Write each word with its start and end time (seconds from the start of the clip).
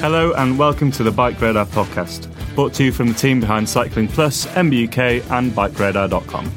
Hello 0.00 0.32
and 0.34 0.58
welcome 0.58 0.90
to 0.92 1.02
the 1.02 1.10
Bike 1.10 1.40
Radar 1.40 1.66
podcast, 1.66 2.28
brought 2.54 2.72
to 2.74 2.84
you 2.84 2.92
from 2.92 3.08
the 3.08 3.14
team 3.14 3.40
behind 3.40 3.68
Cycling 3.68 4.08
Plus, 4.08 4.46
MBUK, 4.46 5.30
and 5.30 5.52
BikeRadar.com. 5.52 6.50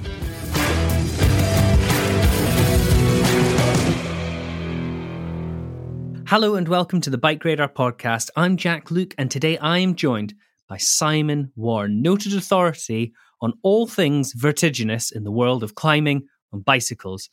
Hello 6.27 6.53
and 6.53 6.67
welcome 6.67 7.01
to 7.01 7.09
the 7.09 7.17
Bike 7.17 7.43
Radar 7.43 7.69
podcast. 7.69 8.29
I'm 8.35 8.55
Jack 8.55 8.91
Luke, 8.91 9.15
and 9.17 9.31
today 9.31 9.57
I 9.57 9.79
am 9.79 9.95
joined 9.95 10.35
by 10.67 10.77
Simon 10.77 11.51
Warren, 11.55 12.03
noted 12.03 12.35
authority 12.35 13.13
on 13.41 13.53
all 13.63 13.87
things 13.87 14.33
vertiginous 14.33 15.11
in 15.11 15.23
the 15.23 15.31
world 15.31 15.63
of 15.63 15.73
climbing 15.73 16.27
on 16.53 16.61
bicycles. 16.61 17.29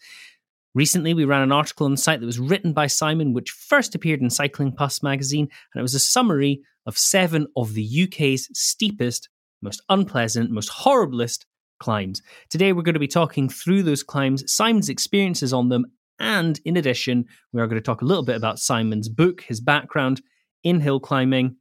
Recently, 0.77 1.15
we 1.15 1.25
ran 1.25 1.41
an 1.41 1.53
article 1.53 1.87
on 1.87 1.93
the 1.93 1.97
site 1.97 2.21
that 2.21 2.27
was 2.27 2.39
written 2.39 2.75
by 2.75 2.87
Simon, 2.87 3.33
which 3.33 3.51
first 3.51 3.95
appeared 3.95 4.21
in 4.21 4.29
Cycling 4.29 4.73
Plus 4.73 5.03
magazine, 5.03 5.49
and 5.73 5.81
it 5.81 5.83
was 5.83 5.95
a 5.95 5.99
summary 5.99 6.61
of 6.85 6.99
seven 6.99 7.47
of 7.57 7.73
the 7.73 8.03
UK's 8.03 8.51
steepest, 8.53 9.31
most 9.63 9.81
unpleasant, 9.89 10.51
most 10.51 10.71
horriblest 10.71 11.47
climbs. 11.81 12.21
Today, 12.51 12.75
we're 12.75 12.83
going 12.83 12.93
to 12.93 13.01
be 13.01 13.09
talking 13.09 13.49
through 13.49 13.85
those 13.85 14.03
climbs, 14.03 14.53
Simon's 14.53 14.91
experiences 14.91 15.51
on 15.51 15.71
them, 15.71 15.87
and 16.19 16.61
in 16.67 16.77
addition, 16.77 17.25
we 17.55 17.63
are 17.63 17.67
going 17.67 17.81
to 17.81 17.85
talk 17.85 18.03
a 18.03 18.07
little 18.07 18.23
bit 18.23 18.37
about 18.37 18.59
Simon's 18.59 19.09
book, 19.09 19.41
his 19.49 19.63
background 19.63 20.21
in 20.63 20.81
hill 20.81 21.01
climbing, 21.01 21.57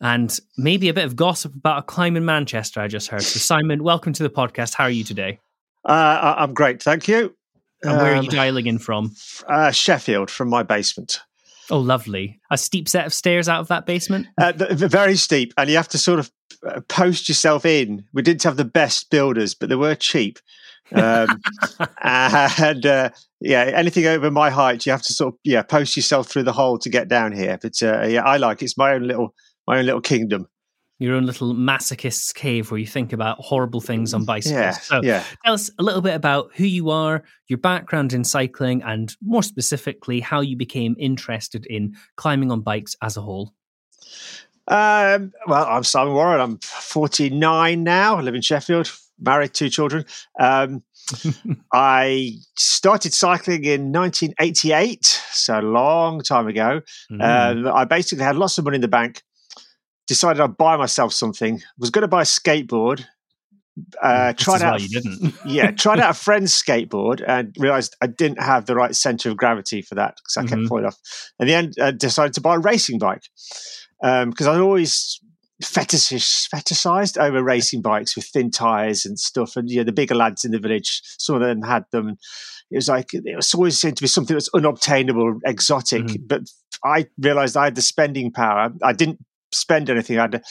and 0.00 0.38
maybe 0.56 0.88
a 0.88 0.94
bit 0.94 1.06
of 1.06 1.16
gossip 1.16 1.56
about 1.56 1.78
a 1.80 1.82
climb 1.82 2.16
in 2.16 2.24
Manchester 2.24 2.80
I 2.82 2.86
just 2.86 3.08
heard. 3.08 3.24
So, 3.24 3.40
Simon, 3.40 3.82
welcome 3.82 4.12
to 4.12 4.22
the 4.22 4.30
podcast. 4.30 4.74
How 4.74 4.84
are 4.84 4.90
you 4.90 5.02
today? 5.02 5.40
Uh, 5.84 6.36
I'm 6.38 6.54
great, 6.54 6.80
thank 6.80 7.08
you. 7.08 7.34
And 7.84 7.98
where 7.98 8.12
um, 8.12 8.18
are 8.18 8.22
you 8.22 8.28
um, 8.28 8.34
dialing 8.34 8.66
in 8.66 8.78
from? 8.78 9.14
Uh, 9.48 9.70
Sheffield, 9.70 10.30
from 10.30 10.48
my 10.48 10.62
basement. 10.62 11.20
Oh, 11.70 11.78
lovely. 11.78 12.40
A 12.50 12.58
steep 12.58 12.88
set 12.88 13.06
of 13.06 13.14
stairs 13.14 13.48
out 13.48 13.60
of 13.60 13.68
that 13.68 13.86
basement? 13.86 14.26
Uh, 14.38 14.52
very 14.56 15.16
steep. 15.16 15.54
And 15.56 15.70
you 15.70 15.76
have 15.76 15.88
to 15.88 15.98
sort 15.98 16.18
of 16.18 16.30
uh, 16.66 16.80
post 16.88 17.28
yourself 17.28 17.64
in. 17.64 18.04
We 18.12 18.22
didn't 18.22 18.42
have 18.42 18.56
the 18.56 18.64
best 18.64 19.10
builders, 19.10 19.54
but 19.54 19.68
they 19.68 19.74
were 19.74 19.94
cheap. 19.94 20.38
Um, 20.94 21.40
and 22.02 22.84
uh, 22.84 23.10
yeah, 23.40 23.62
anything 23.62 24.06
over 24.06 24.30
my 24.30 24.50
height, 24.50 24.86
you 24.86 24.92
have 24.92 25.02
to 25.02 25.12
sort 25.12 25.34
of 25.34 25.40
yeah 25.44 25.62
post 25.62 25.96
yourself 25.96 26.28
through 26.28 26.42
the 26.42 26.52
hole 26.52 26.78
to 26.78 26.90
get 26.90 27.08
down 27.08 27.32
here. 27.32 27.58
But 27.60 27.82
uh, 27.82 28.06
yeah, 28.06 28.22
I 28.22 28.36
like 28.36 28.62
it. 28.62 28.66
it's 28.66 28.76
my 28.76 28.92
own 28.92 29.06
little 29.06 29.34
my 29.66 29.78
own 29.78 29.86
little 29.86 30.00
kingdom. 30.00 30.48
Your 31.02 31.16
own 31.16 31.26
little 31.26 31.52
masochist's 31.52 32.32
cave 32.32 32.70
where 32.70 32.78
you 32.78 32.86
think 32.86 33.12
about 33.12 33.38
horrible 33.38 33.80
things 33.80 34.14
on 34.14 34.24
bicycles. 34.24 34.60
Yeah, 34.60 34.70
so 34.70 35.02
yeah. 35.02 35.24
tell 35.44 35.54
us 35.54 35.68
a 35.76 35.82
little 35.82 36.00
bit 36.00 36.14
about 36.14 36.50
who 36.54 36.64
you 36.64 36.90
are, 36.90 37.24
your 37.48 37.58
background 37.58 38.12
in 38.12 38.22
cycling, 38.22 38.84
and 38.84 39.12
more 39.20 39.42
specifically, 39.42 40.20
how 40.20 40.40
you 40.40 40.56
became 40.56 40.94
interested 40.98 41.66
in 41.66 41.96
climbing 42.16 42.52
on 42.52 42.60
bikes 42.60 42.94
as 43.02 43.16
a 43.16 43.20
whole. 43.20 43.52
Um, 44.68 45.32
well, 45.48 45.66
I'm 45.66 45.82
Simon 45.82 46.14
Warren. 46.14 46.40
I'm 46.40 46.58
49 46.58 47.82
now. 47.82 48.16
I 48.16 48.20
live 48.20 48.36
in 48.36 48.42
Sheffield, 48.42 48.92
married, 49.18 49.54
two 49.54 49.70
children. 49.70 50.04
Um, 50.38 50.84
I 51.72 52.34
started 52.56 53.12
cycling 53.12 53.64
in 53.64 53.90
1988, 53.90 55.04
so 55.04 55.58
a 55.58 55.62
long 55.62 56.20
time 56.20 56.46
ago. 56.46 56.80
Mm. 57.10 57.66
Uh, 57.66 57.72
I 57.72 57.86
basically 57.86 58.24
had 58.24 58.36
lots 58.36 58.56
of 58.58 58.64
money 58.64 58.76
in 58.76 58.82
the 58.82 58.88
bank. 58.88 59.22
Decided 60.08 60.40
I'd 60.40 60.56
buy 60.56 60.76
myself 60.76 61.12
something. 61.12 61.60
Was 61.78 61.90
going 61.90 62.02
to 62.02 62.08
buy 62.08 62.22
a 62.22 62.24
skateboard. 62.24 63.04
Uh, 64.02 64.32
tried 64.36 64.62
out, 64.62 64.82
you 64.82 64.88
didn't. 64.88 65.34
yeah, 65.46 65.70
tried 65.70 66.00
out 66.00 66.10
a 66.10 66.14
friend's 66.18 66.52
skateboard 66.52 67.22
and 67.26 67.54
realized 67.58 67.96
I 68.02 68.06
didn't 68.06 68.42
have 68.42 68.66
the 68.66 68.74
right 68.74 68.94
center 68.94 69.30
of 69.30 69.36
gravity 69.36 69.82
for 69.82 69.94
that 69.94 70.16
because 70.16 70.36
I 70.36 70.42
kept 70.42 70.60
mm-hmm. 70.60 70.68
falling 70.68 70.86
off. 70.86 70.98
In 71.38 71.46
the 71.46 71.54
end, 71.54 71.74
I 71.80 71.92
decided 71.92 72.34
to 72.34 72.40
buy 72.40 72.56
a 72.56 72.58
racing 72.58 72.98
bike 72.98 73.22
because 74.00 74.46
um, 74.46 74.56
I 74.56 74.58
always 74.58 75.20
fetish 75.64 76.48
fetishized 76.48 77.18
over 77.18 77.42
racing 77.42 77.82
bikes 77.82 78.16
with 78.16 78.26
thin 78.26 78.50
tires 78.50 79.04
and 79.04 79.18
stuff. 79.18 79.56
And 79.56 79.70
you 79.70 79.78
know, 79.78 79.84
the 79.84 79.92
bigger 79.92 80.14
lads 80.14 80.44
in 80.44 80.50
the 80.50 80.58
village, 80.58 81.00
some 81.18 81.36
of 81.36 81.42
them 81.42 81.62
had 81.62 81.84
them. 81.92 82.16
It 82.70 82.76
was 82.76 82.88
like 82.88 83.12
it 83.12 83.36
was 83.36 83.54
always 83.54 83.78
seemed 83.78 83.96
to 83.96 84.02
be 84.02 84.08
something 84.08 84.34
that's 84.34 84.50
unobtainable, 84.54 85.38
exotic. 85.44 86.04
Mm-hmm. 86.04 86.26
But 86.26 86.42
I 86.84 87.06
realized 87.18 87.56
I 87.56 87.64
had 87.64 87.74
the 87.74 87.82
spending 87.82 88.32
power. 88.32 88.72
I 88.82 88.92
didn't 88.92 89.18
spend 89.52 89.90
anything. 89.90 90.18
I'd, 90.18 90.42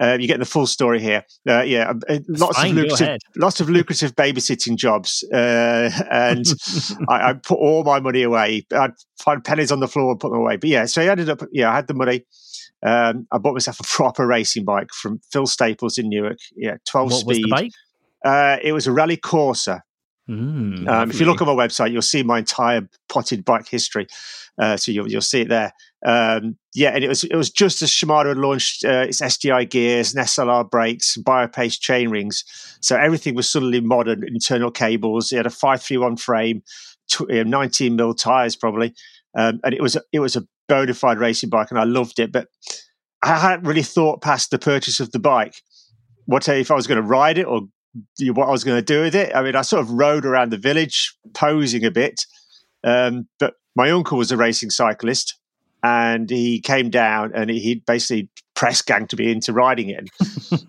Uh, 0.00 0.16
you 0.18 0.26
get 0.26 0.38
the 0.38 0.46
full 0.46 0.66
story 0.66 0.98
here. 0.98 1.22
Uh, 1.46 1.60
yeah, 1.60 1.92
uh, 2.08 2.18
lots 2.28 2.56
fine, 2.56 2.70
of 2.70 2.76
lucrative, 2.84 3.18
lots 3.36 3.60
of 3.60 3.68
lucrative 3.68 4.16
babysitting 4.16 4.74
jobs, 4.74 5.22
uh, 5.34 5.90
and 6.10 6.46
I, 7.10 7.28
I, 7.28 7.32
put 7.34 7.58
all 7.58 7.84
my 7.84 8.00
money 8.00 8.22
away. 8.22 8.66
I'd 8.72 8.94
find 9.18 9.44
pennies 9.44 9.70
on 9.70 9.80
the 9.80 9.86
floor 9.86 10.12
and 10.12 10.18
put 10.18 10.30
them 10.30 10.40
away. 10.40 10.56
But 10.56 10.70
yeah, 10.70 10.86
so 10.86 11.02
I 11.02 11.08
ended 11.08 11.28
up. 11.28 11.42
Yeah, 11.52 11.70
I 11.70 11.74
had 11.74 11.88
the 11.88 11.94
money. 11.94 12.24
Um, 12.82 13.26
I 13.30 13.38
bought 13.38 13.52
myself 13.52 13.80
a 13.80 13.82
proper 13.86 14.26
racing 14.26 14.64
bike 14.64 14.88
from 14.92 15.20
Phil 15.30 15.46
Staples 15.46 15.98
in 15.98 16.08
Newark. 16.08 16.38
Yeah, 16.56 16.76
12 16.88 17.10
what 17.10 17.20
speed. 17.20 17.28
Was 17.28 17.38
the 17.38 17.48
bike? 17.50 17.72
Uh, 18.24 18.56
it 18.62 18.72
was 18.72 18.86
a 18.86 18.92
Raleigh 18.92 19.16
Corsa. 19.16 19.80
Mm, 20.30 20.88
um, 20.88 21.10
if 21.10 21.18
you 21.18 21.26
look 21.26 21.42
on 21.42 21.48
my 21.48 21.66
website, 21.66 21.90
you'll 21.90 22.02
see 22.02 22.22
my 22.22 22.38
entire 22.38 22.88
potted 23.08 23.44
bike 23.44 23.68
history. 23.68 24.06
Uh, 24.60 24.76
so 24.76 24.92
you'll, 24.92 25.10
you'll 25.10 25.20
see 25.20 25.42
it 25.42 25.48
there. 25.48 25.72
Um, 26.04 26.56
yeah, 26.74 26.90
and 26.90 27.02
it 27.02 27.08
was 27.08 27.24
it 27.24 27.36
was 27.36 27.50
just 27.50 27.82
as 27.82 27.90
Shimano 27.90 28.28
had 28.28 28.38
launched 28.38 28.84
uh, 28.84 29.06
its 29.08 29.18
SIS 29.18 29.36
gears, 29.38 30.14
and 30.14 30.24
SLR 30.24 30.68
brakes, 30.70 31.16
Biopace 31.16 31.80
chain 31.80 32.10
rings. 32.10 32.44
So 32.80 32.96
everything 32.96 33.34
was 33.34 33.50
suddenly 33.50 33.80
modern. 33.80 34.24
Internal 34.26 34.70
cables. 34.70 35.32
It 35.32 35.38
had 35.38 35.46
a 35.46 35.50
five 35.50 35.82
three 35.82 35.96
one 35.96 36.16
frame, 36.16 36.62
tw- 37.10 37.30
19 37.30 37.96
mil 37.96 38.14
tires 38.14 38.56
probably, 38.56 38.94
um, 39.36 39.60
and 39.64 39.74
it 39.74 39.82
was 39.82 39.96
it 40.12 40.20
was 40.20 40.36
a 40.36 40.46
bona 40.68 40.94
fide 40.94 41.18
racing 41.18 41.50
bike, 41.50 41.70
and 41.70 41.78
I 41.78 41.84
loved 41.84 42.18
it. 42.18 42.30
But 42.32 42.48
I 43.22 43.38
hadn't 43.38 43.66
really 43.66 43.82
thought 43.82 44.22
past 44.22 44.50
the 44.50 44.58
purchase 44.58 45.00
of 45.00 45.12
the 45.12 45.20
bike. 45.20 45.54
What 46.26 46.48
if 46.48 46.70
I 46.70 46.74
was 46.74 46.86
going 46.86 47.00
to 47.00 47.06
ride 47.06 47.38
it 47.38 47.46
or 47.46 47.62
what 48.20 48.48
I 48.48 48.50
was 48.50 48.64
going 48.64 48.78
to 48.78 48.82
do 48.82 49.02
with 49.02 49.14
it? 49.14 49.34
I 49.34 49.42
mean, 49.42 49.56
I 49.56 49.62
sort 49.62 49.82
of 49.82 49.90
rode 49.90 50.24
around 50.24 50.50
the 50.50 50.58
village 50.58 51.14
posing 51.34 51.84
a 51.84 51.90
bit. 51.90 52.24
Um, 52.84 53.28
but 53.38 53.54
my 53.76 53.90
uncle 53.90 54.18
was 54.18 54.32
a 54.32 54.36
racing 54.36 54.70
cyclist, 54.70 55.38
and 55.82 56.28
he 56.30 56.60
came 56.60 56.90
down 56.90 57.32
and 57.34 57.50
he 57.50 57.82
basically 57.86 58.28
press 58.54 58.82
ganged 58.82 59.16
me 59.18 59.32
into 59.32 59.52
riding 59.52 59.88
it. 59.88 60.08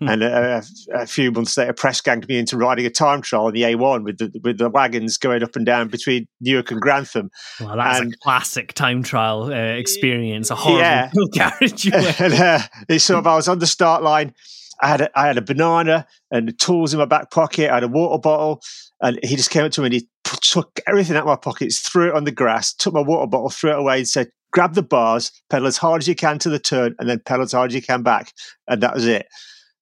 and 0.00 0.22
a, 0.22 0.62
a, 0.92 1.06
few 1.06 1.30
months 1.30 1.56
later, 1.56 1.72
press 1.72 2.00
ganged 2.00 2.28
me 2.28 2.38
into 2.38 2.56
riding 2.56 2.84
a 2.86 2.90
time 2.90 3.22
trial 3.22 3.46
on 3.46 3.52
the 3.52 3.62
A1 3.62 4.04
with 4.04 4.18
the 4.18 4.40
with 4.42 4.58
the 4.58 4.68
wagons 4.68 5.16
going 5.16 5.42
up 5.42 5.54
and 5.54 5.64
down 5.64 5.88
between 5.88 6.26
Newark 6.40 6.70
and 6.70 6.80
Grantham. 6.80 7.30
Well, 7.60 7.76
that's 7.76 8.00
and, 8.00 8.12
a 8.12 8.16
classic 8.18 8.72
time 8.72 9.02
trial 9.02 9.44
uh, 9.44 9.76
experience, 9.76 10.50
a 10.50 10.56
horrible 10.56 10.80
yeah. 10.80 11.10
carriage. 11.32 11.86
and, 12.20 12.34
uh, 12.34 12.58
it's 12.88 13.04
sort 13.04 13.18
of, 13.18 13.26
I 13.26 13.36
was 13.36 13.48
on 13.48 13.60
the 13.60 13.66
start 13.66 14.02
line. 14.02 14.34
I 14.80 14.88
had 14.88 15.00
a, 15.02 15.18
I 15.18 15.26
had 15.26 15.38
a 15.38 15.42
banana 15.42 16.06
and 16.30 16.48
the 16.48 16.52
tools 16.52 16.92
in 16.92 16.98
my 16.98 17.06
back 17.06 17.30
pocket. 17.30 17.70
I 17.70 17.74
had 17.74 17.84
a 17.84 17.88
water 17.88 18.20
bottle, 18.20 18.60
and 19.00 19.18
he 19.22 19.36
just 19.36 19.50
came 19.50 19.64
up 19.64 19.72
to 19.72 19.80
me 19.80 19.86
and 19.86 19.94
he 19.94 20.08
took 20.24 20.80
everything 20.86 21.16
out 21.16 21.22
of 21.22 21.28
my 21.28 21.36
pockets, 21.36 21.80
threw 21.80 22.08
it 22.08 22.14
on 22.14 22.24
the 22.24 22.32
grass, 22.32 22.72
took 22.72 22.94
my 22.94 23.02
water 23.02 23.26
bottle, 23.26 23.50
threw 23.50 23.70
it 23.70 23.78
away, 23.78 23.98
and 23.98 24.08
said, 24.08 24.28
grab 24.52 24.74
the 24.74 24.82
bars, 24.82 25.32
pedal 25.50 25.66
as 25.66 25.76
hard 25.76 26.02
as 26.02 26.08
you 26.08 26.14
can 26.14 26.38
to 26.38 26.48
the 26.48 26.58
turn, 26.58 26.94
and 26.98 27.08
then 27.08 27.20
pedal 27.20 27.44
as 27.44 27.52
hard 27.52 27.70
as 27.70 27.74
you 27.74 27.82
can 27.82 28.02
back. 28.02 28.32
And 28.68 28.82
that 28.82 28.94
was 28.94 29.06
it. 29.06 29.26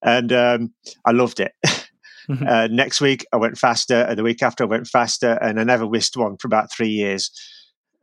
And 0.01 0.33
um, 0.33 0.73
I 1.05 1.11
loved 1.11 1.39
it. 1.39 1.53
Mm-hmm. 2.29 2.47
Uh, 2.47 2.67
next 2.67 3.01
week, 3.01 3.25
I 3.33 3.35
went 3.35 3.57
faster, 3.57 3.95
and 3.95 4.17
the 4.17 4.23
week 4.23 4.41
after, 4.41 4.63
I 4.63 4.67
went 4.67 4.87
faster, 4.87 5.37
and 5.41 5.59
I 5.59 5.65
never 5.65 5.89
missed 5.89 6.15
one 6.15 6.37
for 6.37 6.47
about 6.47 6.71
three 6.71 6.87
years. 6.87 7.29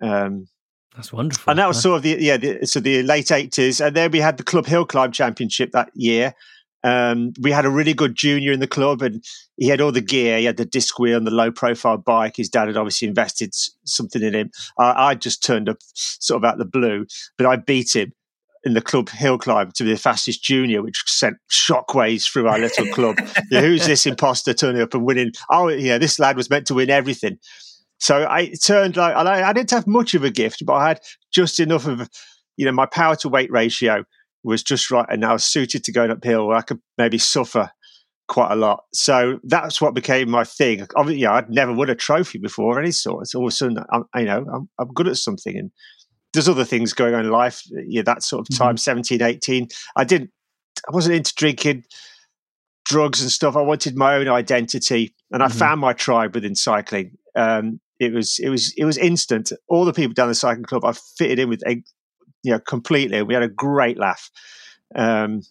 Um, 0.03 0.47
That's 0.95 1.11
wonderful. 1.13 1.51
And 1.51 1.59
that 1.59 1.69
was 1.69 1.81
sort 1.81 1.97
of 1.97 2.03
the 2.03 2.17
yeah, 2.21 2.37
the, 2.37 2.67
so 2.67 2.81
the 2.81 3.03
late 3.03 3.31
eighties, 3.31 3.81
and 3.81 3.97
then 3.97 4.11
we 4.11 4.19
had 4.19 4.37
the 4.37 4.45
Club 4.45 4.67
Hill 4.67 4.85
Climb 4.85 5.13
Championship 5.13 5.73
that 5.73 5.91
year, 5.95 6.35
um, 6.83 7.33
we 7.41 7.51
had 7.51 7.67
a 7.67 7.71
really 7.71 7.95
good 7.95 8.15
junior 8.15 8.53
in 8.53 8.61
the 8.61 8.67
club, 8.67 9.03
and 9.03 9.23
he 9.57 9.69
had 9.69 9.81
all 9.81 9.93
the 9.93 10.01
gear. 10.01 10.39
He 10.39 10.45
had 10.45 10.57
the 10.57 10.65
disc 10.65 10.99
wheel 10.99 11.17
and 11.17 11.27
the 11.27 11.31
low 11.31 11.51
profile 11.51 11.99
bike. 11.99 12.37
His 12.37 12.49
dad 12.49 12.69
had 12.69 12.77
obviously 12.77 13.09
invested 13.09 13.55
something 13.85 14.23
in 14.23 14.35
him. 14.35 14.51
I, 14.79 15.09
I 15.09 15.15
just 15.15 15.45
turned 15.45 15.69
up 15.69 15.79
sort 15.95 16.39
of 16.39 16.45
out 16.45 16.55
of 16.55 16.59
the 16.59 16.65
blue, 16.65 17.07
but 17.37 17.47
I 17.47 17.57
beat 17.57 17.95
him 17.95 18.13
in 18.65 18.75
the 18.75 18.83
club 18.83 19.09
hill 19.09 19.39
climb 19.39 19.71
to 19.73 19.85
be 19.85 19.91
the 19.91 19.99
fastest 19.99 20.43
junior, 20.43 20.83
which 20.83 21.03
sent 21.07 21.37
shockwaves 21.51 22.31
through 22.31 22.49
our 22.49 22.59
little 22.59 22.87
club. 22.89 23.17
yeah, 23.51 23.61
who's 23.61 23.87
this 23.87 24.07
imposter 24.07 24.53
turning 24.53 24.83
up 24.83 24.95
and 24.95 25.05
winning? 25.05 25.33
Oh, 25.51 25.69
yeah, 25.69 25.99
this 25.99 26.19
lad 26.19 26.37
was 26.37 26.51
meant 26.51 26.67
to 26.67 26.75
win 26.75 26.91
everything. 26.91 27.39
So 27.99 28.27
I 28.29 28.53
turned 28.63 28.97
like 28.97 29.15
I, 29.15 29.51
I 29.51 29.53
didn't 29.53 29.71
have 29.73 29.87
much 29.87 30.15
of 30.15 30.25
a 30.25 30.31
gift, 30.31 30.65
but 30.65 30.73
I 30.75 30.89
had 30.89 31.01
just 31.31 31.61
enough 31.61 31.87
of, 31.87 32.09
you 32.57 32.65
know, 32.65 32.73
my 32.73 32.87
power 32.87 33.15
to 33.17 33.29
weight 33.29 33.51
ratio 33.51 34.05
was 34.43 34.63
just 34.63 34.91
right, 34.91 35.07
and 35.09 35.25
I 35.25 35.33
was 35.33 35.45
suited 35.45 35.85
to 35.85 35.93
going 35.93 36.11
uphill 36.11 36.47
where 36.47 36.57
I 36.57 36.63
could 36.63 36.81
maybe 36.99 37.19
suffer 37.19 37.71
quite 38.29 38.53
a 38.53 38.57
lot. 38.57 38.85
So 38.95 39.41
that's 39.43 39.81
what 39.81 39.95
became 39.95 40.31
my 40.31 40.45
thing. 40.45 40.87
Obviously, 40.97 41.23
yeah, 41.23 41.33
I'd 41.33 41.51
never 41.51 41.73
won 41.73 41.91
a 41.91 41.95
trophy 41.95 42.39
before 42.39 42.79
of 42.79 42.83
any 42.83 42.93
sort. 42.93 43.23
It's 43.23 43.35
all 43.35 43.45
of 43.45 43.49
a 43.49 43.51
sudden, 43.51 43.79
I'm, 43.93 44.05
you 44.15 44.25
know, 44.25 44.47
I'm, 44.53 44.69
I'm 44.79 44.89
good 44.95 45.09
at 45.09 45.17
something, 45.17 45.57
and 45.57 45.71
there's 46.33 46.49
other 46.49 46.65
things 46.65 46.93
going 46.93 47.15
on 47.15 47.25
in 47.25 47.31
life. 47.31 47.63
Yeah, 47.87 48.03
that 48.03 48.23
sort 48.23 48.49
of 48.49 48.57
time, 48.57 48.77
mm-hmm. 48.77 49.11
17, 49.11 49.23
18. 49.23 49.69
I 49.97 50.05
didn't, 50.05 50.31
I 50.89 50.95
wasn't 50.95 51.17
into 51.17 51.35
drinking 51.35 51.85
drugs 52.85 53.21
and 53.21 53.31
stuff. 53.31 53.57
I 53.57 53.63
wanted 53.63 53.97
my 53.97 54.15
own 54.15 54.29
identity, 54.29 55.15
and 55.31 55.43
I 55.43 55.47
mm-hmm. 55.47 55.59
found 55.59 55.81
my 55.81 55.93
tribe 55.93 56.35
within 56.35 56.55
cycling. 56.55 57.17
Um, 57.37 57.81
it 57.99 58.13
was 58.13 58.39
it 58.39 58.49
was 58.49 58.73
it 58.77 58.85
was 58.85 58.97
instant. 58.97 59.53
All 59.69 59.85
the 59.85 59.93
people 59.93 60.15
down 60.15 60.29
the 60.29 60.35
cycling 60.35 60.65
club, 60.65 60.85
I 60.85 60.93
fitted 60.93 61.39
in 61.39 61.49
with 61.49 61.63
you 62.43 62.53
know, 62.53 62.59
completely. 62.59 63.23
We 63.23 63.35
had 63.35 63.43
a 63.43 63.49
great 63.49 63.99
laugh. 63.99 64.31
Um, 64.95 65.43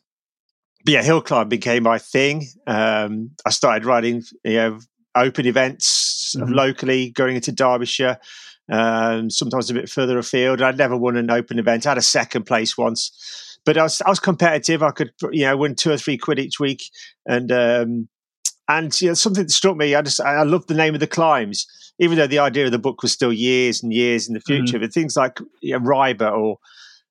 but 0.85 0.93
yeah, 0.93 1.03
hill 1.03 1.21
climb 1.21 1.49
became 1.49 1.83
my 1.83 1.97
thing. 1.97 2.47
Um, 2.65 3.31
I 3.45 3.49
started 3.49 3.85
riding, 3.85 4.23
you 4.43 4.53
know, 4.53 4.79
open 5.15 5.45
events 5.45 6.35
mm-hmm. 6.37 6.51
locally, 6.51 7.11
going 7.11 7.35
into 7.35 7.51
Derbyshire, 7.51 8.17
um, 8.71 9.29
sometimes 9.29 9.69
a 9.69 9.73
bit 9.73 9.89
further 9.89 10.17
afield. 10.17 10.61
I'd 10.61 10.77
never 10.77 10.95
won 10.95 11.17
an 11.17 11.31
open 11.31 11.59
event. 11.59 11.85
I 11.85 11.91
had 11.91 11.97
a 11.97 12.03
second 12.03 12.45
place 12.45 12.77
once, 12.77 13.57
but 13.65 13.77
I 13.77 13.83
was 13.83 14.01
I 14.01 14.09
was 14.09 14.19
competitive. 14.19 14.83
I 14.83 14.91
could 14.91 15.11
you 15.31 15.45
know 15.45 15.57
win 15.57 15.75
two 15.75 15.91
or 15.91 15.97
three 15.97 16.17
quid 16.17 16.39
each 16.39 16.59
week, 16.59 16.83
and 17.25 17.51
um, 17.51 18.07
and 18.69 19.01
you 19.01 19.09
know, 19.09 19.13
something 19.15 19.43
that 19.43 19.51
struck 19.51 19.75
me. 19.75 19.95
I 19.95 20.01
just 20.01 20.21
I 20.21 20.43
loved 20.43 20.67
the 20.67 20.75
name 20.75 20.93
of 20.93 20.99
the 20.99 21.07
climbs, 21.07 21.67
even 21.97 22.17
though 22.17 22.27
the 22.27 22.39
idea 22.39 22.65
of 22.65 22.71
the 22.71 22.79
book 22.79 23.01
was 23.01 23.11
still 23.11 23.33
years 23.33 23.81
and 23.83 23.91
years 23.91 24.27
in 24.27 24.35
the 24.35 24.41
future. 24.41 24.77
Mm-hmm. 24.77 24.83
But 24.83 24.93
things 24.93 25.17
like 25.17 25.39
you 25.61 25.73
know, 25.73 25.83
Riber 25.83 26.29
or 26.29 26.59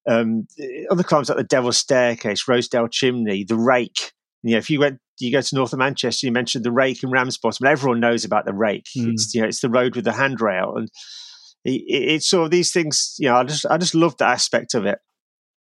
um, 0.09 0.47
other 0.91 1.03
climbs 1.03 1.29
like 1.29 1.39
the 1.39 1.45
Devil's 1.45 1.79
Staircase, 1.79 2.49
Rosedale 2.49 2.89
Chimney, 2.89 3.45
the 3.45 3.57
Rake. 3.57 4.13
You 4.43 4.53
know, 4.53 4.59
if 4.59 4.71
you 4.71 4.81
went, 4.81 5.01
you 5.19 5.33
go 5.33 5.41
to 5.41 5.55
north 5.55 5.73
of 5.73 5.79
Manchester, 5.79 6.27
you 6.27 6.33
mentioned 6.33 6.65
the 6.65 6.73
Rake 6.73 7.03
and 7.03 7.13
Ramsbottom. 7.13 7.67
Everyone 7.67 8.01
knows 8.01 8.25
about 8.25 8.45
the 8.45 8.55
Rake. 8.55 8.87
Mm. 8.97 9.13
It's 9.13 9.35
you 9.35 9.43
know, 9.43 9.49
it's 9.49 9.61
the 9.61 9.69
road 9.69 9.97
with 9.97 10.05
the 10.05 10.13
handrail, 10.13 10.75
and 10.77 10.89
it, 11.65 11.83
it's 11.87 12.29
sort 12.29 12.47
of 12.47 12.51
these 12.51 12.73
things. 12.73 13.17
You 13.19 13.29
know, 13.29 13.37
I 13.37 13.45
just 13.45 13.67
I 13.67 13.77
just 13.77 13.95
loved 13.95 14.19
that 14.21 14.31
aspect 14.31 14.75
of 14.75 14.87
it. 14.87 14.99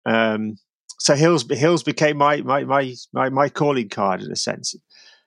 Um, 0.07 0.57
so 0.99 1.15
hills 1.15 1.45
hills 1.51 1.83
became 1.83 2.17
my 2.17 2.39
my 2.43 2.65
my 2.65 2.95
my, 3.13 3.29
my 3.29 3.49
calling 3.49 3.89
card 3.89 4.23
in 4.23 4.33
a 4.33 4.37
sense. 4.37 4.75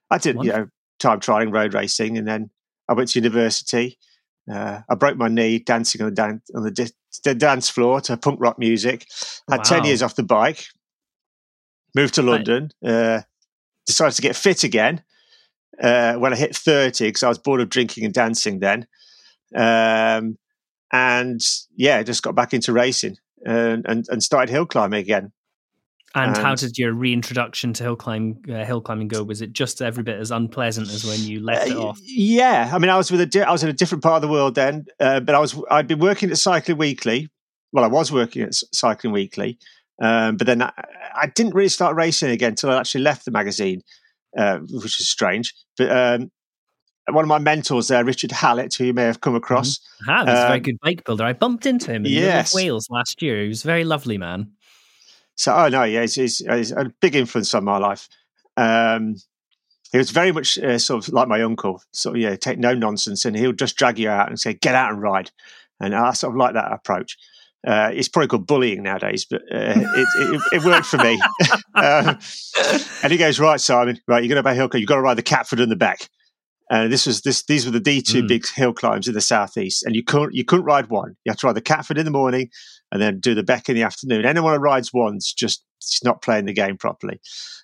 I 0.10 0.18
did 0.18 0.38
Wonderful. 0.38 0.60
you 0.60 0.65
know 0.65 0.69
time 1.00 1.19
trialing 1.19 1.54
road 1.54 1.74
racing, 1.74 2.18
and 2.18 2.27
then 2.27 2.50
I 2.89 2.94
went 2.94 3.10
to 3.10 3.19
university. 3.19 3.98
Uh, 4.51 4.81
I 4.89 4.95
broke 4.95 5.17
my 5.17 5.29
knee 5.29 5.59
dancing 5.59 6.01
on 6.01 6.09
the, 6.09 6.15
dan- 6.15 6.41
on 6.53 6.63
the, 6.63 6.71
di- 6.71 6.91
the, 7.23 7.33
dance 7.33 7.69
floor 7.69 8.01
to 8.01 8.17
punk 8.17 8.39
rock 8.41 8.59
music. 8.59 9.07
Had 9.49 9.59
wow. 9.59 9.63
10 9.63 9.85
years 9.85 10.01
off 10.01 10.15
the 10.15 10.23
bike, 10.23 10.65
moved 11.95 12.15
to 12.15 12.21
London, 12.21 12.71
uh, 12.85 13.21
decided 13.85 14.15
to 14.15 14.21
get 14.21 14.35
fit 14.35 14.63
again 14.63 15.01
uh, 15.81 16.15
when 16.15 16.33
I 16.33 16.35
hit 16.35 16.55
30 16.55 17.07
because 17.07 17.23
I 17.23 17.29
was 17.29 17.37
bored 17.37 17.61
of 17.61 17.69
drinking 17.69 18.05
and 18.05 18.13
dancing 18.13 18.59
then. 18.59 18.87
Um, 19.55 20.37
and 20.91 21.41
yeah, 21.75 22.03
just 22.03 22.23
got 22.23 22.35
back 22.35 22.53
into 22.53 22.73
racing 22.73 23.17
and, 23.45 23.85
and, 23.87 24.05
and 24.09 24.21
started 24.21 24.51
hill 24.51 24.65
climbing 24.65 24.99
again. 24.99 25.31
And, 26.15 26.36
and, 26.36 26.38
how 26.38 26.54
did 26.54 26.77
your 26.77 26.94
reintroduction 26.94 27.74
to 27.74 27.83
hill 27.83 27.95
climb 27.95 28.39
uh, 28.48 28.63
hill 28.65 28.81
climbing 28.81 29.07
go? 29.07 29.24
Was 29.24 29.42
it 29.42 29.51
just 29.51 29.81
every 29.81 30.04
bit 30.04 30.19
as 30.19 30.30
unpleasant 30.30 30.89
as 30.89 31.04
when 31.04 31.19
you 31.21 31.39
left 31.39 31.68
it 31.68 31.75
uh, 31.75 31.88
off? 31.88 32.00
Yeah, 32.04 32.69
I 32.71 32.77
mean, 32.77 32.92
I 32.92 32.98
was 32.98 33.12
with 33.12 33.21
a 33.21 33.25
di- 33.25 33.42
I 33.42 33.51
was 33.51 33.63
in 33.63 33.69
a 33.69 33.74
different 33.74 34.04
part 34.04 34.18
of 34.18 34.21
the 34.21 34.27
world 34.27 34.54
then, 34.54 34.86
uh, 35.00 35.21
but 35.21 35.33
I 35.33 35.39
was 35.39 35.60
I'd 35.71 35.88
been 35.88 36.00
working 36.00 36.30
at 36.30 36.38
Cycling 36.38 36.77
Weekly. 36.77 37.30
Well, 37.71 37.83
I 37.83 37.88
was 37.88 38.12
working 38.12 38.44
at 38.44 38.54
Cycling 38.54 39.12
Weekly, 39.12 39.57
um, 40.01 40.38
but 40.38 40.45
then 40.45 40.62
I, 40.62 40.71
I, 41.15 41.27
didn't 41.27 41.56
really 41.56 41.69
start 41.69 41.95
racing 41.95 42.30
again 42.30 42.50
until 42.50 42.69
I 42.69 42.80
actually 42.80 43.01
left 43.01 43.25
the 43.25 43.31
magazine, 43.31 43.81
uh, 44.38 44.60
which 44.60 45.00
is 45.00 45.10
strange. 45.10 45.56
But 45.77 45.89
um, 45.92 46.31
one 47.10 47.25
of 47.25 47.30
my 47.30 47.39
mentors 47.39 47.88
there, 47.88 48.06
Richard 48.06 48.31
Hallett, 48.31 48.75
who 48.75 48.86
you 48.86 48.94
may 48.94 49.04
have 49.04 49.21
come 49.21 49.36
across. 49.36 49.80
Mm-hmm. 49.80 50.10
I 50.10 50.18
have. 50.18 50.27
He's 50.27 50.38
um, 50.38 50.44
a 50.44 50.48
very 50.48 50.57
um, 50.57 50.63
good 50.63 50.80
bike 50.81 51.04
builder. 51.06 51.24
I 51.24 51.33
bumped 51.33 51.65
into 51.65 51.92
him 51.92 52.06
in 52.06 52.12
yes. 52.12 52.54
Wales 52.54 52.88
last 52.89 53.21
year. 53.21 53.42
He 53.42 53.48
was 53.48 53.63
a 53.63 53.68
very 53.68 53.83
lovely 53.83 54.18
man. 54.18 54.51
So, 55.35 55.53
oh 55.53 55.68
no, 55.69 55.83
yeah, 55.83 56.01
he's, 56.01 56.15
he's, 56.15 56.38
he's 56.38 56.71
a 56.71 56.91
big 57.01 57.15
influence 57.15 57.53
on 57.53 57.63
my 57.63 57.77
life. 57.77 58.07
Um, 58.56 59.15
he 59.91 59.97
was 60.00 60.09
very 60.09 60.31
much 60.31 60.57
uh, 60.57 60.80
sort 60.80 61.07
of 61.07 61.13
like 61.13 61.27
my 61.27 61.41
uncle, 61.41 61.81
sort 61.91 62.15
of 62.15 62.21
yeah, 62.21 62.35
take 62.35 62.57
no 62.57 62.74
nonsense, 62.74 63.25
and 63.25 63.35
he'll 63.35 63.51
just 63.51 63.77
drag 63.77 64.00
you 64.00 64.09
out 64.09 64.27
and 64.27 64.39
say, 64.39 64.53
"Get 64.53 64.75
out 64.75 64.91
and 64.91 65.01
ride," 65.01 65.31
and 65.80 65.95
I 65.95 66.13
sort 66.13 66.33
of 66.33 66.38
like 66.38 66.56
that 66.56 66.71
approach. 66.71 67.18
Uh, 67.65 67.91
it's 67.94 68.09
probably 68.09 68.27
called 68.27 68.47
bullying 68.47 68.83
nowadays, 68.83 69.25
but 69.25 69.41
uh, 69.44 69.45
it, 69.51 70.07
it, 70.18 70.41
it, 70.51 70.63
worked 70.65 70.88
for 70.88 70.97
me. 70.97 71.21
um, 71.75 72.18
and 73.03 73.12
he 73.12 73.18
goes, 73.18 73.39
"Right, 73.39 73.62
Simon, 73.62 74.00
right, 74.07 74.24
you're 74.24 74.29
going 74.29 74.38
to 74.38 74.44
buy 74.44 74.56
hill 74.56 74.68
climb. 74.68 74.81
You've 74.81 74.89
got 74.89 74.95
to 74.95 75.01
ride 75.01 75.18
the 75.18 75.21
Catford 75.21 75.59
and 75.59 75.71
the 75.71 75.75
Bec. 75.75 76.09
And 76.71 76.91
this 76.91 77.06
was 77.06 77.21
this; 77.21 77.44
these 77.44 77.65
were 77.65 77.71
the 77.71 77.79
D 77.79 78.01
two 78.01 78.24
mm. 78.24 78.27
big 78.27 78.47
hill 78.47 78.74
climbs 78.74 79.07
in 79.07 79.13
the 79.13 79.21
southeast, 79.21 79.83
and 79.83 79.95
you 79.95 80.03
couldn't 80.03 80.33
you 80.33 80.44
couldn't 80.44 80.65
ride 80.65 80.89
one. 80.89 81.15
You 81.24 81.29
have 81.29 81.38
to 81.38 81.47
ride 81.47 81.56
the 81.56 81.62
Catford 81.62 82.00
in 82.00 82.06
the 82.06 82.12
morning, 82.12 82.50
and 82.93 83.01
then 83.01 83.19
do 83.19 83.33
the 83.33 83.43
Bec 83.43 83.67
in 83.67 83.75
the 83.75 83.81
afternoon. 83.81 84.23
Anyone 84.23 84.53
who 84.53 84.59
rides 84.59 84.93
once 84.93 85.33
just 85.33 85.65
is 85.81 86.01
not 86.03 86.21
playing 86.21 86.45
the 86.45 86.53
game 86.53 86.77
properly. 86.77 87.19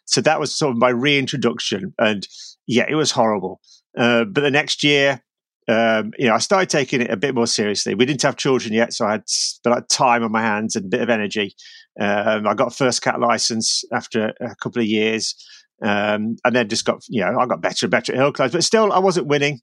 So 0.05 0.21
that 0.21 0.39
was 0.39 0.53
sort 0.53 0.71
of 0.71 0.77
my 0.77 0.89
reintroduction, 0.89 1.93
and 1.99 2.27
yeah, 2.65 2.85
it 2.89 2.95
was 2.95 3.11
horrible. 3.11 3.61
Uh, 3.97 4.25
but 4.25 4.41
the 4.41 4.49
next 4.49 4.83
year, 4.83 5.21
um, 5.67 6.11
you 6.17 6.27
know, 6.27 6.33
I 6.33 6.39
started 6.39 6.69
taking 6.69 7.01
it 7.01 7.11
a 7.11 7.17
bit 7.17 7.35
more 7.35 7.45
seriously. 7.45 7.93
We 7.93 8.07
didn't 8.07 8.23
have 8.23 8.37
children 8.37 8.73
yet, 8.73 8.91
so 8.91 9.05
I 9.05 9.11
had, 9.11 9.23
had 9.65 9.87
time 9.87 10.23
on 10.23 10.31
my 10.31 10.41
hands 10.41 10.75
and 10.75 10.85
a 10.85 10.89
bit 10.89 11.01
of 11.01 11.11
energy. 11.11 11.53
Um, 12.01 12.47
I 12.47 12.55
got 12.55 12.73
a 12.73 12.75
first 12.75 13.03
cat 13.03 13.19
license 13.19 13.83
after 13.93 14.33
a 14.41 14.55
couple 14.55 14.81
of 14.81 14.87
years, 14.87 15.35
um, 15.83 16.37
and 16.43 16.55
then 16.55 16.69
just 16.69 16.85
got 16.85 17.03
you 17.07 17.21
know 17.21 17.37
I 17.39 17.45
got 17.45 17.61
better 17.61 17.85
and 17.85 17.91
better 17.91 18.13
at 18.13 18.17
hill 18.17 18.33
climbs, 18.33 18.53
but 18.53 18.63
still 18.63 18.91
I 18.91 18.99
wasn't 18.99 19.27
winning. 19.27 19.59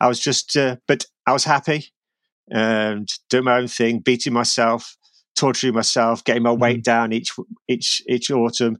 I 0.00 0.06
was 0.06 0.20
just, 0.20 0.56
uh, 0.56 0.76
but 0.86 1.06
I 1.26 1.32
was 1.32 1.44
happy 1.44 1.92
and 2.52 3.08
doing 3.30 3.44
my 3.44 3.56
own 3.56 3.66
thing, 3.66 3.98
beating 4.00 4.32
myself, 4.32 4.96
torturing 5.34 5.74
myself, 5.74 6.22
getting 6.22 6.42
my 6.42 6.52
weight 6.52 6.78
mm-hmm. 6.78 6.82
down 6.82 7.12
each 7.12 7.32
each 7.66 8.02
each 8.08 8.30
autumn. 8.30 8.76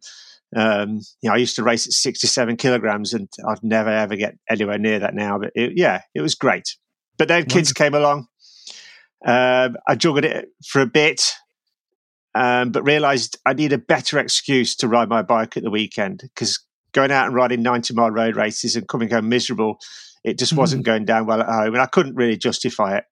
Um, 0.55 1.01
you 1.23 1.31
know, 1.31 1.33
I 1.33 1.39
used 1.39 1.57
to 1.57 1.63
race 1.63 1.87
at 1.87 1.95
67 1.95 2.57
kilograms, 2.59 3.15
and 3.15 3.29
I'd 3.49 3.63
never 3.63 3.89
ever 3.89 4.15
get 4.15 4.37
anywhere 4.49 4.79
near 4.79 4.99
that 4.99 5.15
now. 5.15 5.39
But 5.39 5.53
it, 5.55 5.73
yeah, 5.75 6.03
it 6.15 6.21
was 6.21 6.35
great. 6.35 6.77
But 7.17 7.29
then 7.29 7.47
kids 7.47 7.73
came 7.73 7.95
along. 7.95 8.27
Um, 9.25 9.77
I 9.89 9.95
juggled 9.95 10.25
it 10.25 10.49
for 10.67 10.83
a 10.83 10.87
bit, 10.87 11.33
um, 12.35 12.73
but 12.73 12.83
realised 12.83 13.39
I 13.47 13.55
need 13.55 13.73
a 13.73 13.79
better 13.79 14.19
excuse 14.19 14.75
to 14.77 14.89
ride 14.89 15.09
my 15.09 15.23
bike 15.23 15.57
at 15.57 15.63
the 15.63 15.71
weekend 15.71 16.21
because 16.23 16.59
going 16.91 17.13
out 17.13 17.27
and 17.27 17.35
riding 17.35 17.63
90 17.63 17.95
mile 17.95 18.11
road 18.11 18.37
races 18.37 18.77
and 18.77 18.89
coming 18.89 19.09
home 19.11 19.29
miserable, 19.29 19.79
it 20.25 20.39
just 20.39 20.53
wasn't 20.53 20.83
mm-hmm. 20.83 20.91
going 20.91 21.05
down 21.07 21.27
well 21.27 21.41
at 21.41 21.47
home, 21.47 21.73
and 21.73 21.81
I 21.81 21.87
couldn't 21.87 22.17
really 22.17 22.37
justify 22.37 22.97
it. 22.99 23.05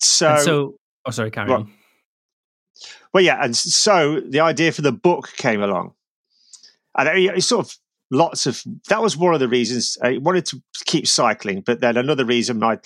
So, 0.00 0.30
and 0.30 0.42
so 0.42 0.74
oh, 1.06 1.10
sorry, 1.10 1.30
carry 1.30 1.48
well, 1.48 1.60
on. 1.60 1.72
Well, 3.12 3.24
yeah, 3.24 3.42
and 3.42 3.56
so 3.56 4.20
the 4.20 4.40
idea 4.40 4.72
for 4.72 4.82
the 4.82 4.92
book 4.92 5.32
came 5.36 5.62
along, 5.62 5.94
and 6.96 7.08
it's 7.08 7.46
sort 7.46 7.66
of 7.66 7.76
lots 8.10 8.46
of 8.46 8.62
that 8.88 9.02
was 9.02 9.16
one 9.16 9.34
of 9.34 9.40
the 9.40 9.48
reasons 9.48 9.98
I 10.02 10.18
wanted 10.18 10.46
to 10.46 10.62
keep 10.84 11.06
cycling, 11.06 11.62
but 11.62 11.80
then 11.80 11.96
another 11.96 12.24
reason 12.24 12.62
I 12.62 12.78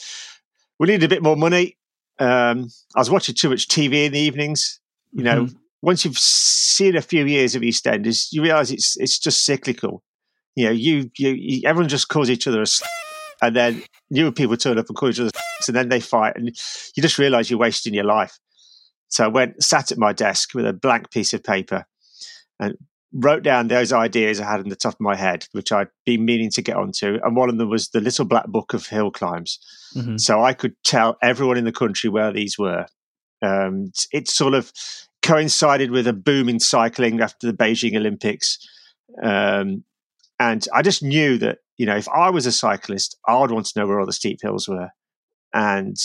we 0.78 0.86
needed 0.88 1.04
a 1.04 1.08
bit 1.08 1.22
more 1.22 1.36
money. 1.36 1.76
Um, 2.18 2.68
I 2.94 3.00
was 3.00 3.10
watching 3.10 3.34
too 3.34 3.50
much 3.50 3.68
TV 3.68 4.06
in 4.06 4.12
the 4.12 4.18
evenings. 4.18 4.80
You 5.12 5.24
know, 5.24 5.44
mm-hmm. 5.44 5.56
once 5.82 6.04
you've 6.04 6.18
seen 6.18 6.96
a 6.96 7.02
few 7.02 7.24
years 7.24 7.54
of 7.54 7.62
EastEnders, 7.62 8.32
you 8.32 8.42
realise 8.42 8.70
it's 8.70 8.96
it's 8.98 9.18
just 9.18 9.44
cyclical. 9.44 10.02
You 10.54 10.66
know, 10.66 10.72
you, 10.72 11.10
you, 11.16 11.30
you 11.30 11.68
everyone 11.68 11.88
just 11.88 12.08
calls 12.08 12.28
each 12.28 12.46
other 12.46 12.62
a 12.62 12.66
and 13.42 13.54
then 13.54 13.82
newer 14.10 14.32
people 14.32 14.56
turn 14.56 14.78
up 14.78 14.88
and 14.88 14.96
call 14.96 15.10
each 15.10 15.20
other, 15.20 15.30
and 15.66 15.76
then 15.76 15.88
they 15.88 16.00
fight, 16.00 16.34
and 16.36 16.46
you 16.46 17.02
just 17.02 17.18
realise 17.18 17.50
you're 17.50 17.58
wasting 17.58 17.92
your 17.92 18.04
life. 18.04 18.38
So 19.08 19.24
I 19.24 19.28
went, 19.28 19.62
sat 19.62 19.92
at 19.92 19.98
my 19.98 20.14
desk 20.14 20.54
with 20.54 20.66
a 20.66 20.72
blank 20.72 21.10
piece 21.10 21.34
of 21.34 21.44
paper, 21.44 21.84
and 22.58 22.76
wrote 23.12 23.42
down 23.42 23.68
those 23.68 23.92
ideas 23.92 24.40
I 24.40 24.50
had 24.50 24.60
in 24.60 24.68
the 24.68 24.76
top 24.76 24.94
of 24.94 25.00
my 25.00 25.16
head, 25.16 25.46
which 25.52 25.70
I'd 25.70 25.88
been 26.06 26.24
meaning 26.24 26.50
to 26.52 26.62
get 26.62 26.76
onto. 26.76 27.18
And 27.22 27.36
one 27.36 27.50
of 27.50 27.58
them 27.58 27.68
was 27.68 27.88
the 27.88 28.00
little 28.00 28.24
black 28.24 28.46
book 28.46 28.72
of 28.72 28.86
hill 28.86 29.10
climbs. 29.10 29.58
Mm-hmm. 29.94 30.16
So 30.16 30.42
I 30.42 30.54
could 30.54 30.74
tell 30.82 31.18
everyone 31.22 31.58
in 31.58 31.64
the 31.64 31.72
country 31.72 32.08
where 32.08 32.32
these 32.32 32.58
were. 32.58 32.86
Um, 33.42 33.92
it 34.12 34.28
sort 34.28 34.54
of 34.54 34.72
coincided 35.20 35.90
with 35.90 36.06
a 36.06 36.12
boom 36.12 36.48
in 36.48 36.58
cycling 36.58 37.20
after 37.20 37.46
the 37.46 37.56
Beijing 37.56 37.96
Olympics. 37.96 38.58
Um, 39.22 39.84
and 40.50 40.66
I 40.74 40.82
just 40.82 41.02
knew 41.02 41.38
that 41.38 41.58
you 41.82 41.86
know, 41.86 41.96
if 41.96 42.08
I 42.08 42.30
was 42.30 42.46
a 42.46 42.52
cyclist, 42.52 43.16
I 43.26 43.38
would 43.38 43.50
want 43.50 43.66
to 43.66 43.78
know 43.78 43.88
where 43.88 43.98
all 43.98 44.06
the 44.06 44.12
steep 44.12 44.40
hills 44.40 44.68
were. 44.68 44.90
And, 45.52 45.96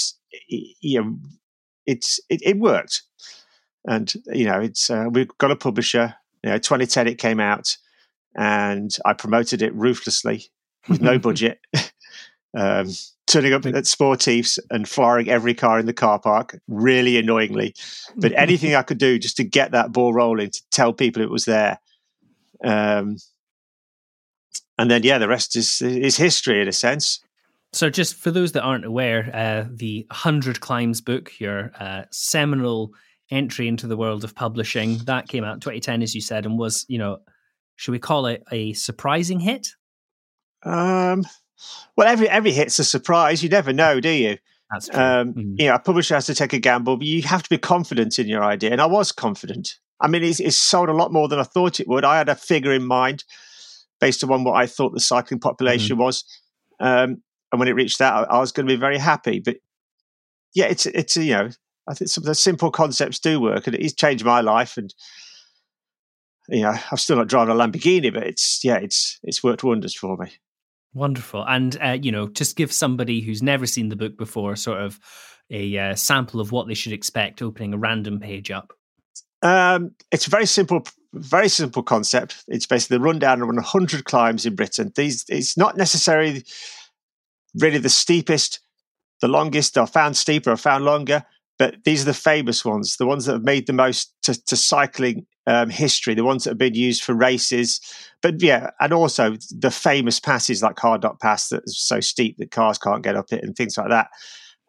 you 0.49 1.01
know, 1.01 1.17
it's, 1.85 2.19
it, 2.29 2.41
it 2.43 2.57
worked. 2.57 3.03
And, 3.85 4.11
you 4.25 4.45
know, 4.45 4.59
it's, 4.59 4.89
uh, 4.89 5.05
we've 5.11 5.27
got 5.37 5.51
a 5.51 5.55
publisher, 5.55 6.15
you 6.43 6.49
know, 6.49 6.57
2010 6.57 7.07
it 7.07 7.19
came 7.19 7.39
out 7.39 7.77
and 8.35 8.97
I 9.05 9.13
promoted 9.13 9.61
it 9.61 9.71
ruthlessly 9.75 10.45
with 10.89 10.99
no 10.99 11.19
budget. 11.19 11.59
um, 12.57 12.89
turning 13.27 13.53
up 13.53 13.65
at 13.67 13.83
sportifs 13.83 14.57
and 14.71 14.89
firing 14.89 15.29
every 15.29 15.53
car 15.53 15.79
in 15.79 15.85
the 15.85 15.93
car 15.93 16.17
park 16.17 16.59
really 16.67 17.17
annoyingly. 17.17 17.75
But 18.15 18.31
anything 18.33 18.73
I 18.73 18.81
could 18.81 18.97
do 18.97 19.19
just 19.19 19.37
to 19.37 19.43
get 19.43 19.71
that 19.73 19.91
ball 19.91 20.11
rolling, 20.11 20.49
to 20.49 20.61
tell 20.71 20.91
people 20.91 21.21
it 21.21 21.29
was 21.29 21.45
there. 21.45 21.79
Um, 22.63 23.17
and 24.77 24.89
then 24.91 25.03
yeah, 25.03 25.17
the 25.17 25.27
rest 25.27 25.55
is 25.55 25.81
is 25.81 26.17
history 26.17 26.61
in 26.61 26.67
a 26.67 26.73
sense. 26.73 27.19
So, 27.73 27.89
just 27.89 28.15
for 28.15 28.31
those 28.31 28.53
that 28.53 28.63
aren't 28.63 28.85
aware, 28.85 29.29
uh, 29.33 29.69
the 29.69 30.07
Hundred 30.11 30.61
Climbs 30.61 31.01
book, 31.01 31.39
your 31.39 31.71
uh, 31.79 32.03
seminal 32.11 32.93
entry 33.29 33.67
into 33.67 33.87
the 33.87 33.97
world 33.97 34.23
of 34.23 34.33
publishing, 34.33 34.99
that 34.99 35.27
came 35.27 35.43
out 35.43 35.55
in 35.55 35.59
2010, 35.59 36.01
as 36.01 36.15
you 36.15 36.21
said, 36.21 36.45
and 36.45 36.57
was 36.57 36.85
you 36.87 36.97
know, 36.97 37.19
should 37.75 37.91
we 37.91 37.99
call 37.99 38.25
it 38.27 38.43
a 38.51 38.73
surprising 38.73 39.39
hit? 39.39 39.69
Um, 40.63 41.25
well, 41.95 42.07
every 42.07 42.29
every 42.29 42.51
hit's 42.51 42.79
a 42.79 42.83
surprise. 42.83 43.43
You 43.43 43.49
never 43.49 43.73
know, 43.73 43.99
do 43.99 44.09
you? 44.09 44.37
That's 44.71 44.87
true. 44.89 44.99
Um, 44.99 45.33
Mhm. 45.33 45.55
You 45.59 45.67
know, 45.67 45.75
a 45.75 45.79
publisher 45.79 46.15
has 46.15 46.25
to 46.27 46.35
take 46.35 46.53
a 46.53 46.59
gamble, 46.59 46.97
but 46.97 47.07
you 47.07 47.21
have 47.23 47.43
to 47.43 47.49
be 47.49 47.57
confident 47.57 48.19
in 48.19 48.27
your 48.27 48.43
idea. 48.43 48.71
And 48.71 48.81
I 48.81 48.85
was 48.85 49.11
confident. 49.11 49.75
I 50.01 50.07
mean, 50.07 50.23
it's, 50.23 50.39
it's 50.39 50.57
sold 50.57 50.89
a 50.89 50.93
lot 50.93 51.13
more 51.13 51.27
than 51.27 51.39
I 51.39 51.43
thought 51.43 51.79
it 51.79 51.87
would. 51.87 52.03
I 52.03 52.17
had 52.17 52.29
a 52.29 52.35
figure 52.35 52.73
in 52.73 52.85
mind 52.85 53.23
based 53.99 54.23
on 54.23 54.43
what 54.43 54.55
I 54.55 54.67
thought 54.67 54.93
the 54.93 54.99
cycling 54.99 55.39
population 55.39 55.95
Mm-hmm. 55.95 56.03
was. 56.03 56.23
Um, 56.79 57.21
and 57.51 57.59
when 57.59 57.67
it 57.67 57.75
reached 57.75 57.99
that, 57.99 58.13
I, 58.13 58.23
I 58.23 58.39
was 58.39 58.51
going 58.51 58.67
to 58.67 58.73
be 58.73 58.79
very 58.79 58.97
happy. 58.97 59.39
But 59.39 59.57
yeah, 60.53 60.65
it's, 60.65 60.85
it's, 60.85 61.15
you 61.17 61.33
know, 61.33 61.49
I 61.87 61.93
think 61.93 62.09
some 62.09 62.23
of 62.23 62.27
the 62.27 62.35
simple 62.35 62.71
concepts 62.71 63.19
do 63.19 63.39
work 63.39 63.67
and 63.67 63.75
it's 63.75 63.93
changed 63.93 64.25
my 64.25 64.41
life. 64.41 64.77
And, 64.77 64.93
you 66.49 66.61
know, 66.61 66.75
I'm 66.91 66.97
still 66.97 67.17
not 67.17 67.27
driving 67.27 67.55
a 67.55 67.57
Lamborghini, 67.57 68.13
but 68.13 68.23
it's, 68.23 68.63
yeah, 68.63 68.75
it's, 68.77 69.19
it's 69.23 69.43
worked 69.43 69.63
wonders 69.63 69.95
for 69.95 70.17
me. 70.17 70.31
Wonderful. 70.93 71.45
And, 71.47 71.77
uh, 71.81 71.97
you 72.01 72.11
know, 72.11 72.27
just 72.27 72.55
give 72.55 72.71
somebody 72.73 73.21
who's 73.21 73.43
never 73.43 73.65
seen 73.65 73.89
the 73.89 73.95
book 73.95 74.17
before 74.17 74.55
sort 74.55 74.81
of 74.81 74.99
a 75.49 75.77
uh, 75.77 75.95
sample 75.95 76.41
of 76.41 76.51
what 76.51 76.67
they 76.67 76.73
should 76.73 76.93
expect 76.93 77.41
opening 77.41 77.73
a 77.73 77.77
random 77.77 78.19
page 78.19 78.51
up. 78.51 78.73
Um, 79.41 79.91
it's 80.11 80.27
a 80.27 80.29
very 80.31 80.45
simple, 80.45 80.83
very 81.13 81.49
simple 81.49 81.83
concept. 81.83 82.43
It's 82.47 82.65
basically 82.65 82.97
the 82.97 83.03
rundown 83.03 83.41
of 83.41 83.47
100 83.47 84.05
climbs 84.05 84.45
in 84.45 84.55
Britain. 84.55 84.91
These, 84.95 85.25
it's 85.29 85.57
not 85.57 85.77
necessarily 85.77 86.43
really 87.55 87.79
the 87.79 87.89
steepest, 87.89 88.59
the 89.21 89.27
longest, 89.27 89.77
or 89.77 89.87
found 89.87 90.17
steeper, 90.17 90.51
or 90.51 90.57
found 90.57 90.85
longer, 90.85 91.25
but 91.57 91.83
these 91.83 92.03
are 92.03 92.05
the 92.05 92.13
famous 92.13 92.63
ones, 92.63 92.97
the 92.97 93.07
ones 93.07 93.25
that 93.25 93.33
have 93.33 93.43
made 93.43 93.67
the 93.67 93.73
most 93.73 94.13
to, 94.23 94.33
to 94.45 94.55
cycling 94.55 95.25
um, 95.47 95.69
history, 95.69 96.13
the 96.13 96.23
ones 96.23 96.43
that 96.43 96.51
have 96.51 96.57
been 96.57 96.75
used 96.75 97.03
for 97.03 97.13
races. 97.13 97.79
But 98.21 98.41
yeah, 98.41 98.71
and 98.79 98.93
also 98.93 99.37
the 99.51 99.71
famous 99.71 100.19
passes 100.19 100.61
like 100.61 100.77
Hard 100.77 101.05
Pass 101.19 101.49
that's 101.49 101.77
so 101.77 101.99
steep 101.99 102.37
that 102.37 102.51
cars 102.51 102.77
can't 102.77 103.03
get 103.03 103.15
up 103.15 103.31
it 103.33 103.43
and 103.43 103.55
things 103.55 103.77
like 103.77 103.89
that. 103.89 104.09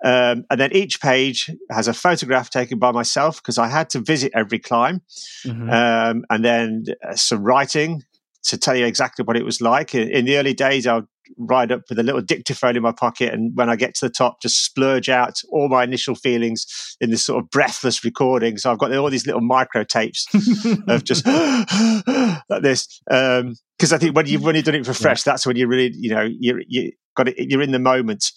Um, 0.05 0.45
and 0.51 0.61
then 0.61 0.73
each 0.73 1.01
page 1.01 1.51
has 1.71 1.89
a 1.89 1.93
photograph 1.95 2.51
taken 2.51 2.79
by 2.79 2.93
myself 2.93 3.43
because 3.43 3.59
I 3.59 3.67
had 3.69 3.91
to 3.91 3.99
visit 4.01 4.33
every 4.35 4.59
climb, 4.61 5.03
Mhm. 5.45 5.73
um, 5.73 6.25
and 6.31 6.45
then 6.45 6.85
uh, 7.07 7.17
some 7.17 7.43
writing 7.43 8.03
to 8.45 8.57
tell 8.57 8.77
you 8.77 8.87
exactly 8.87 9.25
what 9.25 9.37
it 9.37 9.45
was 9.45 9.61
like. 9.61 9.95
In, 9.95 10.09
in 10.11 10.25
the 10.25 10.37
early 10.39 10.55
days, 10.55 10.87
I'd 10.87 11.03
ride 11.37 11.71
up 11.73 11.83
with 11.91 11.99
a 11.99 12.03
little 12.03 12.23
dictaphone 12.23 12.77
in 12.77 12.83
my 12.83 12.93
pocket, 12.93 13.35
and 13.35 13.51
when 13.57 13.69
I 13.69 13.75
get 13.77 13.95
to 13.97 14.07
the 14.07 14.11
top, 14.11 14.41
just 14.41 14.65
splurge 14.65 15.09
out 15.09 15.43
all 15.51 15.69
my 15.69 15.83
initial 15.83 16.15
feelings 16.15 16.97
in 17.01 17.11
this 17.11 17.25
sort 17.25 17.43
of 17.43 17.51
breathless 17.51 18.05
recording. 18.05 18.57
So 18.57 18.71
I've 18.71 18.79
got 18.79 18.95
all 18.95 19.11
these 19.11 19.27
little 19.27 19.41
micro 19.43 19.83
tapes 19.83 20.27
of 20.87 21.03
just 21.05 21.27
like 22.49 22.63
this. 22.63 23.01
Because 23.07 23.93
I 23.93 23.99
think 23.99 24.15
when 24.17 24.27
you've 24.27 24.43
when 24.43 24.55
you've 24.55 24.65
done 24.65 24.77
it 24.77 24.87
for 24.87 24.95
fresh, 24.95 25.23
that's 25.25 25.45
when 25.47 25.57
you 25.57 25.67
really 25.67 25.93
you 25.97 26.11
know 26.15 26.23
you 26.23 26.63
you 26.69 26.93
got 27.17 27.29
it, 27.29 27.35
you're 27.51 27.63
in 27.63 27.73
the 27.73 27.79
moment, 27.79 28.31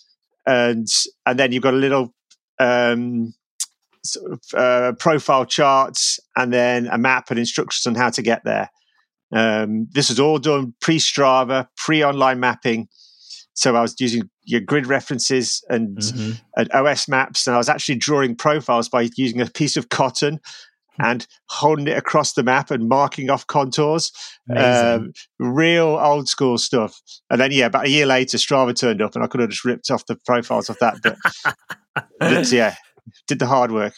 and 0.45 0.87
and 1.25 1.39
then 1.39 1.51
you've 1.51 1.63
got 1.63 1.73
a 1.73 1.77
little. 1.77 2.13
Um, 2.59 3.33
sort 4.03 4.31
of 4.31 4.41
uh, 4.55 4.93
profile 4.93 5.45
charts 5.45 6.19
and 6.35 6.51
then 6.51 6.87
a 6.87 6.97
map 6.97 7.29
and 7.29 7.37
instructions 7.37 7.85
on 7.85 7.93
how 7.93 8.09
to 8.09 8.23
get 8.23 8.43
there. 8.43 8.67
Um, 9.31 9.87
this 9.91 10.09
was 10.09 10.19
all 10.19 10.39
done 10.39 10.73
pre 10.81 10.97
Strava, 10.97 11.67
pre 11.77 12.03
online 12.03 12.39
mapping. 12.39 12.87
So 13.53 13.75
I 13.75 13.81
was 13.81 13.95
using 13.99 14.27
your 14.43 14.61
grid 14.61 14.87
references 14.87 15.63
and, 15.69 15.97
Mhm. 15.99 16.41
and 16.57 16.71
OS 16.73 17.07
maps, 17.07 17.45
and 17.45 17.53
I 17.53 17.57
was 17.59 17.69
actually 17.69 17.95
drawing 17.95 18.35
profiles 18.35 18.89
by 18.89 19.07
using 19.15 19.39
a 19.39 19.45
piece 19.45 19.77
of 19.77 19.89
cotton 19.89 20.39
and 20.99 21.27
holding 21.47 21.87
it 21.87 21.97
across 21.97 22.33
the 22.33 22.43
map 22.43 22.71
and 22.71 22.89
marking 22.89 23.29
off 23.29 23.47
contours. 23.47 24.11
Um, 24.55 25.13
real 25.39 25.97
old 26.01 26.27
school 26.27 26.57
stuff. 26.57 26.99
And 27.29 27.39
then, 27.39 27.51
yeah, 27.51 27.67
about 27.67 27.85
a 27.85 27.89
year 27.89 28.05
later, 28.05 28.37
Strava 28.37 28.75
turned 28.75 29.01
up, 29.01 29.15
and 29.15 29.23
I 29.23 29.27
could 29.27 29.41
have 29.41 29.49
just 29.49 29.65
ripped 29.65 29.89
off 29.89 30.05
the 30.05 30.17
profiles 30.25 30.69
of 30.69 30.77
that. 30.79 30.97
But, 31.01 31.17
but 32.19 32.51
yeah, 32.51 32.75
did 33.27 33.39
the 33.39 33.47
hard 33.47 33.71
work. 33.71 33.93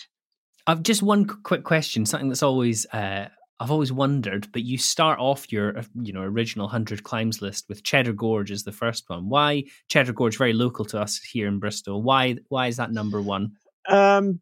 I've 0.68 0.84
just 0.84 1.04
one 1.04 1.26
quick 1.26 1.64
question, 1.64 2.06
something 2.06 2.30
that's 2.30 2.44
always 2.44 2.86
uh, 2.88 3.28
I've 3.60 3.72
always 3.72 3.92
wondered. 3.92 4.52
But 4.52 4.64
you 4.64 4.78
start 4.78 5.20
off 5.20 5.52
your 5.52 5.78
uh, 5.78 5.84
you 6.02 6.14
know 6.14 6.22
original 6.22 6.68
hundred 6.68 7.04
climbs 7.04 7.42
list 7.42 7.66
with 7.68 7.84
Cheddar 7.84 8.14
Gorge 8.14 8.52
as 8.52 8.64
the 8.64 8.72
first 8.72 9.06
one. 9.08 9.30
Why 9.30 9.64
Cheddar 9.90 10.14
Gorge? 10.14 10.38
Very 10.38 10.54
local 10.54 10.86
to 10.86 11.02
us 11.02 11.18
here 11.18 11.48
in 11.48 11.60
Bristol. 11.60 12.02
Why 12.02 12.38
why 12.50 12.68
is 12.68 12.78
that 12.78 12.92
number 12.92 13.22
one? 13.22 13.54
Um, 13.90 14.40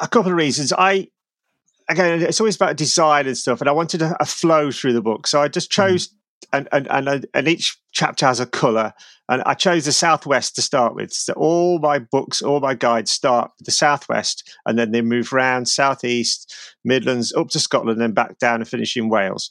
a 0.00 0.08
couple 0.08 0.32
of 0.32 0.36
reasons. 0.36 0.72
I 0.72 1.08
again, 1.88 2.22
it's 2.22 2.40
always 2.40 2.56
about 2.56 2.76
design 2.76 3.26
and 3.26 3.36
stuff, 3.36 3.60
and 3.60 3.68
I 3.68 3.72
wanted 3.72 4.02
a, 4.02 4.16
a 4.20 4.26
flow 4.26 4.70
through 4.70 4.92
the 4.92 5.02
book, 5.02 5.26
so 5.26 5.40
I 5.40 5.48
just 5.48 5.70
chose. 5.70 6.10
And, 6.52 6.68
and 6.70 6.86
and 6.90 7.26
and 7.32 7.48
each 7.48 7.76
chapter 7.92 8.26
has 8.26 8.40
a 8.40 8.46
color, 8.46 8.92
and 9.28 9.42
I 9.46 9.54
chose 9.54 9.86
the 9.86 9.92
southwest 9.92 10.54
to 10.56 10.62
start 10.62 10.94
with. 10.94 11.12
So 11.12 11.32
all 11.32 11.78
my 11.78 11.98
books, 11.98 12.42
all 12.42 12.60
my 12.60 12.74
guides 12.74 13.10
start 13.10 13.50
with 13.58 13.64
the 13.64 13.72
southwest, 13.72 14.48
and 14.64 14.78
then 14.78 14.92
they 14.92 15.00
move 15.00 15.32
round 15.32 15.66
southeast, 15.66 16.54
Midlands, 16.84 17.32
up 17.32 17.48
to 17.48 17.58
Scotland, 17.58 18.00
and 18.00 18.14
back 18.14 18.38
down 18.38 18.60
and 18.60 18.68
finish 18.68 18.96
in 18.96 19.08
Wales. 19.08 19.50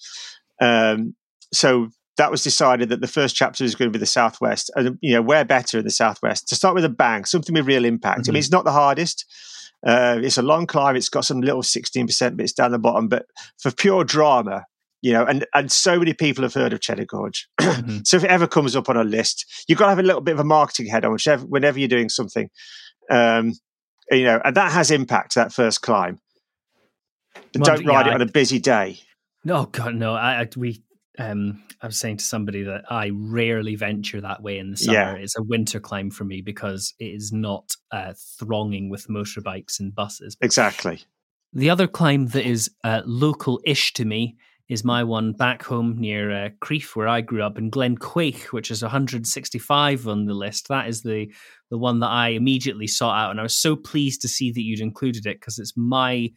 Um, 0.62 1.16
so 1.52 1.90
that 2.18 2.32
was 2.32 2.44
decided 2.44 2.90
that 2.90 3.02
the 3.02 3.08
first 3.08 3.36
chapter 3.36 3.64
is 3.64 3.76
going 3.76 3.92
to 3.92 3.98
be 3.98 4.00
the 4.00 4.06
southwest, 4.06 4.72
and 4.76 4.98
you 5.02 5.14
know 5.14 5.24
where 5.24 5.44
better 5.44 5.80
in 5.80 5.86
the 5.86 5.92
southwest 5.92 6.48
to 6.50 6.56
start 6.56 6.76
with 6.76 6.86
a 6.86 6.90
bang, 6.90 7.26
something 7.26 7.54
with 7.56 7.66
real 7.66 7.84
impact. 7.84 8.30
I 8.30 8.32
mean, 8.32 8.40
it's 8.40 8.52
not 8.52 8.64
the 8.64 8.72
hardest. 8.72 9.26
Uh, 9.86 10.20
it's 10.22 10.38
a 10.38 10.42
long 10.42 10.66
climb. 10.66 10.96
It's 10.96 11.10
got 11.10 11.26
some 11.26 11.42
little 11.42 11.64
sixteen 11.64 12.08
percent 12.08 12.38
bits 12.38 12.54
down 12.54 12.72
the 12.72 12.80
bottom, 12.80 13.08
but 13.08 13.26
for 13.60 13.72
pure 13.72 14.04
drama, 14.04 14.66
you 15.02 15.14
know, 15.14 15.24
and 15.26 15.46
and 15.54 15.72
so 15.72 16.00
many 16.00 16.14
people 16.14 16.44
have 16.44 16.54
heard 16.56 16.74
of 16.74 16.80
Cheddar 16.82 17.06
Gorge. 17.06 17.48
Mhm. 17.60 18.08
so 18.08 18.16
if 18.18 18.24
it 18.24 18.30
ever 18.30 18.48
comes 18.48 18.76
up 18.76 18.90
on 18.90 18.96
a 18.98 19.04
list, 19.04 19.46
you've 19.68 19.78
got 19.78 19.86
to 19.86 19.90
have 19.90 20.00
a 20.00 20.04
little 20.04 20.22
bit 20.22 20.32
of 20.34 20.40
a 20.40 20.44
marketing 20.46 20.88
head 20.88 21.04
on 21.04 21.12
whichever, 21.12 21.46
whenever 21.46 21.78
you're 21.78 21.88
doing 21.90 22.10
something, 22.10 22.50
um, 23.12 23.54
you 24.10 24.24
know, 24.24 24.40
and 24.46 24.56
that 24.56 24.72
has 24.72 24.92
impact. 24.92 25.36
That 25.36 25.52
first 25.52 25.82
climb. 25.82 26.20
But 27.34 27.44
Well, 27.68 27.76
don't 27.78 27.86
ride 27.86 28.06
yeah, 28.06 28.14
it 28.14 28.16
on 28.16 28.22
a 28.22 28.32
busy 28.32 28.60
day. 28.60 29.00
Oh 29.48 29.66
God, 29.66 29.94
no! 29.96 30.14
I, 30.16 30.42
I 30.42 30.50
we 30.56 30.84
um 31.20 31.64
I 31.82 31.88
was 31.88 31.98
saying 31.98 32.18
to 32.18 32.26
somebody 32.26 32.64
that 32.64 32.84
I 32.90 33.12
rarely 33.14 33.76
venture 33.76 34.22
that 34.22 34.42
way 34.42 34.58
in 34.58 34.72
the 34.72 34.78
summer. 34.78 34.98
Yeah. 34.98 35.14
It's 35.14 35.38
a 35.38 35.44
winter 35.44 35.80
climb 35.80 36.10
for 36.10 36.24
me 36.24 36.42
because 36.42 36.94
it 37.00 37.06
is 37.06 37.32
not 37.32 37.76
uh, 37.92 38.14
thronging 38.40 38.90
with 38.90 39.08
motorbikes 39.08 39.80
and 39.80 39.94
buses. 39.94 40.36
Exactly. 40.42 41.04
The 41.54 41.70
other 41.70 41.88
climb 41.88 42.28
that 42.28 42.46
is 42.46 42.70
uh, 42.84 43.02
local-ish 43.06 43.94
to 43.94 44.06
me 44.06 44.36
is 44.68 44.84
my 44.84 45.04
one 45.04 45.32
back 45.32 45.64
home 45.64 45.96
near 45.98 46.32
uh, 46.46 46.50
Crieff, 46.60 46.96
where 46.96 47.08
I 47.08 47.22
grew 47.22 47.44
up, 47.44 47.58
in 47.58 47.70
Glen 47.70 47.98
Quaich, 47.98 48.46
which 48.46 48.72
is 48.72 48.82
165 48.82 50.08
on 50.08 50.26
the 50.26 50.34
list. 50.34 50.68
That 50.70 50.88
is 50.88 51.04
the 51.04 51.32
the 51.70 51.78
one 51.78 52.00
that 52.00 52.10
I 52.10 52.30
immediately 52.30 52.88
sought 52.88 53.18
out, 53.18 53.32
and 53.32 53.40
I 53.40 53.44
was 53.44 53.56
so 53.56 53.76
pleased 53.76 54.22
to 54.22 54.28
see 54.28 54.52
that 54.52 54.62
you'd 54.62 54.80
included 54.80 55.26
it 55.26 55.40
because 55.40 55.60
it's 55.60 55.74
my. 55.76 56.32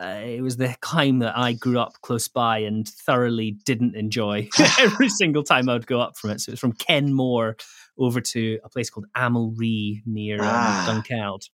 Uh, 0.00 0.20
it 0.24 0.42
was 0.42 0.56
the 0.56 0.76
climb 0.80 1.18
that 1.18 1.36
I 1.36 1.54
grew 1.54 1.78
up 1.80 1.94
close 2.02 2.28
by 2.28 2.58
and 2.58 2.86
thoroughly 2.88 3.52
didn't 3.64 3.96
enjoy 3.96 4.48
every 4.78 5.08
single 5.08 5.42
time 5.42 5.68
I 5.68 5.72
would 5.72 5.86
go 5.88 6.00
up 6.00 6.16
from 6.16 6.30
it. 6.30 6.40
So 6.40 6.52
it's 6.52 6.60
from 6.60 6.72
Kenmore 6.72 7.56
over 7.98 8.20
to 8.20 8.58
a 8.64 8.68
place 8.68 8.90
called 8.90 9.06
Amulree 9.16 10.02
near 10.06 10.40
um, 10.40 10.46
Ah. 10.48 10.86
Dunkeld. 11.10 11.48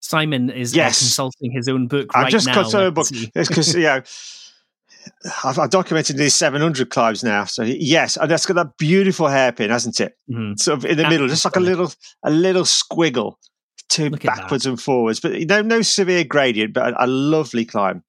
Simon 0.00 0.50
is 0.50 0.76
uh, 0.76 0.84
consulting 0.84 1.50
his 1.50 1.68
own 1.68 1.88
book 1.88 2.10
I've 2.14 2.24
right 2.24 2.30
just 2.30 2.46
now. 2.46 2.62
I 2.62 2.84
a 2.84 2.90
book 2.92 3.08
because 3.34 3.74
you 3.74 3.82
know 3.82 4.02
I've, 5.44 5.58
I've 5.58 5.70
documented 5.70 6.16
these 6.16 6.34
700 6.34 6.90
climbs 6.90 7.24
now. 7.24 7.44
So 7.44 7.62
yes, 7.64 8.16
and 8.16 8.30
that's 8.30 8.46
got 8.46 8.54
that 8.54 8.76
beautiful 8.78 9.26
hairpin, 9.28 9.70
hasn't 9.70 9.98
it? 10.00 10.16
Mhm. 10.30 10.58
Sort 10.58 10.78
of 10.78 10.84
in 10.84 10.96
the 10.96 11.08
middle, 11.08 11.26
just 11.26 11.44
like 11.44 11.56
a 11.56 11.60
little 11.60 11.92
a 12.22 12.30
little 12.30 12.62
squiggle, 12.62 13.34
to 13.96 14.10
Look 14.10 14.22
backwards 14.22 14.66
and 14.66 14.80
forwards. 14.80 15.20
But 15.20 15.32
no, 15.48 15.62
no 15.62 15.82
severe 15.82 16.24
gradient, 16.24 16.72
but 16.72 16.92
a, 16.92 17.04
a 17.04 17.06
lovely 17.06 17.64
climb. 17.64 18.02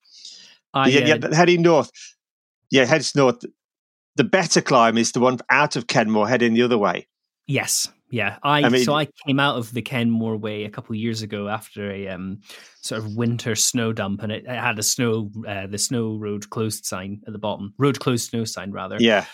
I, 0.74 0.90
yeah, 0.90 1.16
uh, 1.16 1.20
yeah, 1.30 1.36
heading 1.36 1.62
north. 1.62 1.92
Yeah, 2.70 2.86
heads 2.86 3.16
north. 3.16 3.44
The 4.16 4.24
better 4.24 4.62
climb 4.62 4.98
is 4.98 5.12
the 5.12 5.20
one 5.20 5.40
out 5.50 5.76
of 5.76 5.88
Kenmore, 5.88 6.28
heading 6.28 6.54
the 6.54 6.64
other 6.64 6.78
way. 6.78 7.08
Yes, 7.46 7.88
yeah. 8.10 8.38
I, 8.44 8.64
I 8.64 8.70
mean- 8.70 8.84
so 8.84 8.94
I 8.94 9.08
came 9.26 9.40
out 9.40 9.58
of 9.58 9.72
the 9.72 9.82
Kenmore 9.82 10.38
Way 10.38 10.66
a 10.66 10.70
couple 10.70 10.94
of 10.94 11.00
years 11.00 11.22
ago 11.22 11.48
after 11.48 11.90
a 11.92 12.10
um, 12.10 12.42
sort 12.82 13.02
of 13.02 13.16
winter 13.16 13.56
snow 13.56 13.94
dump, 13.94 14.24
and 14.24 14.32
it, 14.32 14.44
it 14.46 14.50
had 14.50 14.78
a 14.80 14.84
snow 14.84 15.32
uh, 15.48 15.68
the 15.68 15.78
snow 15.78 16.18
road 16.18 16.50
closed 16.50 16.86
sign 16.86 17.22
at 17.26 17.34
the 17.34 17.40
bottom, 17.40 17.74
road 17.78 18.00
closed 18.00 18.30
snow 18.30 18.44
sign 18.44 18.72
rather. 18.72 18.98
Yeah, 19.00 19.26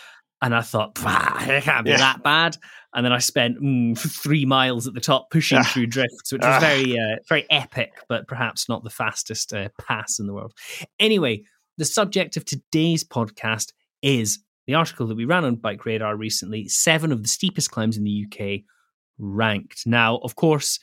And 0.44 0.54
I 0.54 0.62
thought, 0.62 0.92
it 1.00 1.64
can't 1.64 1.86
be 1.86 1.92
Yeah. 1.92 1.98
that 1.98 2.22
bad. 2.22 2.58
And 2.94 3.04
then 3.04 3.12
I 3.14 3.18
spent 3.20 3.60
mm, 3.60 3.98
three 3.98 4.46
miles 4.46 4.86
at 4.88 4.94
the 4.94 5.00
top 5.02 5.32
pushing 5.32 5.58
Ah. 5.58 5.64
through 5.64 5.88
drifts, 5.88 6.32
which 6.32 6.42
was 6.42 6.56
Ah. 6.56 6.60
very, 6.60 7.00
uh, 7.00 7.16
very 7.28 7.48
epic, 7.50 7.94
but 8.10 8.28
perhaps 8.28 8.68
not 8.70 8.84
the 8.84 8.90
fastest 8.92 9.54
uh, 9.54 9.70
pass 9.82 10.20
in 10.20 10.28
the 10.28 10.34
world. 10.34 10.54
Anyway, 11.00 11.44
the 11.78 11.86
subject 11.86 12.38
of 12.38 12.46
today's 12.46 13.04
podcast 13.04 13.72
is 14.04 14.40
the 14.68 14.76
article 14.76 15.08
that 15.08 15.16
we 15.16 15.26
ran 15.26 15.44
on 15.46 15.56
Bike 15.56 15.86
Radar 15.86 16.16
recently 16.16 16.68
seven 16.68 17.12
of 17.12 17.24
the 17.24 17.30
steepest 17.30 17.72
climbs 17.72 17.98
in 17.98 18.04
the 18.04 18.12
UK 18.12 18.64
ranked. 19.18 19.88
Now, 19.88 20.18
of 20.18 20.36
course, 20.36 20.80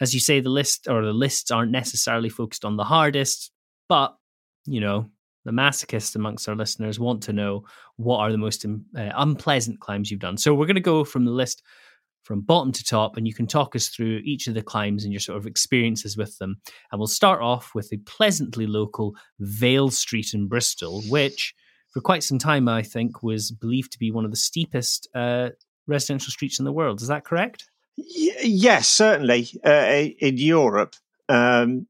as 0.00 0.12
you 0.14 0.20
say, 0.20 0.40
the 0.40 0.50
list 0.50 0.86
or 0.88 1.04
the 1.04 1.12
lists 1.12 1.50
aren't 1.50 1.70
necessarily 1.72 2.28
focused 2.28 2.64
on 2.64 2.76
the 2.76 2.84
hardest, 2.84 3.50
but 3.88 4.16
you 4.66 4.80
know, 4.80 5.08
the 5.48 5.54
masochists 5.54 6.14
amongst 6.14 6.46
our 6.46 6.54
listeners 6.54 7.00
want 7.00 7.22
to 7.22 7.32
know 7.32 7.64
what 7.96 8.18
are 8.18 8.30
the 8.30 8.36
most 8.36 8.66
um, 8.66 8.84
uh, 8.94 9.10
unpleasant 9.16 9.80
climbs 9.80 10.10
you've 10.10 10.20
done. 10.20 10.36
So 10.36 10.54
we're 10.54 10.66
going 10.66 10.74
to 10.74 10.80
go 10.80 11.04
from 11.04 11.24
the 11.24 11.30
list 11.30 11.62
from 12.22 12.42
bottom 12.42 12.70
to 12.70 12.84
top, 12.84 13.16
and 13.16 13.26
you 13.26 13.32
can 13.32 13.46
talk 13.46 13.74
us 13.74 13.88
through 13.88 14.20
each 14.24 14.46
of 14.46 14.52
the 14.52 14.60
climbs 14.60 15.04
and 15.04 15.12
your 15.12 15.20
sort 15.20 15.38
of 15.38 15.46
experiences 15.46 16.18
with 16.18 16.36
them. 16.36 16.60
And 16.92 16.98
we'll 16.98 17.06
start 17.06 17.40
off 17.40 17.70
with 17.74 17.88
the 17.88 17.96
pleasantly 17.96 18.66
local 18.66 19.16
Vale 19.38 19.90
Street 19.90 20.34
in 20.34 20.48
Bristol, 20.48 21.00
which 21.08 21.54
for 21.94 22.02
quite 22.02 22.22
some 22.22 22.38
time, 22.38 22.68
I 22.68 22.82
think, 22.82 23.22
was 23.22 23.50
believed 23.50 23.92
to 23.92 23.98
be 23.98 24.10
one 24.10 24.26
of 24.26 24.30
the 24.30 24.36
steepest 24.36 25.08
uh, 25.14 25.48
residential 25.86 26.30
streets 26.30 26.58
in 26.58 26.66
the 26.66 26.72
world. 26.72 27.00
Is 27.00 27.08
that 27.08 27.24
correct? 27.24 27.64
Y- 27.96 28.34
yes, 28.42 28.86
certainly. 28.86 29.48
Uh, 29.64 30.08
in 30.18 30.36
Europe, 30.36 30.94
um, 31.30 31.86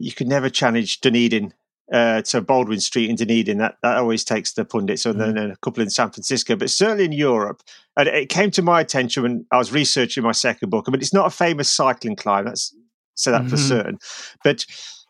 you 0.00 0.10
could 0.10 0.26
never 0.26 0.50
challenge 0.50 1.00
Dunedin 1.00 1.54
uh, 1.92 2.22
to 2.22 2.40
Baldwin 2.40 2.80
Street 2.80 3.10
in 3.10 3.16
Dunedin. 3.16 3.58
That 3.58 3.76
that 3.82 3.96
always 3.96 4.24
takes 4.24 4.52
the 4.52 4.64
pundits, 4.64 5.06
and 5.06 5.16
mm. 5.16 5.34
then 5.34 5.50
a 5.50 5.56
couple 5.56 5.82
in 5.82 5.90
San 5.90 6.10
Francisco. 6.10 6.56
But 6.56 6.70
certainly 6.70 7.04
in 7.04 7.12
Europe, 7.12 7.62
and 7.96 8.08
it 8.08 8.28
came 8.28 8.50
to 8.52 8.62
my 8.62 8.80
attention 8.80 9.22
when 9.22 9.46
I 9.50 9.58
was 9.58 9.72
researching 9.72 10.22
my 10.22 10.32
second 10.32 10.70
book. 10.70 10.84
I 10.86 10.90
mean, 10.90 11.00
it's 11.00 11.14
not 11.14 11.26
a 11.26 11.30
famous 11.30 11.72
cycling 11.72 12.16
climb. 12.16 12.44
That's 12.44 12.74
say 13.14 13.30
that 13.30 13.42
mm-hmm. 13.42 13.50
for 13.50 13.56
certain, 13.56 13.98
but 14.42 14.64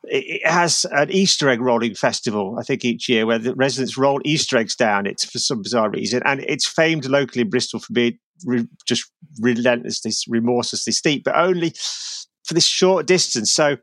it 0.04 0.46
has 0.46 0.86
an 0.92 1.10
Easter 1.10 1.50
egg 1.50 1.60
rolling 1.60 1.94
festival, 1.94 2.56
I 2.58 2.62
think, 2.62 2.84
each 2.84 3.08
year 3.08 3.26
where 3.26 3.38
the 3.38 3.54
residents 3.54 3.98
roll 3.98 4.20
Easter 4.24 4.56
eggs 4.56 4.74
down 4.74 5.06
it 5.06 5.20
for 5.20 5.38
some 5.38 5.62
bizarre 5.62 5.90
reason. 5.90 6.22
And 6.24 6.40
it's 6.48 6.66
famed 6.66 7.04
locally 7.04 7.42
in 7.42 7.50
Bristol 7.50 7.80
for 7.80 7.92
being 7.92 8.18
re- 8.44 8.66
just 8.86 9.10
relentlessly, 9.40 10.12
remorselessly 10.28 10.92
steep, 10.92 11.24
but 11.24 11.36
only 11.36 11.74
for 12.44 12.54
this 12.54 12.66
short 12.66 13.06
distance. 13.06 13.52
So 13.52 13.76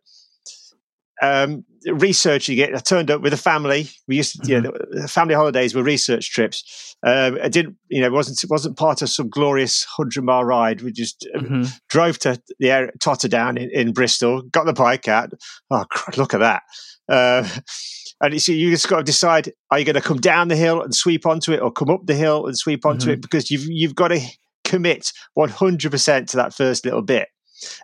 um, 1.22 1.66
researching 1.94 2.58
it, 2.58 2.74
I 2.74 2.80
turned 2.80 3.12
up 3.12 3.22
with 3.22 3.34
a 3.34 3.38
family. 3.38 3.90
We 4.08 4.18
used 4.18 4.36
to, 4.36 4.40
mm-hmm. 4.42 4.52
you 4.52 4.62
know, 4.62 4.72
mm-hmm. 4.72 5.02
the 5.02 5.08
family 5.08 5.36
holidays 5.36 5.76
were 5.76 5.84
research 5.84 6.32
trips. 6.32 6.96
Um, 7.06 7.38
I 7.42 7.50
didn't, 7.50 7.78
you 7.90 8.02
know, 8.02 8.08
it 8.08 8.14
wasn't 8.14 8.44
it 8.44 8.50
wasn't 8.50 8.78
part 8.78 9.02
of 9.02 9.10
some 9.10 9.30
glorious 9.30 9.84
hundred 9.84 10.24
mile 10.24 10.44
ride. 10.44 10.82
We 10.82 10.92
just 10.92 11.28
uh, 11.36 11.40
mm-hmm. 11.40 11.64
drove 11.90 12.20
to 12.20 12.42
the 12.60 12.72
area, 12.72 12.92
Totterdown 13.00 13.58
in, 13.58 13.70
in, 13.72 13.94
Bristol, 13.94 14.42
got 14.44 14.66
the 14.66 14.74
bike 14.74 15.08
out. 15.08 15.32
Oh, 15.70 15.86
look 16.18 16.34
at 16.34 16.40
that! 16.40 16.64
Uh, 17.08 17.48
and 18.22 18.48
you 18.48 18.56
you 18.56 18.72
just 18.72 18.88
got 18.88 18.98
to 18.98 19.04
decide: 19.04 19.52
are 19.72 19.80
you 19.80 19.86
going 19.86 19.96
to 19.96 20.02
come 20.02 20.20
down 20.20 20.48
the 20.48 20.56
hill 20.56 20.82
and 20.82 20.94
sweep 20.96 21.26
onto 21.26 21.52
it, 21.52 21.62
or 21.62 21.72
come 21.72 21.90
up 21.90 22.06
the 22.06 22.16
hill 22.16 22.48
and 22.48 22.58
sweep 22.58 22.86
onto 22.86 23.06
mm-hmm. 23.06 23.12
it? 23.12 23.22
Because 23.22 23.52
you've 23.52 23.68
you've 23.68 23.96
got 23.96 24.10
to 24.10 24.20
commit 24.64 25.14
one 25.36 25.50
hundred 25.50 25.92
percent 25.92 26.30
to 26.30 26.38
that 26.38 26.54
first 26.54 26.84
little 26.84 27.04
bit. 27.04 27.30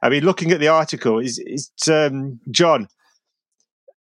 I 0.01 0.09
mean, 0.09 0.23
looking 0.23 0.51
at 0.51 0.59
the 0.59 0.67
article, 0.67 1.19
is 1.19 1.41
it's 1.45 1.87
um, 1.87 2.39
John 2.51 2.87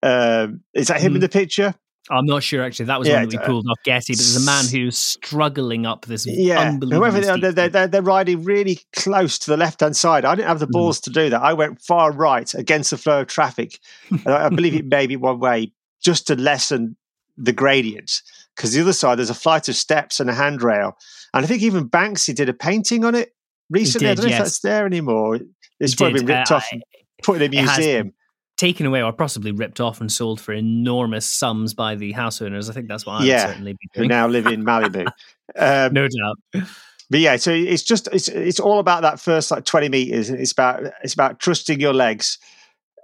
um, 0.02 0.62
is 0.74 0.88
that 0.88 1.00
him 1.00 1.12
mm. 1.12 1.16
in 1.16 1.20
the 1.20 1.28
picture? 1.28 1.74
I'm 2.10 2.26
not 2.26 2.42
sure 2.42 2.62
actually. 2.62 2.86
That 2.86 2.98
was 2.98 3.08
yeah, 3.08 3.20
one 3.20 3.28
that 3.28 3.40
we 3.40 3.46
pulled 3.46 3.66
off 3.68 3.78
Getty, 3.84 4.14
but 4.14 4.18
there's 4.18 4.36
a 4.36 4.44
man 4.44 4.64
who's 4.66 4.98
struggling 4.98 5.86
up 5.86 6.04
this 6.06 6.26
yeah. 6.26 6.60
unbelievable. 6.60 7.20
They're, 7.20 7.52
they're, 7.52 7.68
they're, 7.68 7.86
they're, 7.86 8.02
riding 8.02 8.42
really 8.42 8.80
close 8.94 9.38
to 9.40 9.50
the 9.50 9.56
left 9.56 9.80
hand 9.80 9.96
side. 9.96 10.24
I 10.24 10.34
didn't 10.34 10.48
have 10.48 10.58
the 10.58 10.66
hmm. 10.66 10.72
balls 10.72 11.00
mm. 11.00 11.04
to 11.04 11.10
do 11.10 11.30
that. 11.30 11.42
I 11.42 11.52
went 11.52 11.80
far 11.80 12.10
right 12.12 12.52
against 12.54 12.90
the 12.90 12.98
flow 12.98 13.20
of 13.20 13.28
traffic. 13.28 13.78
I 14.26 14.48
believe 14.48 14.74
it 14.74 14.86
may 14.86 15.06
be 15.06 15.16
one 15.16 15.38
way 15.38 15.72
just 16.00 16.26
to 16.26 16.34
lessen 16.34 16.96
the 17.36 17.52
gradient 17.52 18.20
because 18.56 18.72
the 18.72 18.80
other 18.80 18.92
side 18.92 19.18
there's 19.18 19.30
a 19.30 19.34
flight 19.34 19.68
of 19.68 19.76
steps 19.76 20.18
and 20.18 20.28
a 20.28 20.34
handrail. 20.34 20.96
And 21.32 21.44
I 21.44 21.48
think 21.48 21.62
even 21.62 21.88
Banksy 21.88 22.34
did 22.34 22.48
a 22.48 22.54
painting 22.54 23.04
on 23.04 23.14
it 23.14 23.34
recently. 23.70 24.08
Did, 24.08 24.10
I 24.10 24.14
don't 24.16 24.24
know 24.24 24.30
yes. 24.30 24.38
if 24.40 24.44
that's 24.44 24.60
there 24.60 24.86
anymore. 24.86 25.38
It's 25.78 25.92
he 25.92 25.96
probably 25.96 26.18
did. 26.18 26.26
been 26.26 26.36
ripped 26.36 26.50
uh, 26.50 26.56
off 26.56 26.68
and 26.72 26.82
put 27.22 27.40
in 27.40 27.54
a 27.54 27.62
museum 27.62 28.12
taken 28.56 28.86
away 28.86 29.02
or 29.02 29.12
possibly 29.12 29.52
ripped 29.52 29.80
off 29.80 30.00
and 30.00 30.10
sold 30.10 30.40
for 30.40 30.52
enormous 30.52 31.26
sums 31.26 31.74
by 31.74 31.94
the 31.94 32.12
house 32.12 32.40
owners. 32.40 32.70
I 32.70 32.72
think 32.72 32.88
that's 32.88 33.04
what 33.04 33.20
I 33.20 33.24
yeah, 33.24 33.46
would 33.46 33.50
certainly 33.52 33.72
be 33.72 33.88
doing. 33.94 34.08
now 34.08 34.26
live 34.26 34.46
in 34.46 34.64
Malibu. 34.64 35.06
Um, 35.54 35.92
no 35.92 36.08
doubt. 36.08 36.66
But 37.10 37.20
yeah, 37.20 37.36
so 37.36 37.52
it's 37.52 37.82
just 37.82 38.08
it's 38.10 38.28
it's 38.28 38.58
all 38.58 38.78
about 38.78 39.02
that 39.02 39.20
first 39.20 39.50
like 39.50 39.66
twenty 39.66 39.90
meters. 39.90 40.30
It's 40.30 40.52
about 40.52 40.84
it's 41.02 41.12
about 41.12 41.40
trusting 41.40 41.78
your 41.78 41.92
legs 41.92 42.38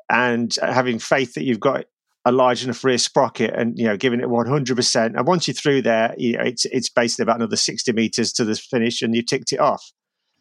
and 0.09 0.55
having 0.62 0.99
faith 0.99 1.35
that 1.35 1.45
you've 1.45 1.61
got 1.61 1.85
a 2.25 2.33
large 2.33 2.64
enough 2.64 2.83
rear 2.85 2.99
sprocket 2.99 3.55
and 3.55 3.78
you 3.78 3.87
know 3.87 3.97
giving 3.97 4.20
it 4.20 4.27
100% 4.27 5.07
and 5.16 5.27
once 5.27 5.46
you're 5.46 5.55
through 5.55 5.81
there 5.81 6.14
you 6.18 6.37
know 6.37 6.42
it's 6.42 6.64
it's 6.66 6.88
basically 6.88 7.23
about 7.23 7.37
another 7.37 7.57
60 7.57 7.92
meters 7.92 8.33
to 8.33 8.44
the 8.44 8.55
finish 8.55 9.03
and 9.03 9.14
you 9.14 9.23
ticked 9.23 9.53
it 9.53 9.61
off 9.61 9.92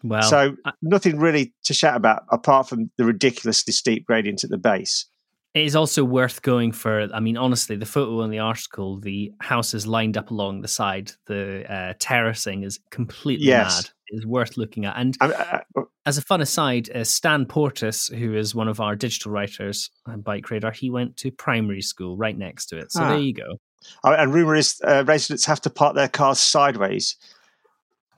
well, 0.03 0.23
so 0.23 0.55
I, 0.65 0.71
nothing 0.81 1.19
really 1.19 1.53
to 1.63 1.73
shout 1.73 1.95
about 1.95 2.23
apart 2.29 2.69
from 2.69 2.91
the 2.97 3.05
ridiculously 3.05 3.73
steep 3.73 4.05
gradient 4.05 4.43
at 4.43 4.49
the 4.49 4.57
base. 4.57 5.05
It 5.53 5.65
is 5.65 5.75
also 5.75 6.03
worth 6.03 6.43
going 6.43 6.71
for. 6.71 7.07
I 7.11 7.19
mean, 7.19 7.35
honestly, 7.35 7.75
the 7.75 7.85
photo 7.85 8.21
in 8.21 8.29
the 8.29 8.39
article, 8.39 8.99
the 8.99 9.33
house 9.39 9.73
is 9.73 9.87
lined 9.87 10.15
up 10.15 10.29
along 10.29 10.61
the 10.61 10.67
side. 10.67 11.13
The 11.25 11.71
uh, 11.71 11.93
terracing 11.99 12.63
is 12.63 12.79
completely 12.91 13.47
yes. 13.47 13.75
mad. 13.75 13.89
It 14.09 14.17
is 14.17 14.25
worth 14.27 14.55
looking 14.55 14.85
at. 14.85 14.95
And 14.97 15.17
uh, 15.19 15.61
as 16.05 16.17
a 16.17 16.21
fun 16.21 16.41
aside, 16.41 16.91
uh, 16.91 17.03
Stan 17.03 17.45
Portis, 17.45 18.13
who 18.13 18.35
is 18.35 18.53
one 18.53 18.67
of 18.67 18.79
our 18.79 18.95
digital 18.95 19.31
writers 19.31 19.89
on 20.05 20.21
Bike 20.21 20.49
Radar, 20.51 20.71
he 20.71 20.91
went 20.91 21.17
to 21.17 21.31
primary 21.31 21.81
school 21.81 22.17
right 22.17 22.37
next 22.37 22.67
to 22.67 22.77
it. 22.77 22.91
So 22.91 23.01
ah. 23.01 23.09
there 23.09 23.19
you 23.19 23.33
go. 23.33 23.59
Oh, 24.03 24.13
and 24.13 24.33
rumor 24.33 24.55
is 24.55 24.79
uh, 24.85 25.03
residents 25.07 25.45
have 25.45 25.61
to 25.61 25.69
park 25.69 25.95
their 25.95 26.07
cars 26.07 26.39
sideways 26.39 27.15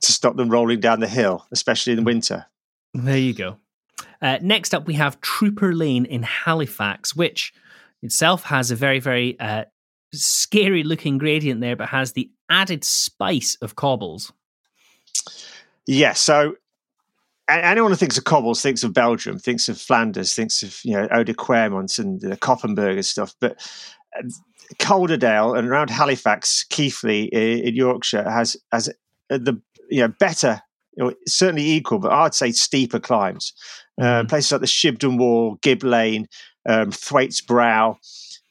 to 0.02 0.12
stop 0.12 0.36
them 0.36 0.48
rolling 0.48 0.80
down 0.80 1.00
the 1.00 1.08
hill, 1.08 1.46
especially 1.52 1.92
in 1.92 2.04
winter. 2.04 2.46
There 2.94 3.18
you 3.18 3.34
go. 3.34 3.56
Uh, 4.22 4.38
next 4.42 4.74
up, 4.74 4.86
we 4.86 4.94
have 4.94 5.20
Trooper 5.20 5.74
Lane 5.74 6.04
in 6.04 6.22
Halifax, 6.22 7.14
which 7.14 7.52
itself 8.02 8.44
has 8.44 8.70
a 8.70 8.76
very, 8.76 8.98
very 8.98 9.38
uh, 9.40 9.64
scary 10.12 10.82
looking 10.82 11.18
gradient 11.18 11.60
there, 11.60 11.76
but 11.76 11.88
has 11.88 12.12
the 12.12 12.30
added 12.50 12.84
spice 12.84 13.56
of 13.62 13.76
cobbles. 13.76 14.32
Yeah, 15.86 16.12
so 16.12 16.54
anyone 17.48 17.90
who 17.90 17.96
thinks 17.96 18.18
of 18.18 18.24
cobbles 18.24 18.62
thinks 18.62 18.84
of 18.84 18.92
Belgium, 18.92 19.38
thinks 19.38 19.68
of 19.68 19.80
Flanders, 19.80 20.34
thinks 20.34 20.62
of 20.62 20.80
you 20.84 20.92
know 20.92 21.08
Oude 21.10 21.36
Kwaremont 21.36 21.98
and 21.98 22.20
the 22.20 22.36
Koppenberg 22.36 22.94
and 22.94 23.06
stuff. 23.06 23.34
But 23.40 23.56
uh, 24.18 24.28
Calderdale 24.78 25.54
and 25.54 25.68
around 25.68 25.90
Halifax, 25.90 26.64
Keighley 26.64 27.24
in 27.24 27.74
Yorkshire 27.74 28.28
has 28.28 28.56
has 28.72 28.88
uh, 29.30 29.38
the 29.38 29.60
you 29.90 30.00
know 30.00 30.14
better, 30.18 30.62
know, 31.00 31.12
certainly 31.26 31.68
equal, 31.70 31.98
but 31.98 32.12
I'd 32.12 32.34
say 32.34 32.52
steeper 32.52 33.00
climbs. 33.00 33.52
Uh, 34.00 34.22
mm. 34.22 34.28
places 34.28 34.52
like 34.52 34.60
the 34.60 34.66
Shibden 34.66 35.18
Wall, 35.18 35.58
Gib 35.62 35.82
Lane, 35.82 36.26
um, 36.68 36.90
Thwaites 36.90 37.40
Brow, 37.40 37.98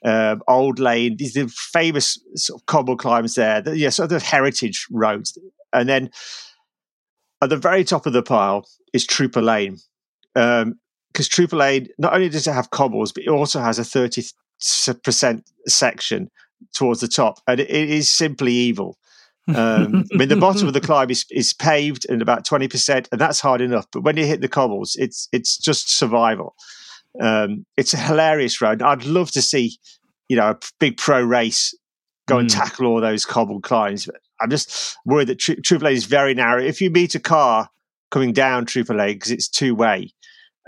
um, 0.05 0.41
Old 0.47 0.79
Lane. 0.79 1.17
These 1.17 1.37
are 1.37 1.47
famous 1.47 2.19
sort 2.35 2.61
of 2.61 2.65
cobble 2.65 2.97
climbs 2.97 3.35
there. 3.35 3.61
The, 3.61 3.77
yeah, 3.77 3.89
sort 3.89 4.11
of 4.11 4.21
heritage 4.21 4.85
roads. 4.91 5.37
And 5.73 5.87
then 5.87 6.09
at 7.41 7.49
the 7.49 7.57
very 7.57 7.83
top 7.83 8.05
of 8.05 8.13
the 8.13 8.23
pile 8.23 8.65
is 8.93 9.05
Trooper 9.05 9.41
Lane. 9.41 9.77
Because 10.33 10.65
um, 10.65 10.79
Trooper 11.17 11.55
Lane, 11.55 11.87
not 11.97 12.13
only 12.13 12.29
does 12.29 12.47
it 12.47 12.53
have 12.53 12.71
cobbles, 12.71 13.11
but 13.11 13.23
it 13.23 13.29
also 13.29 13.59
has 13.59 13.79
a 13.79 13.83
30% 13.83 15.43
section 15.67 16.29
towards 16.73 17.01
the 17.01 17.07
top. 17.07 17.39
And 17.47 17.59
it, 17.59 17.69
it 17.69 17.89
is 17.89 18.11
simply 18.11 18.53
evil. 18.53 18.97
Um, 19.55 20.05
I 20.13 20.17
mean, 20.17 20.29
the 20.29 20.35
bottom 20.35 20.67
of 20.67 20.73
the 20.73 20.81
climb 20.81 21.09
is, 21.09 21.25
is 21.31 21.53
paved 21.53 22.05
and 22.09 22.21
about 22.21 22.45
twenty 22.45 22.67
percent, 22.67 23.07
and 23.11 23.19
that's 23.19 23.39
hard 23.39 23.61
enough. 23.61 23.85
But 23.91 24.03
when 24.03 24.17
you 24.17 24.25
hit 24.25 24.41
the 24.41 24.47
cobbles, 24.47 24.95
it's 24.99 25.27
it's 25.31 25.57
just 25.57 25.89
survival. 25.89 26.55
Um, 27.19 27.65
it's 27.75 27.93
a 27.93 27.97
hilarious 27.97 28.61
road. 28.61 28.81
I'd 28.81 29.05
love 29.05 29.31
to 29.31 29.41
see, 29.41 29.77
you 30.27 30.37
know, 30.37 30.51
a 30.51 30.59
big 30.79 30.97
pro 30.97 31.21
race 31.21 31.73
go 32.27 32.35
mm. 32.35 32.41
and 32.41 32.51
hmm. 32.51 32.57
tackle 32.57 32.85
all 32.85 33.01
those 33.01 33.25
cobbled 33.25 33.63
climbs. 33.63 34.05
But 34.05 34.17
I'm 34.39 34.49
just 34.49 34.97
worried 35.05 35.27
that 35.27 35.39
Tr- 35.39 35.59
Trooper 35.63 35.85
Lane 35.85 35.97
is 35.97 36.05
very 36.05 36.33
narrow. 36.33 36.61
If 36.61 36.81
you 36.81 36.89
meet 36.89 37.15
a 37.15 37.19
car 37.19 37.69
coming 38.11 38.33
down 38.33 38.65
Trooper 38.65 38.93
Lane 38.93 39.15
because 39.15 39.31
it's 39.31 39.49
two 39.49 39.75
way, 39.75 40.11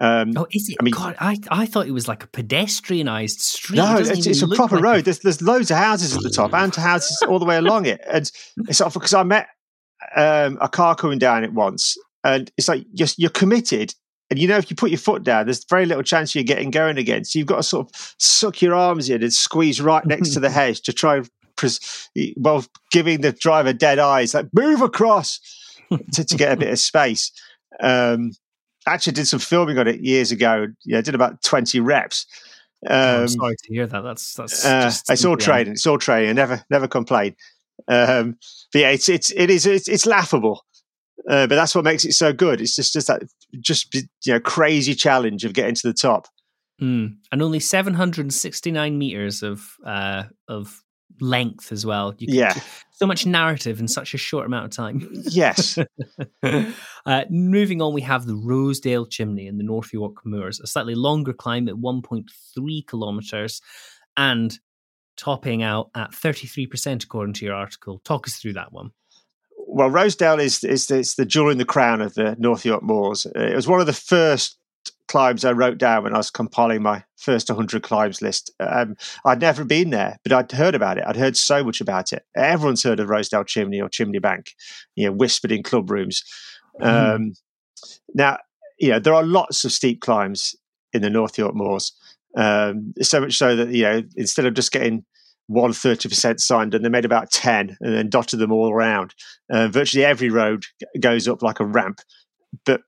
um, 0.02 0.34
oh, 0.36 0.48
is 0.52 0.68
it? 0.68 0.78
I 0.80 0.84
mean, 0.84 0.96
God, 0.96 1.16
I, 1.20 1.38
I 1.52 1.68
thought 1.68 1.86
it 1.86 1.92
was 1.92 2.08
like 2.08 2.24
a 2.24 2.28
pedestrianised 2.28 3.40
street. 3.40 3.78
No, 3.78 3.98
it 3.98 4.10
it's, 4.10 4.26
it's 4.26 4.42
a 4.42 4.48
proper 4.48 4.78
like 4.78 4.84
road. 4.84 5.06
There's, 5.06 5.20
there's 5.20 5.44
loads 5.44 5.70
of 5.70 5.78
houses 5.78 6.16
at 6.16 6.24
the 6.24 6.32
top 6.32 6.56
and 6.56 6.76
houses 6.76 7.22
all 7.30 7.38
the 7.38 7.46
way 7.46 7.58
along 7.58 7.86
it. 7.86 8.02
And 8.12 8.30
it's 8.68 8.78
sort 8.80 8.88
of 8.88 8.94
because 8.94 9.14
I 9.14 9.22
met 9.22 9.50
um, 10.16 10.58
a 10.60 10.68
car 10.68 10.96
coming 10.96 11.20
down 11.20 11.44
it 11.44 11.54
once, 11.54 11.98
and 12.24 12.52
it's 12.58 12.68
like 12.68 12.84
you're, 12.92 13.10
you're 13.18 13.30
committed. 13.30 13.94
And 14.32 14.40
you 14.40 14.48
know, 14.48 14.58
if 14.58 14.72
you 14.72 14.76
put 14.76 14.90
your 14.90 14.98
foot 14.98 15.22
down, 15.22 15.46
there's 15.46 15.64
very 15.66 15.86
little 15.86 16.02
chance 16.02 16.32
of 16.32 16.36
you're 16.36 16.46
getting 16.46 16.72
going 16.72 16.98
again. 16.98 17.24
So 17.24 17.38
you've 17.38 17.48
got 17.48 17.58
to 17.58 17.64
sort 17.64 17.88
of 17.88 18.16
suck 18.18 18.60
your 18.60 18.74
arms 18.74 19.08
in 19.08 19.22
and 19.22 19.32
squeeze 19.32 19.80
right 19.80 20.06
next 20.06 20.34
to 20.34 20.40
the 20.40 20.50
hedge 20.50 20.82
to 20.82 20.94
try 20.94 21.18
and, 21.18 21.30
pres- 21.58 22.10
well, 22.38 22.66
giving 22.90 23.22
the 23.22 23.34
driver 23.34 23.72
dead 23.72 24.00
eyes, 24.00 24.34
like 24.34 24.48
move 24.52 24.82
across 24.82 25.40
to, 26.14 26.24
to 26.24 26.38
get 26.38 26.54
a 26.54 26.58
bit 26.58 26.70
of 26.72 26.80
space. 26.80 27.32
Um, 27.82 28.32
actually 28.88 29.13
did 29.13 29.28
some 29.28 29.39
filming 29.39 29.78
on 29.78 29.88
it 29.88 30.02
years 30.02 30.32
ago. 30.32 30.67
Yeah, 30.86 31.02
did 31.02 31.15
about 31.15 31.41
twenty 31.41 31.80
reps. 31.80 32.26
Um, 32.88 32.98
oh, 32.98 33.15
I'm 33.15 33.22
um, 33.22 33.28
sorry 33.28 33.56
to 33.56 33.74
hear 33.74 33.88
that. 33.88 34.02
That's 34.02 34.34
that's. 34.34 34.65
Uh, 34.65 34.91
it's 35.10 35.26
all 35.26 35.38
training. 35.38 35.74
It's 35.74 35.86
all 35.86 35.98
training. 35.98 36.36
Never 36.36 36.63
never 36.70 36.88
complain. 36.88 37.36
Um, 37.88 38.38
but 38.74 38.80
yeah, 38.80 38.89
it's 38.89 39.10
it's 39.10 39.32
it 39.32 39.50
is 39.50 39.65
it's, 39.65 39.88
it's 39.88 40.06
laughable. 40.06 40.65
Uh, 41.30 41.46
but 41.46 41.56
that's 41.56 41.76
what 41.76 41.84
makes 41.84 42.04
it 42.04 42.13
so 42.13 42.34
good. 42.34 42.62
It's 42.62 42.76
just 42.76 42.94
just 42.94 43.08
that 43.08 43.24
just 43.60 43.94
you 43.94 44.04
know 44.28 44.39
crazy 44.39 44.96
challenge 44.96 45.46
of 45.46 45.54
getting 45.54 45.76
to 45.76 45.88
the 45.88 45.94
top. 45.94 46.28
Mm. 46.82 47.17
And 47.32 47.41
only 47.44 47.60
769 47.60 48.98
meters 48.98 49.44
of 49.44 49.76
uh, 49.86 50.24
of 50.48 50.82
length 51.19 51.71
as 51.71 51.86
well. 51.86 52.13
You 52.17 52.28
yeah. 52.30 52.56
so 52.91 53.06
much 53.06 53.26
narrative 53.26 53.80
in 53.80 53.88
such 53.88 54.13
a 54.13 54.17
short 54.17 54.45
amount 54.45 54.65
of 54.65 54.71
time. 54.71 55.08
Yes. 55.12 55.78
uh, 56.43 57.24
moving 57.30 57.82
on, 57.82 57.93
we 57.93 58.02
have 58.02 58.26
the 58.26 58.36
Rosedale 58.36 59.06
Chimney 59.06 59.47
in 59.47 59.58
the 59.58 59.63
North 59.63 59.93
York 59.93 60.26
Moors, 60.26 60.60
a 60.60 60.67
slightly 60.67 60.95
longer 60.95 61.34
climb 61.34 61.67
at 61.67 61.76
1.3 61.76 62.88
kilometres 62.88 63.62
and 64.17 64.58
topping 65.17 65.63
out 65.63 65.89
at 65.95 66.12
33%, 66.12 67.04
according 67.04 67.34
to 67.34 67.45
your 67.45 67.56
article. 67.56 68.00
Talk 68.04 68.28
us 68.28 68.36
through 68.36 68.54
that 68.54 68.71
one. 68.71 68.91
Well, 69.67 69.89
Rosedale 69.89 70.39
is, 70.39 70.63
is, 70.63 70.89
is 70.91 71.15
the 71.15 71.26
jewel 71.26 71.50
in 71.50 71.58
the 71.58 71.65
crown 71.65 72.02
of 72.02 72.13
the 72.15 72.36
North 72.39 72.65
York 72.65 72.84
Moors. 72.84 73.26
It 73.36 73.56
was 73.56 73.67
one 73.67 73.80
of 73.80 73.86
the 73.86 73.93
first 73.93 74.58
climbs 75.12 75.43
I 75.43 75.52
wrote 75.52 75.78
down 75.78 76.04
when 76.04 76.13
I 76.13 76.17
was 76.17 76.32
compiling 76.32 76.82
my 76.82 77.04
first 77.17 77.50
100 77.50 77.84
climbs 77.84 78.21
list. 78.21 78.50
Um, 78.62 78.95
I'd 79.26 79.41
never 79.41 79.65
been 79.65 79.89
there, 79.89 80.17
but 80.24 80.32
I'd 80.32 80.52
heard 80.54 80.74
about 80.74 80.97
it. 80.97 81.04
I'd 81.06 81.17
heard 81.17 81.36
so 81.36 81.65
much 81.65 81.82
about 81.82 82.13
it. 82.13 82.24
Everyone's 82.34 82.82
heard 82.82 83.02
of 83.02 83.10
Rosedale 83.10 83.43
Chimney 83.43 83.82
or 83.82 83.89
Chimney 83.89 84.19
Bank, 84.19 84.54
you 84.95 85.06
know, 85.06 85.12
whispered 85.12 85.52
in 85.52 85.63
club 85.63 85.91
rooms. 85.91 86.24
Mm. 86.80 87.15
Um, 87.15 87.34
now, 88.13 88.38
you 88.80 88.91
know, 88.91 89.00
there 89.00 89.13
are 89.13 89.24
lots 89.24 89.65
of 89.65 89.74
steep 89.74 90.00
climbs 90.00 90.56
in 90.93 91.02
the 91.02 91.10
North 91.10 91.38
York 91.38 91.56
Moors. 91.56 91.91
Um, 92.38 92.93
so 93.02 93.19
much 93.19 93.38
so 93.38 93.58
that, 93.58 93.69
you 93.71 93.84
know, 93.84 94.04
instead 94.15 94.45
of 94.45 94.54
just 94.54 94.71
getting 94.71 95.04
one 95.47 95.71
30% 95.71 96.39
signed 96.39 96.74
and 96.74 96.86
they 96.86 96.89
made 96.89 97.04
about 97.04 97.32
10 97.32 97.76
and 97.82 97.93
then 97.93 98.10
dotted 98.10 98.39
them 98.39 98.54
all 98.54 98.71
around. 98.71 99.13
Uh, 99.52 99.67
virtually 99.67 100.06
every 100.06 100.30
road 100.30 100.63
goes 101.02 101.28
up 101.28 101.41
like 101.41 101.60
a 101.60 101.65
ramp. 101.65 102.00
But 102.65 102.82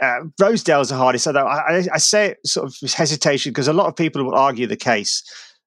uh, 0.00 0.20
Rosedale's 0.40 0.88
the 0.88 0.96
hardest. 0.96 1.24
So 1.24 1.32
I, 1.36 1.86
I, 1.92 1.98
say 1.98 2.30
it 2.30 2.38
sort 2.46 2.66
of 2.66 2.74
with 2.80 2.94
hesitation 2.94 3.50
because 3.50 3.68
a 3.68 3.72
lot 3.72 3.86
of 3.86 3.96
people 3.96 4.24
will 4.24 4.34
argue 4.34 4.66
the 4.66 4.76
case 4.76 5.22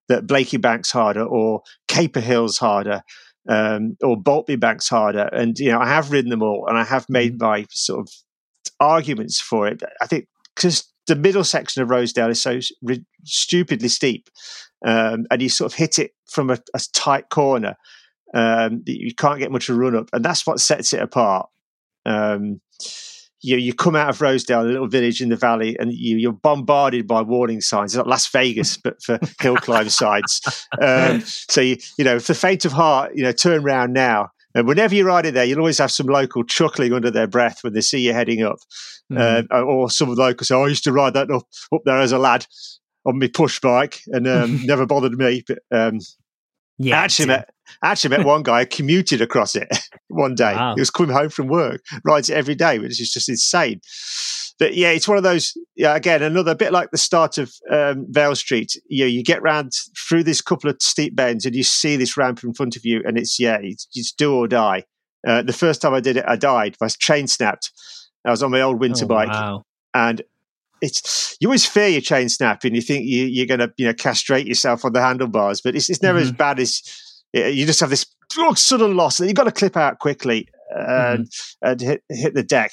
that 0.08 0.26
Blakey 0.26 0.56
Bank's 0.56 0.90
harder 0.90 1.24
or 1.24 1.62
Caper 1.88 2.20
Hill's 2.20 2.58
harder 2.58 3.02
um, 3.48 3.96
or 4.02 4.16
Boltby 4.16 4.58
Bank's 4.58 4.88
harder. 4.88 5.28
And, 5.32 5.58
you 5.58 5.70
know, 5.70 5.78
I 5.78 5.86
have 5.86 6.10
ridden 6.10 6.30
them 6.30 6.42
all 6.42 6.66
and 6.68 6.76
I 6.76 6.84
have 6.84 7.06
made 7.08 7.38
mm-hmm. 7.38 7.46
my 7.46 7.66
sort 7.70 8.00
of 8.00 8.12
arguments 8.80 9.40
for 9.40 9.66
it. 9.66 9.82
I 10.00 10.06
think 10.06 10.26
because 10.54 10.84
the 11.06 11.16
middle 11.16 11.44
section 11.44 11.82
of 11.82 11.90
Rosedale 11.90 12.30
is 12.30 12.40
so 12.40 12.60
stupidly 13.24 13.88
steep 13.88 14.28
um, 14.86 15.26
and 15.30 15.42
you 15.42 15.48
sort 15.48 15.72
of 15.72 15.76
hit 15.76 15.98
it 15.98 16.12
from 16.26 16.50
a, 16.50 16.58
a 16.74 16.80
tight 16.92 17.28
corner 17.30 17.76
um, 18.34 18.82
you 18.84 19.14
can't 19.14 19.38
get 19.38 19.52
much 19.52 19.68
of 19.68 19.76
a 19.76 19.78
run 19.78 19.96
up. 19.96 20.10
And 20.12 20.24
that's 20.24 20.46
what 20.46 20.60
sets 20.60 20.92
it 20.92 21.00
apart. 21.00 21.48
Um, 22.04 22.60
you 23.44 23.58
you 23.58 23.74
come 23.74 23.94
out 23.94 24.08
of 24.08 24.20
Rosedale, 24.20 24.62
a 24.62 24.64
little 24.64 24.88
village 24.88 25.20
in 25.20 25.28
the 25.28 25.36
valley, 25.36 25.76
and 25.78 25.92
you, 25.92 26.30
are 26.30 26.32
bombarded 26.32 27.06
by 27.06 27.20
warning 27.20 27.60
signs. 27.60 27.94
It's 27.94 27.98
like 27.98 28.06
Las 28.06 28.26
Vegas, 28.28 28.76
but 28.84 29.02
for 29.02 29.18
hill 29.40 29.56
climb 29.56 29.88
sides. 29.88 30.66
Um, 30.80 31.20
so 31.20 31.60
you 31.60 31.76
you 31.98 32.04
know, 32.04 32.18
for 32.18 32.34
faint 32.34 32.64
of 32.64 32.72
heart, 32.72 33.12
you 33.14 33.22
know, 33.22 33.32
turn 33.32 33.64
around 33.64 33.92
now. 33.92 34.30
And 34.56 34.68
whenever 34.68 34.94
you 34.94 35.04
ride 35.04 35.26
it 35.26 35.34
there, 35.34 35.44
you'll 35.44 35.58
always 35.58 35.78
have 35.78 35.90
some 35.90 36.06
local 36.06 36.44
chuckling 36.44 36.92
under 36.92 37.10
their 37.10 37.26
breath 37.26 37.64
when 37.64 37.72
they 37.72 37.80
see 37.80 37.98
you 37.98 38.12
heading 38.12 38.44
up, 38.44 38.58
mm. 39.12 39.46
uh, 39.50 39.62
or 39.62 39.90
some 39.90 40.08
of 40.08 40.16
the 40.16 40.22
locals 40.22 40.48
say, 40.48 40.54
oh, 40.54 40.64
"I 40.64 40.68
used 40.68 40.84
to 40.84 40.92
ride 40.92 41.14
that 41.14 41.30
up, 41.30 41.42
up 41.72 41.82
there 41.84 41.98
as 41.98 42.12
a 42.12 42.18
lad 42.18 42.46
on 43.04 43.18
my 43.18 43.28
push 43.28 43.60
bike, 43.60 44.00
and 44.06 44.28
um, 44.28 44.60
never 44.64 44.86
bothered 44.86 45.18
me." 45.18 45.42
But 45.46 45.58
um, 45.72 45.98
yeah, 46.78 47.00
I 47.00 47.04
actually 47.04 47.26
met 47.26 47.50
actually 47.82 48.16
met 48.16 48.26
one 48.26 48.44
guy 48.44 48.60
who 48.60 48.66
commuted 48.66 49.20
across 49.20 49.56
it 49.56 49.68
one 50.14 50.34
day. 50.34 50.54
Wow. 50.54 50.74
He 50.74 50.80
was 50.80 50.90
coming 50.90 51.14
home 51.14 51.28
from 51.28 51.48
work, 51.48 51.82
rides 52.04 52.30
it 52.30 52.36
every 52.36 52.54
day, 52.54 52.78
which 52.78 53.00
is 53.00 53.10
just 53.10 53.28
insane. 53.28 53.80
But 54.58 54.74
yeah, 54.74 54.90
it's 54.90 55.08
one 55.08 55.16
of 55.16 55.24
those. 55.24 55.56
Yeah, 55.74 55.96
again, 55.96 56.22
another 56.22 56.54
bit 56.54 56.72
like 56.72 56.90
the 56.90 56.98
start 56.98 57.38
of 57.38 57.52
um, 57.70 58.06
Vale 58.08 58.36
Street. 58.36 58.76
You 58.88 59.04
know, 59.04 59.08
you 59.08 59.24
get 59.24 59.42
round 59.42 59.72
through 60.08 60.22
this 60.22 60.40
couple 60.40 60.70
of 60.70 60.76
steep 60.80 61.16
bends, 61.16 61.44
and 61.44 61.56
you 61.56 61.64
see 61.64 61.96
this 61.96 62.16
ramp 62.16 62.44
in 62.44 62.54
front 62.54 62.76
of 62.76 62.84
you, 62.84 63.02
and 63.04 63.18
it's 63.18 63.40
yeah, 63.40 63.58
it's, 63.60 63.88
it's 63.94 64.12
do 64.12 64.34
or 64.34 64.46
die. 64.46 64.84
Uh, 65.26 65.42
the 65.42 65.52
first 65.52 65.82
time 65.82 65.94
I 65.94 66.00
did 66.00 66.16
it, 66.16 66.24
I 66.28 66.36
died. 66.36 66.76
My 66.80 66.88
chain 66.88 67.26
snapped. 67.26 67.72
I 68.24 68.30
was 68.30 68.42
on 68.42 68.52
my 68.52 68.60
old 68.60 68.78
winter 68.78 69.06
oh, 69.06 69.08
bike, 69.08 69.28
wow. 69.28 69.64
and 69.92 70.22
it's 70.80 71.36
you 71.40 71.48
always 71.48 71.66
fear 71.66 71.88
your 71.88 72.00
chain 72.00 72.28
snapping. 72.28 72.74
You 72.74 72.82
think 72.82 73.06
you, 73.06 73.42
are 73.42 73.46
going 73.46 73.60
to 73.60 73.72
you 73.76 73.86
know 73.86 73.94
castrate 73.94 74.46
yourself 74.46 74.84
on 74.84 74.92
the 74.92 75.00
handlebars, 75.00 75.62
but 75.62 75.74
it's, 75.74 75.90
it's 75.90 76.02
never 76.02 76.18
mm-hmm. 76.18 76.28
as 76.28 76.32
bad 76.32 76.60
as 76.60 76.82
you 77.34 77.66
just 77.66 77.80
have 77.80 77.90
this 77.90 78.06
oh, 78.38 78.54
sudden 78.54 78.96
loss 78.96 79.18
that 79.18 79.26
you've 79.26 79.34
got 79.34 79.44
to 79.44 79.52
clip 79.52 79.76
out 79.76 79.98
quickly 79.98 80.48
and, 80.70 81.26
mm-hmm. 81.26 81.68
and 81.68 81.80
hit, 81.80 82.02
hit 82.10 82.34
the 82.34 82.42
deck. 82.42 82.72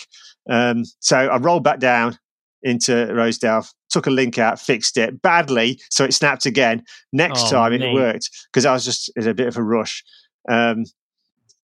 Um, 0.50 0.84
so 1.00 1.18
I 1.18 1.38
rolled 1.38 1.64
back 1.64 1.80
down 1.80 2.18
into 2.64 3.14
Rosedale, 3.14 3.66
took 3.90 4.08
a 4.08 4.12
link 4.12 4.38
out, 4.38 4.60
fixed 4.60 4.98
it 4.98 5.22
badly, 5.22 5.80
so 5.90 6.04
it 6.04 6.14
snapped 6.14 6.46
again. 6.46 6.84
Next 7.12 7.46
oh, 7.46 7.52
time 7.52 7.74
it 7.74 7.94
worked 7.94 8.30
because 8.52 8.66
I 8.66 8.74
was 8.74 8.86
just 8.86 9.12
in 9.16 9.28
a 9.28 9.34
bit 9.34 9.48
of 9.48 9.58
a 9.58 9.64
rush. 9.64 10.04
Um, 10.50 10.86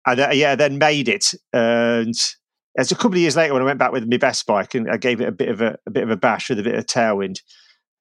and 0.06 0.20
uh, 0.20 0.30
yeah, 0.34 0.56
then 0.56 0.80
made 0.80 1.08
it, 1.08 1.34
and 1.54 2.16
it's 2.76 2.92
a 2.92 2.96
couple 2.96 3.14
of 3.14 3.18
years 3.18 3.36
later 3.36 3.54
when 3.54 3.62
I 3.62 3.66
went 3.66 3.80
back 3.80 3.92
with 3.92 4.10
my 4.10 4.18
best 4.18 4.48
bike 4.48 4.74
and 4.74 4.90
I 4.90 4.98
gave 4.98 5.22
it 5.22 5.28
a 5.28 5.32
bit 5.32 5.50
of 5.50 5.62
a, 5.62 5.78
a 5.86 5.92
bit 5.92 6.04
of 6.04 6.10
a 6.10 6.16
bash 6.16 6.50
with 6.50 6.60
a 6.60 6.64
bit 6.64 6.76
of 6.76 6.86
tailwind. 6.86 7.40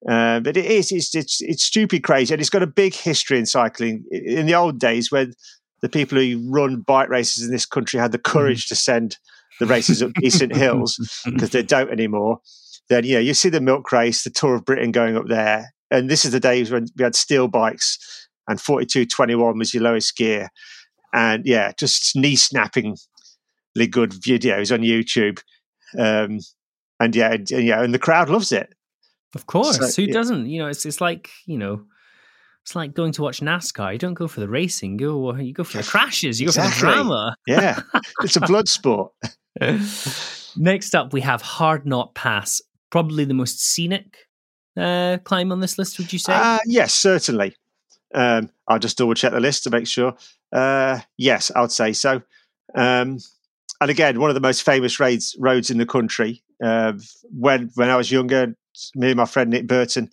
Uh, 0.09 0.41
but 0.41 0.57
it 0.57 0.65
is 0.65 0.93
it's, 0.93 1.15
it's 1.15 1.43
it's 1.43 1.65
stupid 1.65 2.03
crazy, 2.03 2.33
and 2.33 2.41
it's 2.41 2.49
got 2.49 2.63
a 2.63 2.67
big 2.67 2.95
history 2.95 3.39
in 3.39 3.45
cycling. 3.45 4.05
In 4.11 4.47
the 4.47 4.55
old 4.55 4.79
days, 4.79 5.11
when 5.13 5.35
the 5.83 5.89
people 5.89 6.19
who 6.19 6.43
run 6.51 6.81
bike 6.81 7.09
races 7.09 7.45
in 7.45 7.51
this 7.51 7.67
country 7.67 7.99
had 7.99 8.13
the 8.13 8.19
mm-hmm. 8.19 8.39
courage 8.39 8.69
to 8.69 8.77
send 8.77 9.19
the 9.59 9.67
races 9.67 10.03
up 10.03 10.13
decent 10.15 10.55
hills 10.55 10.99
because 11.25 11.51
they 11.51 11.63
don't 11.63 11.91
anymore. 11.91 12.41
Then 12.89 13.05
yeah, 13.05 13.19
you 13.19 13.35
see 13.35 13.49
the 13.49 13.61
milk 13.61 13.93
race, 13.93 14.25
the 14.25 14.31
Tour 14.31 14.57
of 14.57 14.65
Britain 14.65 14.91
going 14.91 15.17
up 15.17 15.29
there, 15.29 15.73
and 15.91 16.11
this 16.11 16.25
is 16.25 16.33
the 16.33 16.41
days 16.41 16.71
when 16.71 16.87
we 16.97 17.05
had 17.05 17.15
steel 17.15 17.47
bikes 17.47 18.29
and 18.49 18.61
forty 18.61 18.87
two 18.87 19.07
twenty 19.07 19.35
one 19.35 19.59
was 19.59 19.73
your 19.73 19.85
lowest 19.85 20.17
gear, 20.17 20.49
and 21.13 21.47
yeah, 21.47 21.73
just 21.79 22.17
knee 22.17 22.37
snappingly 22.37 22.97
good 23.91 24.11
videos 24.11 24.73
on 24.73 24.81
YouTube. 24.81 25.41
Um, 25.97 26.41
and 26.99 27.15
yeah, 27.15 27.33
and, 27.33 27.51
yeah, 27.51 27.83
and 27.83 27.95
the 27.95 27.99
crowd 27.99 28.29
loves 28.29 28.53
it. 28.53 28.75
Of 29.35 29.47
course, 29.47 29.79
so, 29.79 30.03
who 30.03 30.09
yeah. 30.09 30.15
doesn't? 30.15 30.47
You 30.47 30.63
know, 30.63 30.69
it's 30.69 30.85
it's 30.85 31.01
like 31.01 31.31
you 31.47 31.59
know, 31.59 31.85
it's 32.63 32.75
like 32.75 32.95
going 32.95 33.13
to 33.13 33.23
watch 33.23 33.41
NASCAR. 33.41 33.93
You 33.93 33.99
don't 33.99 34.15
go 34.15 34.29
for 34.29 34.41
the 34.41 34.49
racing. 34.49 34.99
You 34.99 35.07
go 35.07 35.35
you 35.37 35.53
go 35.53 35.65
for 35.65 35.79
the 35.79 35.83
crashes. 35.83 36.41
You 36.41 36.47
go 36.47 36.51
exactly. 36.51 36.81
for 36.81 36.87
the 36.87 36.93
drama. 36.93 37.37
yeah, 37.47 37.81
it's 38.23 38.37
a 38.37 38.41
blood 38.41 38.69
sport. 38.69 39.13
Next 40.57 40.95
up, 40.95 41.13
we 41.13 41.21
have 41.21 41.43
Hardknott 41.43 42.15
Pass, 42.15 42.61
probably 42.91 43.25
the 43.25 43.35
most 43.35 43.61
scenic 43.61 44.27
uh, 44.77 45.19
climb 45.25 45.53
on 45.53 45.61
this 45.61 45.79
list. 45.79 45.99
Would 45.99 46.13
you 46.13 46.19
say? 46.19 46.33
Uh, 46.35 46.59
yes, 46.67 46.93
certainly. 46.95 47.55
Um, 48.15 48.51
I'll 48.67 48.79
just 48.79 48.99
double 48.99 49.15
check 49.15 49.33
the 49.33 49.41
list 49.41 49.65
to 49.65 49.71
make 49.71 49.87
sure. 49.87 50.15
Uh, 50.53 51.01
yes, 51.17 51.51
I 51.55 51.61
would 51.61 51.73
say 51.73 51.93
so. 51.93 52.23
Um, 52.75 53.19
and 53.81 53.91
again, 53.91 54.21
one 54.21 54.31
of 54.31 54.35
the 54.35 54.41
most 54.41 54.63
famous 54.63 55.01
roads 55.01 55.37
roads 55.39 55.71
in 55.71 55.79
the 55.79 55.87
country. 55.87 56.43
Uh, 56.63 56.93
when 57.31 57.71
when 57.75 57.89
I 57.89 57.97
was 57.97 58.11
younger, 58.11 58.55
me 58.95 59.09
and 59.09 59.17
my 59.17 59.25
friend 59.25 59.51
Nick 59.51 59.67
Burton, 59.67 60.11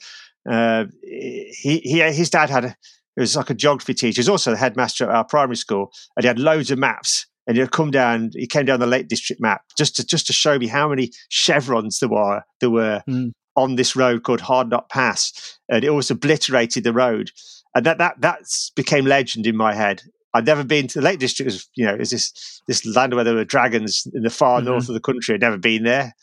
uh, 0.49 0.86
he, 1.03 1.81
he 1.83 1.99
his 1.99 2.29
dad 2.29 2.49
had 2.49 2.65
a, 2.65 2.75
it 3.15 3.21
was 3.21 3.36
like 3.36 3.49
a 3.49 3.55
geography 3.55 3.93
teacher. 3.93 4.19
He's 4.19 4.29
also 4.29 4.51
the 4.51 4.57
headmaster 4.57 5.05
at 5.05 5.15
our 5.15 5.25
primary 5.25 5.57
school, 5.57 5.91
and 6.15 6.23
he 6.23 6.27
had 6.27 6.39
loads 6.39 6.71
of 6.71 6.79
maps. 6.79 7.25
And 7.47 7.55
he'd 7.55 7.71
come 7.71 7.91
down. 7.91 8.31
He 8.33 8.45
came 8.45 8.65
down 8.65 8.81
the 8.81 8.86
Lake 8.86 9.07
District 9.07 9.41
map 9.41 9.62
just 9.77 9.95
to 9.95 10.05
just 10.05 10.27
to 10.27 10.33
show 10.33 10.60
me 10.60 10.67
how 10.67 10.89
many 10.89 11.12
chevrons 11.29 11.99
there 11.99 12.10
were 12.10 12.41
there 12.60 12.69
were 12.69 13.01
mm. 13.07 13.31
on 13.55 13.75
this 13.75 13.95
road 13.95 14.23
called 14.23 14.41
Hard 14.41 14.69
Knot 14.69 14.89
Pass, 14.89 15.57
and 15.69 15.86
it 15.86 15.88
always 15.88 16.12
obliterated 16.12 16.83
the 16.83 16.91
road. 16.91 17.31
And 17.73 17.86
that 17.86 17.99
that 17.99 18.19
that 18.19 18.41
became 18.75 19.05
legend 19.05 19.47
in 19.47 19.55
my 19.55 19.73
head. 19.73 20.01
I'd 20.38 20.45
never 20.45 20.63
been 20.63 20.88
to 20.88 21.00
the 21.00 21.06
Lake 21.06 21.19
District. 21.19 21.47
Was, 21.47 21.67
you 21.76 21.86
know, 21.86 21.95
is 21.95 22.12
this 22.12 22.62
this 22.67 22.86
land 22.86 23.13
where 23.13 23.23
there 23.23 23.36
were 23.36 23.45
dragons 23.45 24.08
in 24.13 24.23
the 24.23 24.30
far 24.30 24.60
mm-hmm. 24.60 24.69
north 24.69 24.88
of 24.88 24.93
the 24.93 25.00
country? 25.00 25.36
I'd 25.36 25.41
never 25.41 25.58
been 25.58 25.84
there. 25.84 26.13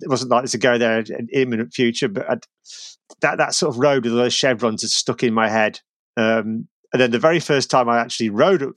It 0.00 0.08
wasn't 0.08 0.30
likely 0.30 0.48
to 0.48 0.58
go 0.58 0.78
there 0.78 1.00
in 1.00 1.28
imminent 1.32 1.74
future, 1.74 2.08
but 2.08 2.28
I'd, 2.28 2.46
that 3.20 3.38
that 3.38 3.54
sort 3.54 3.74
of 3.74 3.78
road 3.78 4.04
with 4.04 4.14
those 4.14 4.34
chevrons 4.34 4.82
is 4.82 4.94
stuck 4.94 5.22
in 5.22 5.34
my 5.34 5.48
head. 5.48 5.80
Um, 6.16 6.68
and 6.92 7.00
then 7.00 7.10
the 7.10 7.18
very 7.18 7.40
first 7.40 7.70
time 7.70 7.88
I 7.88 7.98
actually 8.00 8.30
rode 8.30 8.62
up 8.62 8.76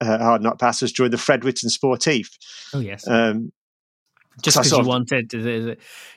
uh, 0.00 0.18
Hardknott 0.18 0.58
Pass 0.58 0.82
was 0.82 0.92
during 0.92 1.10
the 1.10 1.18
Fred 1.18 1.44
Whitton 1.44 1.70
Sportif. 1.70 2.28
Oh 2.74 2.80
yes. 2.80 3.06
Um, 3.08 3.52
Just 4.42 4.56
because 4.56 4.72
you 4.72 4.84
wanted, 4.84 5.32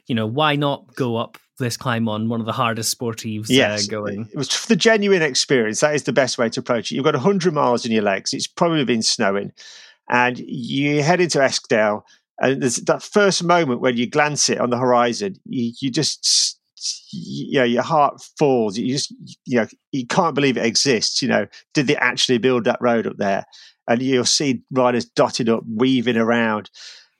you 0.07 0.15
know, 0.15 0.25
why 0.25 0.55
not 0.55 0.95
go 0.95 1.17
up 1.17 1.37
this 1.57 1.77
climb 1.77 2.07
on 2.07 2.29
one 2.29 2.39
of 2.39 2.45
the 2.45 2.51
hardest 2.51 2.97
sportives 2.97 3.49
uh, 3.49 3.53
yes, 3.53 3.87
uh, 3.87 3.91
going. 3.91 4.29
It 4.31 4.37
was 4.37 4.65
the 4.65 4.75
genuine 4.75 5.21
experience. 5.21 5.79
That 5.79 5.95
is 5.95 6.03
the 6.03 6.13
best 6.13 6.37
way 6.37 6.49
to 6.49 6.59
approach 6.59 6.91
it. 6.91 6.95
You've 6.95 7.03
got 7.03 7.15
100 7.15 7.53
miles 7.53 7.85
in 7.85 7.91
your 7.91 8.03
legs. 8.03 8.33
It's 8.33 8.47
probably 8.47 8.85
been 8.85 9.03
snowing. 9.03 9.51
And 10.09 10.39
you 10.39 11.03
head 11.03 11.21
into 11.21 11.43
Eskdale. 11.43 12.05
And 12.39 12.61
there's 12.61 12.77
that 12.77 13.03
first 13.03 13.43
moment 13.43 13.81
when 13.81 13.97
you 13.97 14.07
glance 14.07 14.49
it 14.49 14.59
on 14.59 14.69
the 14.69 14.77
horizon, 14.77 15.39
you, 15.45 15.73
you 15.81 15.89
just, 15.89 16.59
you 17.11 17.59
know, 17.59 17.65
your 17.65 17.83
heart 17.83 18.21
falls. 18.37 18.77
You 18.77 18.93
just, 18.93 19.13
you 19.45 19.59
know, 19.59 19.67
you 19.91 20.05
can't 20.05 20.35
believe 20.35 20.57
it 20.57 20.65
exists. 20.65 21.21
You 21.21 21.29
know, 21.29 21.47
did 21.73 21.87
they 21.87 21.95
actually 21.95 22.37
build 22.37 22.65
that 22.65 22.81
road 22.81 23.07
up 23.07 23.17
there? 23.17 23.45
And 23.87 24.01
you'll 24.01 24.25
see 24.25 24.61
riders 24.71 25.05
dotted 25.05 25.49
up, 25.49 25.63
weaving 25.67 26.17
around. 26.17 26.69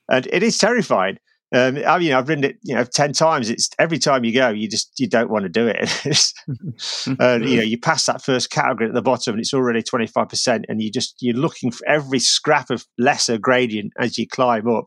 And 0.08 0.26
it 0.32 0.42
is 0.42 0.58
terrifying 0.58 1.18
Um, 1.54 1.78
I 1.86 1.98
mean, 1.98 2.12
I've 2.12 2.28
ridden 2.28 2.44
it, 2.44 2.58
you 2.62 2.74
know, 2.74 2.84
ten 2.84 3.12
times. 3.12 3.48
It's 3.48 3.70
every 3.78 3.98
time 3.98 4.24
you 4.24 4.34
go, 4.34 4.50
you 4.50 4.68
just 4.68 4.92
you 4.98 5.08
don't 5.08 5.30
want 5.30 5.44
to 5.44 5.48
do 5.48 5.66
it. 5.66 5.88
uh, 7.20 7.38
you 7.42 7.56
know, 7.56 7.62
you 7.62 7.78
pass 7.78 8.04
that 8.06 8.22
first 8.22 8.50
category 8.50 8.88
at 8.88 8.94
the 8.94 9.02
bottom, 9.02 9.34
and 9.34 9.40
it's 9.40 9.54
already 9.54 9.82
twenty 9.82 10.06
five 10.06 10.28
percent, 10.28 10.66
and 10.68 10.82
you 10.82 10.90
just 10.90 11.16
you're 11.20 11.36
looking 11.36 11.70
for 11.70 11.86
every 11.88 12.18
scrap 12.18 12.70
of 12.70 12.86
lesser 12.98 13.38
gradient 13.38 13.92
as 13.98 14.18
you 14.18 14.26
climb 14.28 14.68
up. 14.68 14.86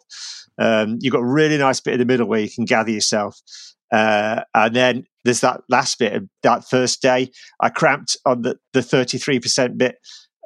Um, 0.60 0.97
you've 1.00 1.13
got 1.13 1.24
a 1.24 1.26
really 1.26 1.58
nice 1.58 1.80
bit 1.80 1.95
in 1.95 2.00
the 2.00 2.06
middle 2.06 2.28
where 2.28 2.41
you 2.41 2.50
can 2.50 2.65
gather 2.65 2.91
yourself, 2.91 3.39
uh, 3.91 4.41
and 4.54 4.76
then 4.76 5.06
there's 5.24 5.41
that 5.41 5.62
last 5.67 5.97
bit 5.97 6.13
of 6.13 6.24
that 6.43 6.69
first 6.69 7.02
day. 7.02 7.32
I 7.60 7.69
cramped 7.69 8.17
on 8.26 8.43
the 8.43 8.58
the 8.74 8.84
thirty 8.84 9.17
three 9.17 9.39
percent 9.39 9.78
bit. 9.78 9.95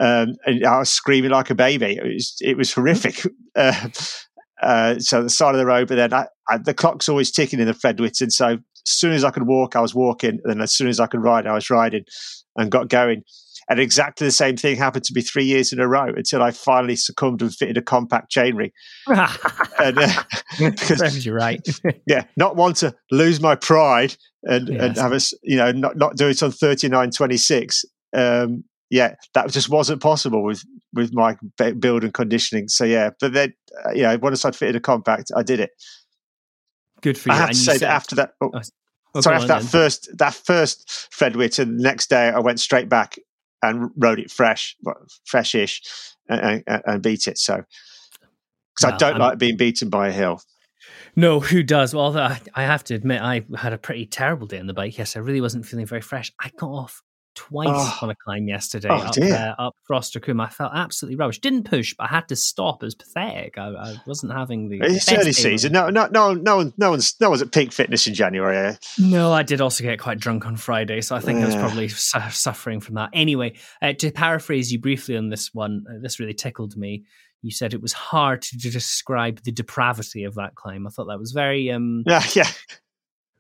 Um, 0.02 0.36
and 0.46 0.66
I 0.66 0.80
was 0.80 0.90
screaming 0.90 1.32
like 1.32 1.50
a 1.50 1.56
baby. 1.56 1.98
It 1.98 2.04
was 2.04 2.36
it 2.42 2.58
was 2.58 2.74
horrific. 2.74 3.22
Uh, 3.58 3.88
uh, 4.62 5.00
so 5.00 5.24
the 5.24 5.30
side 5.30 5.54
of 5.54 5.60
the 5.60 5.66
road, 5.66 5.88
but 5.88 5.96
then 5.96 6.14
I, 6.14 6.28
I, 6.50 6.58
the 6.58 6.74
clock's 6.74 7.10
always 7.10 7.32
ticking 7.32 7.60
in 7.60 7.68
the 7.68 7.74
Fred 7.74 8.00
Whitton. 8.00 8.32
So 8.32 8.48
as 8.48 8.60
soon 8.86 9.14
as 9.14 9.24
I 9.24 9.32
could 9.32 9.48
walk, 9.48 9.76
I 9.76 9.82
was 9.82 9.96
walking, 9.96 10.40
and 10.46 10.62
as 10.62 10.74
soon 10.74 10.88
as 10.88 11.00
I 11.00 11.08
could 11.08 11.22
ride, 11.22 11.48
I 11.48 11.54
was 11.54 11.70
riding, 11.70 12.06
and 12.56 12.72
got 12.72 12.90
going. 12.90 13.24
And 13.68 13.80
exactly 13.80 14.28
the 14.28 14.32
same 14.32 14.58
thing 14.58 14.78
happened 14.78 15.06
to 15.06 15.14
me 15.14 15.22
three 15.22 15.46
years 15.46 15.74
in 15.74 15.80
a 15.80 15.88
row 15.88 16.14
until 16.16 16.44
I 16.44 16.52
finally 16.52 16.96
succumbed 16.96 17.42
and 17.42 17.54
fitted 17.54 17.78
a 17.78 17.82
compact 17.82 18.32
chainring. 18.32 18.72
and, 19.08 19.98
uh, 19.98 20.24
because 20.60 21.26
you're 21.26 21.36
right. 21.36 21.68
yeah, 22.08 22.26
not 22.38 22.56
want 22.56 22.78
to 22.78 22.96
lose 23.12 23.42
my 23.42 23.56
pride 23.56 24.16
and, 24.44 24.70
yes. 24.70 24.82
and 24.82 24.98
have 24.98 25.14
us, 25.14 25.34
you 25.42 25.58
know, 25.58 25.72
not, 25.72 25.98
not 25.98 26.16
do 26.16 26.28
it 26.28 26.44
on 26.44 26.52
39.26. 26.52 27.86
Um, 28.14 28.64
yeah, 28.90 29.16
that 29.34 29.52
just 29.52 29.70
wasn't 29.70 30.02
possible 30.02 30.44
with 30.44 30.64
with 30.94 31.14
my 31.14 31.36
build 31.80 32.04
and 32.04 32.14
conditioning. 32.14 32.68
So 32.68 32.84
yeah, 32.86 33.12
but 33.20 33.34
then 33.34 33.54
uh, 33.86 33.92
yeah, 33.94 34.16
once 34.16 34.46
I'd 34.46 34.56
fitted 34.56 34.76
a 34.76 34.80
compact, 34.80 35.32
I 35.36 35.44
did 35.44 35.60
it. 35.60 35.72
Good 37.02 37.18
for 37.18 37.30
you. 37.30 37.36
I 37.36 37.38
have 37.38 37.50
and 37.50 37.58
to 37.58 37.64
say 37.64 37.74
said, 37.74 37.82
that 37.82 37.92
after 37.92 38.16
that. 38.16 38.34
Oh, 38.42 38.52
oh, 39.16 39.22
sorry, 39.22 39.36
after 39.38 39.48
that 39.48 39.62
then. 39.62 39.68
first 39.68 40.18
that 40.18 40.34
first 40.34 41.10
Fred 41.12 41.34
Fredwitton, 41.34 41.78
the 41.78 41.84
next 41.84 42.10
day 42.10 42.30
I 42.30 42.40
went 42.40 42.60
straight 42.60 42.90
back 42.90 43.18
and 43.62 43.90
rode 43.98 44.20
it 44.20 44.30
fresh, 44.30 44.76
freshish, 45.26 45.82
and, 46.30 46.64
and, 46.68 46.84
and, 46.86 47.02
beat 47.02 47.28
it. 47.28 47.38
So 47.40 47.64
because 48.76 48.84
well, 48.84 48.94
I 48.94 48.98
don't 48.98 49.14
I'm, 49.16 49.20
like 49.20 49.38
being 49.40 49.58
beaten 49.58 49.90
by 49.90 50.10
a 50.10 50.12
hill. 50.12 50.42
No, 51.16 51.40
who 51.40 51.64
does? 51.64 51.96
Well, 51.96 52.16
I 52.18 52.62
have 52.62 52.84
to 52.86 52.94
admit, 52.94 53.22
I 53.22 53.46
had 53.58 53.74
a 53.74 53.78
pretty 53.78 54.06
terrible 54.06 54.48
day 54.48 54.60
on 54.60 54.68
the 54.68 54.74
bike. 54.74 54.98
Yes, 54.98 55.16
I 55.16 55.20
really 55.20 55.42
wasn't 55.42 55.66
feeling 55.66 55.86
very 55.86 56.02
fresh. 56.02 56.32
I 56.40 56.52
got 56.58 56.70
off 56.70 57.02
twice 57.36 57.68
oh. 57.70 58.00
on 58.02 58.10
a 58.10 58.16
climb 58.16 58.48
yesterday 58.48 58.88
oh, 58.90 58.96
up, 58.96 59.18
uh, 59.18 59.62
up 59.62 59.76
Froster 59.90 60.40
I 60.40 60.50
felt 60.50 60.72
absolutely 60.74 61.18
rubbish. 61.18 61.40
Didn't 61.40 61.64
push, 61.64 61.94
but 61.98 62.06
I 62.06 62.08
had 62.08 62.28
to 62.30 62.36
stop. 62.36 62.82
It 62.82 62.86
was 62.86 62.96
pathetic. 62.96 63.58
I, 63.58 63.68
I 63.68 64.02
wasn't 64.08 64.34
having 64.34 64.70
the. 64.70 64.80
It's 64.82 65.12
early 65.12 65.34
season. 65.34 65.72
No, 65.72 65.90
no, 65.90 66.08
no, 66.08 66.34
no 66.34 66.58
one, 66.58 66.74
no 66.78 66.92
one's, 66.92 67.16
no 67.20 67.30
one's 67.30 67.42
at 67.42 67.52
peak 67.52 67.72
fitness 67.72 68.08
in 68.08 68.14
January. 68.14 68.58
Eh? 68.58 68.76
No, 69.00 69.32
I 69.32 69.44
did 69.44 69.62
also 69.62 69.84
get 69.84 70.00
quite 70.00 70.20
drunk 70.20 70.46
on 70.46 70.56
Friday, 70.56 71.02
so 71.02 71.16
I 71.16 71.20
think 71.20 71.40
yeah. 71.40 71.46
I 71.46 71.48
was 71.48 71.56
probably 71.56 71.88
su- 71.90 72.20
suffering 72.32 72.80
from 72.80 72.96
that. 72.96 73.10
Anyway, 73.14 73.56
uh, 73.82 73.94
to 73.94 74.12
paraphrase 74.12 74.72
you 74.72 74.80
briefly 74.80 75.18
on 75.18 75.30
this 75.30 75.54
one, 75.54 75.86
uh, 75.90 76.00
this 76.02 76.20
really 76.20 76.34
tickled 76.34 76.76
me. 76.76 77.06
You 77.42 77.52
said 77.52 77.74
it 77.74 77.82
was 77.82 77.94
hard 77.94 78.42
to 78.44 78.58
describe 78.58 79.42
the 79.44 79.52
depravity 79.52 80.24
of 80.24 80.36
that 80.36 80.56
climb. 80.56 80.88
I 80.88 80.90
thought 80.90 81.06
that 81.06 81.20
was 81.20 81.32
very, 81.32 81.70
um, 81.70 82.04
yeah, 82.08 82.24
yeah, 82.34 82.50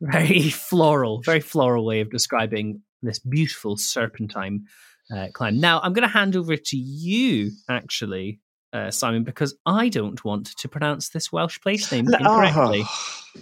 very 0.01 0.49
floral, 0.49 1.21
very 1.21 1.39
floral 1.39 1.85
way 1.85 2.01
of 2.01 2.11
describing 2.11 2.81
this 3.05 3.19
beautiful 3.19 3.77
serpentine 3.77 4.65
uh, 5.15 5.27
climb. 5.33 5.59
Now, 5.59 5.79
I'm 5.81 5.93
going 5.93 6.07
to 6.07 6.13
hand 6.13 6.35
over 6.35 6.55
to 6.55 6.77
you, 6.77 7.51
actually, 7.69 8.39
uh, 8.73 8.91
Simon, 8.91 9.23
because 9.23 9.55
I 9.65 9.89
don't 9.89 10.23
want 10.23 10.57
to 10.57 10.67
pronounce 10.67 11.09
this 11.09 11.31
Welsh 11.31 11.59
place 11.61 11.91
name 11.91 12.07
incorrectly. 12.13 12.83
Oh, 12.85 13.41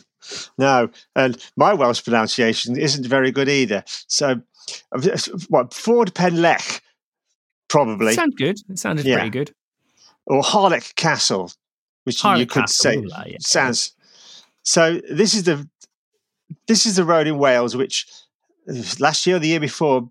no, 0.57 0.89
and 1.15 1.37
my 1.57 1.73
Welsh 1.73 2.03
pronunciation 2.03 2.77
isn't 2.77 3.05
very 3.05 3.31
good 3.31 3.49
either. 3.49 3.83
So, 4.07 4.41
what 5.49 5.71
Ffordd 5.71 6.13
Pen 6.13 6.37
Llech, 6.37 6.81
probably. 7.67 8.13
Sound 8.13 8.35
good. 8.37 8.59
It 8.69 8.79
sounded 8.79 9.05
yeah. 9.05 9.15
pretty 9.15 9.29
good. 9.29 9.53
Or 10.25 10.41
Harlech 10.41 10.95
Castle, 10.95 11.51
which 12.05 12.21
Harlech 12.21 12.39
you 12.39 12.45
could 12.45 12.61
Castle, 12.61 13.09
say 13.09 13.31
yeah. 13.31 13.37
sounds. 13.41 13.93
So 14.63 15.01
this 15.09 15.33
is 15.33 15.43
the 15.43 15.67
this 16.67 16.85
is 16.85 16.95
the 16.95 17.03
road 17.03 17.27
in 17.27 17.37
Wales 17.37 17.75
which 17.75 18.07
last 18.99 19.25
year 19.25 19.37
or 19.37 19.39
the 19.39 19.47
year 19.49 19.59
before 19.59 20.09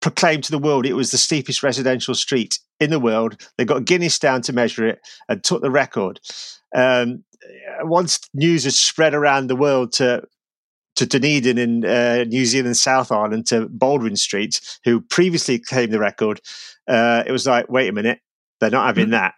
proclaimed 0.00 0.44
to 0.44 0.52
the 0.52 0.58
world 0.58 0.86
it 0.86 0.92
was 0.92 1.10
the 1.10 1.18
steepest 1.18 1.62
residential 1.62 2.14
street 2.14 2.58
in 2.78 2.90
the 2.90 3.00
world. 3.00 3.40
They 3.56 3.64
got 3.64 3.84
Guinness 3.84 4.18
down 4.18 4.42
to 4.42 4.52
measure 4.52 4.86
it 4.86 5.00
and 5.28 5.42
took 5.42 5.62
the 5.62 5.70
record. 5.70 6.20
Um, 6.74 7.24
once 7.82 8.20
news 8.34 8.64
has 8.64 8.78
spread 8.78 9.14
around 9.14 9.48
the 9.48 9.56
world 9.56 9.92
to 9.94 10.22
to 10.96 11.06
Dunedin 11.06 11.58
in 11.58 11.84
uh, 11.84 12.24
New 12.26 12.46
Zealand 12.46 12.76
South 12.76 13.12
Island 13.12 13.46
to 13.48 13.68
Baldwin 13.68 14.16
Street, 14.16 14.60
who 14.84 15.02
previously 15.02 15.58
claimed 15.58 15.92
the 15.92 15.98
record, 15.98 16.40
uh, 16.88 17.22
it 17.26 17.32
was 17.32 17.46
like, 17.46 17.68
wait 17.68 17.88
a 17.88 17.92
minute, 17.92 18.20
they're 18.60 18.70
not 18.70 18.86
having 18.86 19.06
mm-hmm. 19.06 19.12
that. 19.12 19.34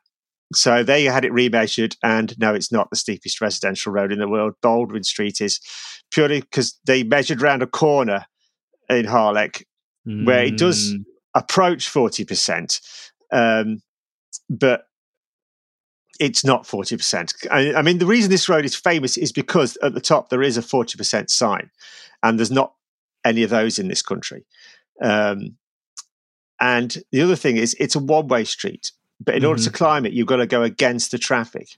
So 0.55 0.85
they 0.85 1.05
had 1.05 1.25
it 1.25 1.33
remeasured, 1.33 1.97
and 2.03 2.39
no, 2.39 2.55
it's 2.55 2.71
not 2.71 2.91
the 2.91 2.97
steepest 2.97 3.41
residential 3.41 3.93
road 3.93 4.13
in 4.13 4.19
the 4.19 4.29
world. 4.29 4.55
Baldwin 4.63 5.03
Street 5.03 5.41
is 5.41 5.61
purely 6.11 6.41
because 6.41 6.79
they 6.87 7.03
measured 7.03 7.43
around 7.43 7.63
a 7.63 7.67
corner 7.67 8.25
in 8.89 9.07
Harlech, 9.07 9.65
mm. 10.07 10.27
where 10.27 10.45
it 10.45 10.57
does 10.57 10.95
approach 11.35 11.91
40%, 11.91 12.81
um, 13.33 13.83
but 14.49 14.85
it's 16.19 16.45
not 16.45 16.65
40%. 16.65 17.47
I, 17.51 17.75
I, 17.75 17.83
mean, 17.83 17.99
the 17.99 18.07
reason 18.07 18.31
this 18.31 18.49
road 18.49 18.65
is 18.65 18.75
famous 18.75 19.17
is 19.17 19.33
because 19.33 19.77
at 19.83 19.95
the 19.95 20.01
top 20.01 20.31
there 20.31 20.43
is 20.43 20.57
a 20.57 20.63
40% 20.63 21.31
sign, 21.31 21.71
and 22.23 22.39
there's 22.39 22.51
not 22.51 22.75
any 23.25 23.43
of 23.43 23.51
those 23.51 23.79
in 23.79 23.89
this 23.89 24.03
country. 24.03 24.45
Um, 25.03 25.57
and 26.61 26.97
the 27.13 27.21
other 27.21 27.37
thing 27.37 27.57
is, 27.57 27.77
it's 27.79 27.95
a 27.95 28.01
one 28.01 28.27
way 28.27 28.45
street, 28.45 28.91
but 29.21 29.35
in 29.35 29.41
mm-hmm. 29.41 29.49
order 29.49 29.63
to 29.63 29.69
mm-hmm. 29.69 29.77
climb 29.77 30.07
it, 30.07 30.13
you've 30.13 30.27
got 30.27 30.37
to 30.37 30.47
go 30.47 30.63
against 30.63 31.13
the 31.13 31.19
traffic. 31.19 31.69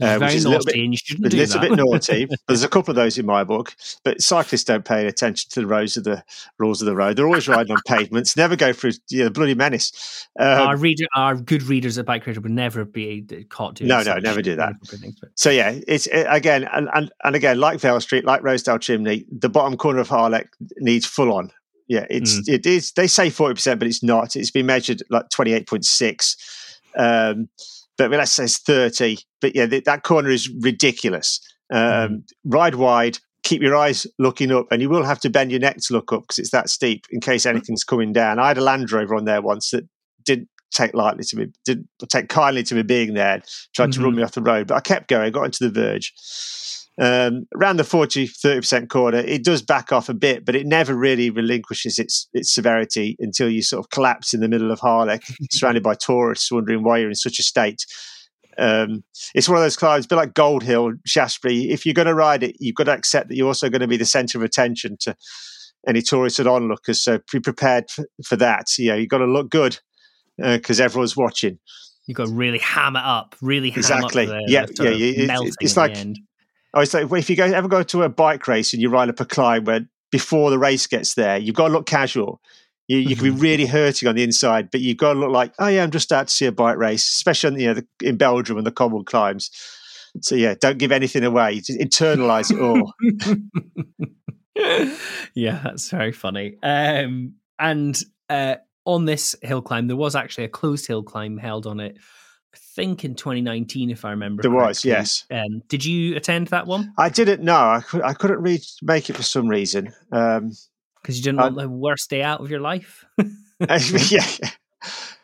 Uh, 0.00 0.18
which 0.18 0.34
is 0.34 0.44
a 0.44 0.50
little 0.50 0.64
bit, 0.64 0.76
a 0.76 1.36
little 1.36 1.60
bit 1.60 1.72
naughty. 1.76 2.28
There's 2.46 2.62
a 2.62 2.68
couple 2.68 2.92
of 2.92 2.96
those 2.96 3.16
in 3.16 3.24
my 3.24 3.44
book, 3.44 3.74
but 4.04 4.20
cyclists 4.20 4.64
don't 4.64 4.84
pay 4.84 5.06
attention 5.06 5.48
to 5.52 5.60
the 5.60 5.66
rules 5.66 5.96
of 5.96 6.04
the 6.04 6.22
rules 6.58 6.82
of 6.82 6.86
the 6.86 6.94
road. 6.94 7.16
They're 7.16 7.26
always 7.26 7.48
riding 7.48 7.72
on 7.72 7.78
pavements, 7.86 8.36
never 8.36 8.56
go 8.56 8.74
through 8.74 8.92
you 9.08 9.24
know, 9.24 9.30
bloody 9.30 9.54
menace. 9.54 10.28
Um, 10.38 10.68
our 10.68 10.76
reader, 10.76 11.06
our 11.16 11.34
good 11.34 11.62
readers 11.62 11.96
at 11.96 12.04
Bike 12.04 12.26
Radar 12.26 12.42
would 12.42 12.52
never 12.52 12.84
be 12.84 13.24
caught 13.48 13.76
doing. 13.76 13.88
No, 13.88 14.02
no, 14.02 14.18
never 14.18 14.42
do 14.42 14.56
that. 14.56 14.74
So 15.34 15.48
yeah, 15.48 15.78
it's 15.88 16.06
it, 16.08 16.26
again 16.28 16.68
and, 16.72 16.88
and 16.92 17.10
and 17.24 17.34
again 17.34 17.58
like 17.58 17.80
Vale 17.80 18.00
Street, 18.00 18.24
like 18.24 18.42
Rosedale 18.42 18.78
Chimney, 18.78 19.24
the 19.30 19.48
bottom 19.48 19.78
corner 19.78 20.00
of 20.00 20.08
Harlech 20.08 20.48
needs 20.78 21.06
full 21.06 21.32
on. 21.32 21.50
Yeah, 21.88 22.06
it's 22.10 22.40
mm. 22.40 22.52
it 22.52 22.66
is. 22.66 22.92
They 22.92 23.06
say 23.06 23.30
forty 23.30 23.54
percent, 23.54 23.78
but 23.78 23.88
it's 23.88 24.02
not. 24.02 24.36
It's 24.36 24.50
been 24.50 24.66
measured 24.66 25.02
like 25.08 25.30
twenty 25.30 25.52
eight 25.52 25.66
point 25.66 25.86
six. 25.86 26.36
Um, 26.96 27.48
but 27.96 28.10
let's 28.10 28.32
say 28.32 28.44
it's 28.44 28.58
30. 28.58 29.18
But 29.40 29.54
yeah, 29.54 29.66
that 29.66 30.02
corner 30.02 30.30
is 30.30 30.50
ridiculous. 30.60 31.40
Um, 31.72 31.78
mm. 31.80 32.22
Ride 32.44 32.76
wide, 32.76 33.18
keep 33.42 33.62
your 33.62 33.76
eyes 33.76 34.06
looking 34.18 34.52
up, 34.52 34.66
and 34.70 34.82
you 34.82 34.88
will 34.88 35.04
have 35.04 35.20
to 35.20 35.30
bend 35.30 35.50
your 35.50 35.60
neck 35.60 35.78
to 35.78 35.94
look 35.94 36.12
up 36.12 36.22
because 36.22 36.38
it's 36.38 36.50
that 36.50 36.68
steep 36.68 37.06
in 37.10 37.20
case 37.20 37.42
mm-hmm. 37.42 37.56
anything's 37.56 37.84
coming 37.84 38.12
down. 38.12 38.38
I 38.38 38.48
had 38.48 38.58
a 38.58 38.62
Land 38.62 38.90
Rover 38.92 39.14
on 39.14 39.24
there 39.24 39.42
once 39.42 39.70
that 39.70 39.88
didn't 40.24 40.48
take 40.72 40.94
lightly 40.94 41.24
to 41.24 41.36
me, 41.36 41.46
didn't 41.64 41.88
take 42.08 42.28
kindly 42.28 42.62
to 42.64 42.74
me 42.74 42.82
being 42.82 43.14
there, 43.14 43.42
tried 43.74 43.86
mm-hmm. 43.86 43.92
to 43.92 44.00
run 44.00 44.10
mm-hmm. 44.10 44.18
me 44.18 44.22
off 44.24 44.32
the 44.32 44.42
road, 44.42 44.66
but 44.66 44.74
I 44.74 44.80
kept 44.80 45.08
going, 45.08 45.32
got 45.32 45.44
into 45.44 45.68
the 45.68 45.70
verge. 45.70 46.12
Um, 46.98 47.46
around 47.54 47.76
the 47.76 47.84
40 47.84 48.26
30% 48.26 48.88
corner, 48.88 49.18
it 49.18 49.44
does 49.44 49.60
back 49.60 49.92
off 49.92 50.08
a 50.08 50.14
bit, 50.14 50.46
but 50.46 50.56
it 50.56 50.66
never 50.66 50.94
really 50.94 51.28
relinquishes 51.28 51.98
its 51.98 52.28
its 52.32 52.54
severity 52.54 53.16
until 53.18 53.50
you 53.50 53.62
sort 53.62 53.84
of 53.84 53.90
collapse 53.90 54.32
in 54.32 54.40
the 54.40 54.48
middle 54.48 54.70
of 54.70 54.80
Harlech, 54.80 55.22
surrounded 55.50 55.82
by 55.82 55.94
tourists 55.94 56.50
wondering 56.50 56.82
why 56.82 56.98
you're 56.98 57.10
in 57.10 57.14
such 57.14 57.38
a 57.38 57.42
state. 57.42 57.84
Um, 58.58 59.04
it's 59.34 59.48
one 59.48 59.58
of 59.58 59.64
those 59.64 59.76
climbs, 59.76 60.06
a 60.06 60.08
bit 60.08 60.16
like 60.16 60.34
Gold 60.34 60.62
Hill, 60.62 60.92
Shaftesbury. 61.04 61.70
If 61.70 61.84
you're 61.84 61.94
going 61.94 62.06
to 62.06 62.14
ride 62.14 62.42
it, 62.42 62.56
you've 62.58 62.74
got 62.74 62.84
to 62.84 62.92
accept 62.92 63.28
that 63.28 63.36
you're 63.36 63.46
also 63.46 63.68
going 63.68 63.82
to 63.82 63.86
be 63.86 63.98
the 63.98 64.06
centre 64.06 64.38
of 64.38 64.44
attention 64.44 64.96
to 65.00 65.14
any 65.86 66.02
tourists 66.02 66.38
and 66.38 66.48
onlookers. 66.48 67.02
So 67.02 67.20
be 67.30 67.40
prepared 67.40 67.84
for, 68.24 68.36
that. 68.36 68.66
You 68.78 68.90
know, 68.90 68.96
you've 68.96 69.10
got 69.10 69.18
to 69.18 69.26
look 69.26 69.50
good 69.50 69.78
because 70.38 70.80
uh, 70.80 70.84
everyone's 70.84 71.16
watching. 71.16 71.58
You've 72.06 72.16
got 72.16 72.28
to 72.28 72.32
really 72.32 72.58
ham 72.58 72.96
it 72.96 73.02
up, 73.04 73.34
really 73.42 73.68
exactly. 73.68 74.24
Up 74.24 74.28
the, 74.28 74.44
yeah, 74.48 74.90
yeah. 74.90 75.38
It's 75.60 75.76
like 75.76 75.96
I 76.74 76.80
was 76.80 76.92
like, 76.92 77.10
if 77.10 77.30
you 77.30 77.36
go 77.36 77.44
ever 77.44 77.68
go 77.68 77.82
to 77.82 78.02
a 78.02 78.08
bike 78.08 78.46
race 78.48 78.72
and 78.72 78.82
you 78.82 78.88
ride 78.88 79.08
up 79.08 79.20
a 79.20 79.24
climb 79.24 79.64
where 79.64 79.86
before 80.10 80.50
the 80.50 80.58
race 80.58 80.86
gets 80.86 81.14
there, 81.14 81.38
you've 81.38 81.54
got 81.54 81.68
to 81.68 81.74
look 81.74 81.86
casual. 81.86 82.40
You, 82.88 82.98
you 82.98 83.04
mm-hmm. 83.04 83.14
can 83.14 83.24
be 83.24 83.30
mm-hmm. 83.30 83.40
really 83.40 83.66
hurting 83.66 84.08
on 84.08 84.14
the 84.14 84.22
inside, 84.22 84.70
but 84.70 84.80
you've 84.80 84.98
got 84.98 85.14
to 85.14 85.18
look 85.18 85.30
like, 85.30 85.52
oh 85.58 85.66
yeah, 85.66 85.82
I'm 85.82 85.90
just 85.90 86.12
out 86.12 86.28
to 86.28 86.34
see 86.34 86.46
a 86.46 86.52
bike 86.52 86.76
race, 86.76 87.06
especially 87.08 87.62
you 87.62 87.68
know 87.68 87.74
the, 87.74 87.86
in 88.02 88.16
Belgium 88.16 88.58
and 88.58 88.66
the 88.66 88.72
common 88.72 89.04
climbs. 89.04 89.50
So 90.22 90.34
yeah, 90.34 90.54
don't 90.58 90.78
give 90.78 90.92
anything 90.92 91.24
away. 91.24 91.60
Just 91.60 91.78
internalize 91.78 92.50
it 92.50 92.60
all. 92.60 92.92
yeah, 95.34 95.60
that's 95.62 95.90
very 95.90 96.12
funny. 96.12 96.56
Um, 96.62 97.34
and 97.58 98.00
uh, 98.30 98.56
on 98.84 99.04
this 99.04 99.34
hill 99.42 99.62
climb, 99.62 99.88
there 99.88 99.96
was 99.96 100.14
actually 100.14 100.44
a 100.44 100.48
closed 100.48 100.86
hill 100.86 101.02
climb 101.02 101.36
held 101.36 101.66
on 101.66 101.80
it 101.80 101.98
think 102.76 103.04
in 103.04 103.14
2019, 103.16 103.90
if 103.90 104.04
I 104.04 104.10
remember. 104.10 104.42
There 104.42 104.50
was, 104.52 104.84
yes. 104.84 105.24
Um, 105.30 105.62
did 105.68 105.84
you 105.84 106.14
attend 106.14 106.48
that 106.48 106.66
one? 106.66 106.92
I 106.98 107.08
didn't 107.08 107.42
know. 107.42 107.56
I, 107.56 107.80
could, 107.80 108.02
I 108.02 108.12
couldn't 108.14 108.42
make 108.82 109.10
it 109.10 109.16
for 109.16 109.22
some 109.24 109.48
reason. 109.48 109.92
Um, 110.12 110.52
Because 111.02 111.16
you 111.18 111.24
didn't 111.24 111.40
I- 111.40 111.44
want 111.44 111.56
the 111.56 111.68
worst 111.68 112.10
day 112.10 112.22
out 112.22 112.40
of 112.40 112.50
your 112.50 112.60
life. 112.60 113.04
yeah. 113.58 114.26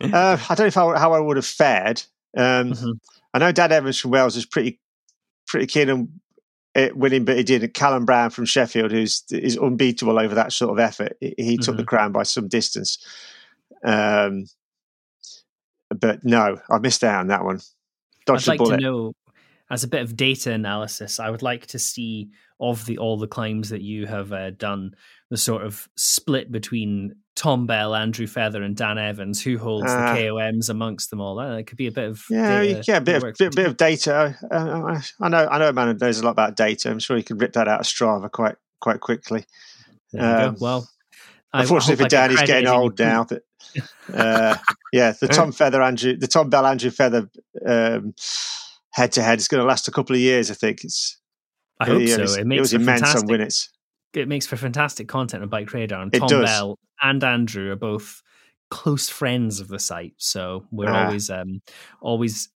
Uh, 0.00 0.38
I 0.48 0.54
don't 0.54 0.60
know 0.60 0.66
if 0.66 0.76
I, 0.76 0.98
how 0.98 1.12
I 1.12 1.20
would 1.20 1.36
have 1.36 1.46
fared. 1.46 2.02
Um, 2.36 2.72
Mhm. 2.72 2.94
I 3.34 3.38
know 3.38 3.52
Dan 3.52 3.70
Evans 3.72 3.98
from 3.98 4.10
Wales 4.10 4.34
was 4.34 4.46
pretty 4.46 4.80
pretty 5.46 5.66
keen 5.66 5.90
on 5.90 6.08
it 6.74 6.96
winning, 6.96 7.24
but 7.26 7.36
he 7.36 7.42
did. 7.42 7.74
Callum 7.74 8.04
Brown 8.06 8.30
from 8.30 8.46
Sheffield, 8.46 8.90
who's 8.90 9.22
is 9.30 9.58
unbeatable 9.58 10.18
over 10.18 10.34
that 10.34 10.52
sort 10.52 10.70
of 10.70 10.78
effort, 10.78 11.16
he, 11.20 11.34
he 11.36 11.56
took 11.58 11.76
the 11.76 11.84
crown 11.84 12.12
by 12.12 12.22
some 12.22 12.48
distance. 12.48 12.98
Um, 13.84 14.46
but 16.00 16.24
no, 16.24 16.58
I 16.70 16.78
missed 16.78 17.04
out 17.04 17.20
on 17.20 17.26
that 17.28 17.44
one. 17.44 17.60
Dodged 18.26 18.48
I'd 18.48 18.52
like 18.52 18.58
bullet. 18.58 18.76
to 18.76 18.82
know, 18.82 19.12
as 19.70 19.84
a 19.84 19.88
bit 19.88 20.02
of 20.02 20.16
data 20.16 20.52
analysis, 20.52 21.18
I 21.20 21.30
would 21.30 21.42
like 21.42 21.66
to 21.68 21.78
see 21.78 22.30
of 22.60 22.84
the 22.86 22.98
all 22.98 23.16
the 23.18 23.26
climbs 23.26 23.70
that 23.70 23.82
you 23.82 24.06
have 24.06 24.32
uh, 24.32 24.50
done, 24.50 24.94
the 25.30 25.36
sort 25.36 25.62
of 25.62 25.88
split 25.96 26.52
between 26.52 27.16
Tom 27.34 27.66
Bell, 27.66 27.94
Andrew 27.94 28.26
Feather, 28.26 28.62
and 28.62 28.76
Dan 28.76 28.98
Evans. 28.98 29.42
Who 29.42 29.58
holds 29.58 29.86
Ah. 29.90 30.14
the 30.14 30.20
KOMs 30.20 30.68
amongst 30.70 31.10
them 31.10 31.20
all? 31.20 31.38
Uh, 31.40 31.56
That 31.56 31.66
could 31.66 31.78
be 31.78 31.88
a 31.88 31.92
bit 31.92 32.10
of 32.10 32.22
Yeah, 32.30 32.62
data 32.62 32.84
yeah, 32.86 32.96
a 32.98 33.00
bit 33.00 33.22
of 33.22 33.34
bit, 33.38 33.56
bit 33.56 33.66
of 33.66 33.76
data. 33.76 34.36
Uh, 34.50 35.00
I 35.20 35.28
know, 35.28 35.48
I 35.50 35.58
know, 35.58 35.68
a 35.70 35.72
man 35.72 35.88
who 35.88 35.94
knows 35.94 36.20
a 36.20 36.24
lot 36.24 36.30
about 36.32 36.54
data. 36.56 36.90
I'm 36.90 36.98
sure 37.00 37.16
he 37.16 37.22
could 37.22 37.40
rip 37.40 37.54
that 37.54 37.66
out 37.66 37.80
of 37.80 37.86
Strava 37.86 38.30
quite 38.30 38.56
quite 38.80 39.00
quickly. 39.00 39.44
There 40.12 40.22
you 40.22 40.46
um, 40.46 40.54
go. 40.54 40.58
Well, 40.60 40.88
Unfortunately 41.54 42.02
for 42.04 42.08
Dan, 42.08 42.30
he's 42.30 42.42
getting 42.42 42.68
old 42.68 42.98
now. 42.98 43.24
But 43.28 43.42
uh, 44.12 44.56
yeah, 44.92 45.12
the 45.12 45.28
Tom 45.28 45.50
Feather 45.52 45.82
Andrew, 45.82 46.16
the 46.16 46.28
Tom 46.28 46.50
Bell 46.50 46.66
Andrew 46.66 46.90
Feather 46.90 47.28
head 48.92 49.12
to 49.12 49.22
head 49.22 49.38
is 49.38 49.48
going 49.48 49.60
to 49.62 49.66
last 49.66 49.88
a 49.88 49.90
couple 49.90 50.14
of 50.14 50.20
years. 50.20 50.50
I 50.50 50.54
think 50.54 50.84
it's. 50.84 51.18
I 51.80 51.86
hope 51.86 52.02
yeah, 52.02 52.16
so. 52.16 52.22
It 52.34 52.40
It 52.40 52.46
makes 52.46 52.60
was 52.60 52.70
for 52.72 52.76
immense 52.76 53.02
on 53.02 53.06
fantastic. 53.06 53.28
Winnets. 53.30 53.68
It 54.14 54.28
makes 54.28 54.46
for 54.46 54.56
fantastic 54.56 55.08
content 55.08 55.42
on 55.42 55.48
Bike 55.48 55.72
Radar. 55.72 56.02
And 56.02 56.14
It 56.14 56.18
Tom 56.20 56.28
does. 56.28 56.44
Bell 56.44 56.78
and 57.00 57.24
Andrew 57.24 57.70
are 57.72 57.76
both 57.76 58.22
close 58.70 59.08
friends 59.08 59.58
of 59.60 59.68
the 59.68 59.78
site, 59.78 60.14
so 60.18 60.66
we're 60.70 60.88
Ah. 60.90 61.06
always 61.06 61.30
um 61.30 61.60
always 62.00 62.48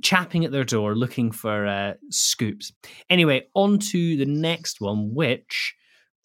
chapping 0.00 0.44
at 0.44 0.50
their 0.52 0.64
door 0.64 0.94
looking 0.94 1.30
for 1.30 1.66
uh, 1.66 1.92
scoops. 2.10 2.72
Anyway, 3.10 3.42
on 3.54 3.78
to 3.78 4.16
the 4.16 4.24
next 4.24 4.80
one, 4.80 5.14
which 5.14 5.74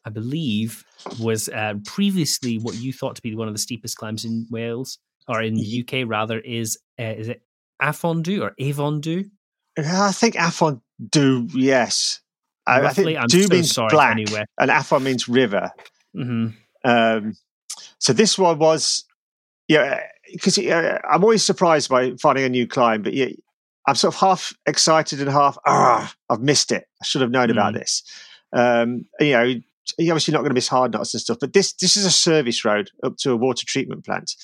I 0.06 0.10
believe 0.10 0.86
was 1.20 1.50
uh, 1.50 1.74
previously 1.86 2.58
what 2.60 2.76
you 2.76 2.94
thought 2.94 3.18
to 3.18 3.22
be 3.22 3.36
one 3.36 3.50
of 3.50 3.54
the 3.54 3.60
steepest 3.60 3.98
climbs 3.98 4.24
in 4.24 4.48
Wales 4.50 5.00
or 5.28 5.42
in 5.42 5.56
the 5.56 5.82
UK 5.86 6.08
rather 6.08 6.40
is 6.40 6.78
uh, 7.00 7.04
is 7.04 7.28
it 7.30 7.42
Afondu 7.82 8.42
or 8.42 8.52
Avondu? 8.60 9.30
I 9.78 10.12
think 10.12 10.36
Afon 10.36 10.82
do 11.10 11.48
yes. 11.54 12.22
I, 12.66 12.82
I 12.82 12.94
think 12.94 13.18
I'm 13.18 13.28
do 13.28 13.44
so 13.44 13.50
means 13.54 13.72
sorry 13.72 13.90
black, 13.92 14.12
anyway. 14.12 14.44
and 14.60 14.70
Afon 14.72 15.04
means 15.04 15.30
river. 15.30 15.72
hmm 16.14 16.48
Um, 16.84 17.34
so 18.00 18.12
this 18.14 18.38
one 18.38 18.58
was, 18.60 19.06
yeah, 19.68 20.02
because 20.34 20.58
uh, 20.58 21.00
I'm 21.10 21.24
always 21.24 21.44
surprised 21.44 21.90
by 21.90 22.14
finding 22.20 22.44
a 22.46 22.50
new 22.50 22.68
climb, 22.68 23.04
but 23.04 23.14
yeah, 23.14 23.28
I'm 23.88 23.96
sort 23.96 24.14
of 24.16 24.20
half 24.20 24.54
excited 24.66 25.22
and 25.22 25.30
half, 25.30 25.58
ah, 25.66 26.14
I've 26.30 26.42
missed 26.42 26.72
it. 26.72 26.88
I 27.02 27.06
should 27.06 27.22
have 27.22 27.32
known 27.32 27.50
about 27.50 27.74
Mm. 27.74 27.80
this. 27.80 28.04
Um, 28.54 29.06
you 29.20 29.32
know, 29.32 29.54
you're 29.98 30.14
obviously 30.14 30.34
not 30.34 30.40
going 30.40 30.50
to 30.50 30.56
miss 30.56 30.70
Hardknotts 30.70 31.14
and 31.14 31.22
stuff, 31.22 31.38
but 31.40 31.54
this 31.54 31.74
this 31.74 31.98
is 31.98 32.06
a 32.06 32.12
service 32.12 32.64
road 32.66 32.92
up 33.04 33.18
to 33.18 33.32
a 33.32 33.36
water 33.36 33.66
treatment 33.66 34.06
plant. 34.06 34.36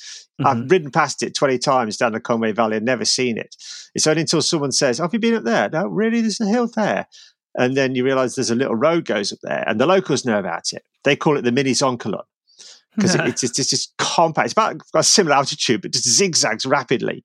Mm-hmm. 0.42 0.48
I've 0.48 0.72
ridden 0.72 0.92
past 0.92 1.22
it 1.24 1.36
20 1.36 1.58
times 1.60 1.98
down 1.98 2.14
the 2.14 2.20
Conway 2.20 2.52
Valley 2.52 2.78
and 2.78 2.86
never 2.86 3.06
seen 3.06 3.38
it. 3.38 3.56
It's 3.94 4.08
only 4.08 4.22
until 4.22 4.42
someone 4.42 4.72
says, 4.72 4.98
Have 4.98 5.14
you 5.14 5.20
been 5.20 5.36
up 5.36 5.44
there? 5.44 5.70
No, 5.70 5.88
really? 5.88 6.22
There's 6.22 6.42
a 6.42 6.48
hill 6.48 6.68
there. 6.68 7.08
And 7.56 7.78
then 7.78 7.94
you 7.94 8.04
realize 8.04 8.34
there's 8.34 8.50
a 8.50 8.56
little 8.56 8.76
road 8.76 9.06
goes 9.06 9.32
up 9.32 9.40
there, 9.44 9.64
and 9.68 9.80
the 9.80 9.86
locals 9.86 10.26
know 10.26 10.40
about 10.40 10.74
it. 10.74 10.84
They 11.04 11.16
call 11.16 11.38
it 11.38 11.44
the 11.44 11.52
mini 11.52 11.72
Zoncolan 11.72 12.24
because 12.96 13.14
it, 13.14 13.22
it's 13.28 13.42
just, 13.42 13.60
it's 13.60 13.70
just 13.70 13.94
compact. 13.98 14.46
It's 14.46 14.54
about 14.54 14.78
got 14.92 15.00
a 15.00 15.04
similar 15.04 15.36
altitude, 15.36 15.82
but 15.82 15.94
just 15.94 16.10
zigzags 16.10 16.66
rapidly. 16.66 17.24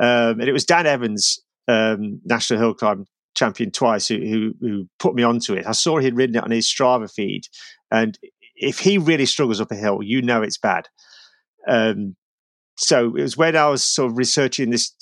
Um, 0.00 0.40
and 0.40 0.44
it 0.44 0.52
was 0.52 0.64
Dan 0.64 0.86
Evans, 0.86 1.40
um, 1.68 2.20
National 2.24 2.58
Hill 2.58 2.74
Climb 2.74 3.06
champion 3.34 3.70
twice, 3.70 4.08
who, 4.08 4.18
who 4.18 4.54
who 4.60 4.88
put 4.98 5.14
me 5.14 5.22
onto 5.22 5.54
it. 5.54 5.66
I 5.66 5.72
saw 5.72 5.98
he'd 5.98 6.16
ridden 6.16 6.36
it 6.36 6.44
on 6.44 6.50
his 6.50 6.66
Strava 6.66 7.12
feed, 7.12 7.46
and 7.90 8.18
if 8.54 8.78
he 8.78 8.98
really 8.98 9.26
struggles 9.26 9.60
up 9.60 9.70
a 9.70 9.76
hill, 9.76 10.00
you 10.02 10.22
know 10.22 10.42
it's 10.42 10.58
bad. 10.58 10.88
Um, 11.68 12.16
so 12.76 13.16
it 13.16 13.22
was 13.22 13.36
when 13.36 13.56
I 13.56 13.68
was 13.68 13.82
sort 13.82 14.10
of 14.10 14.18
researching 14.18 14.70
this 14.70 14.92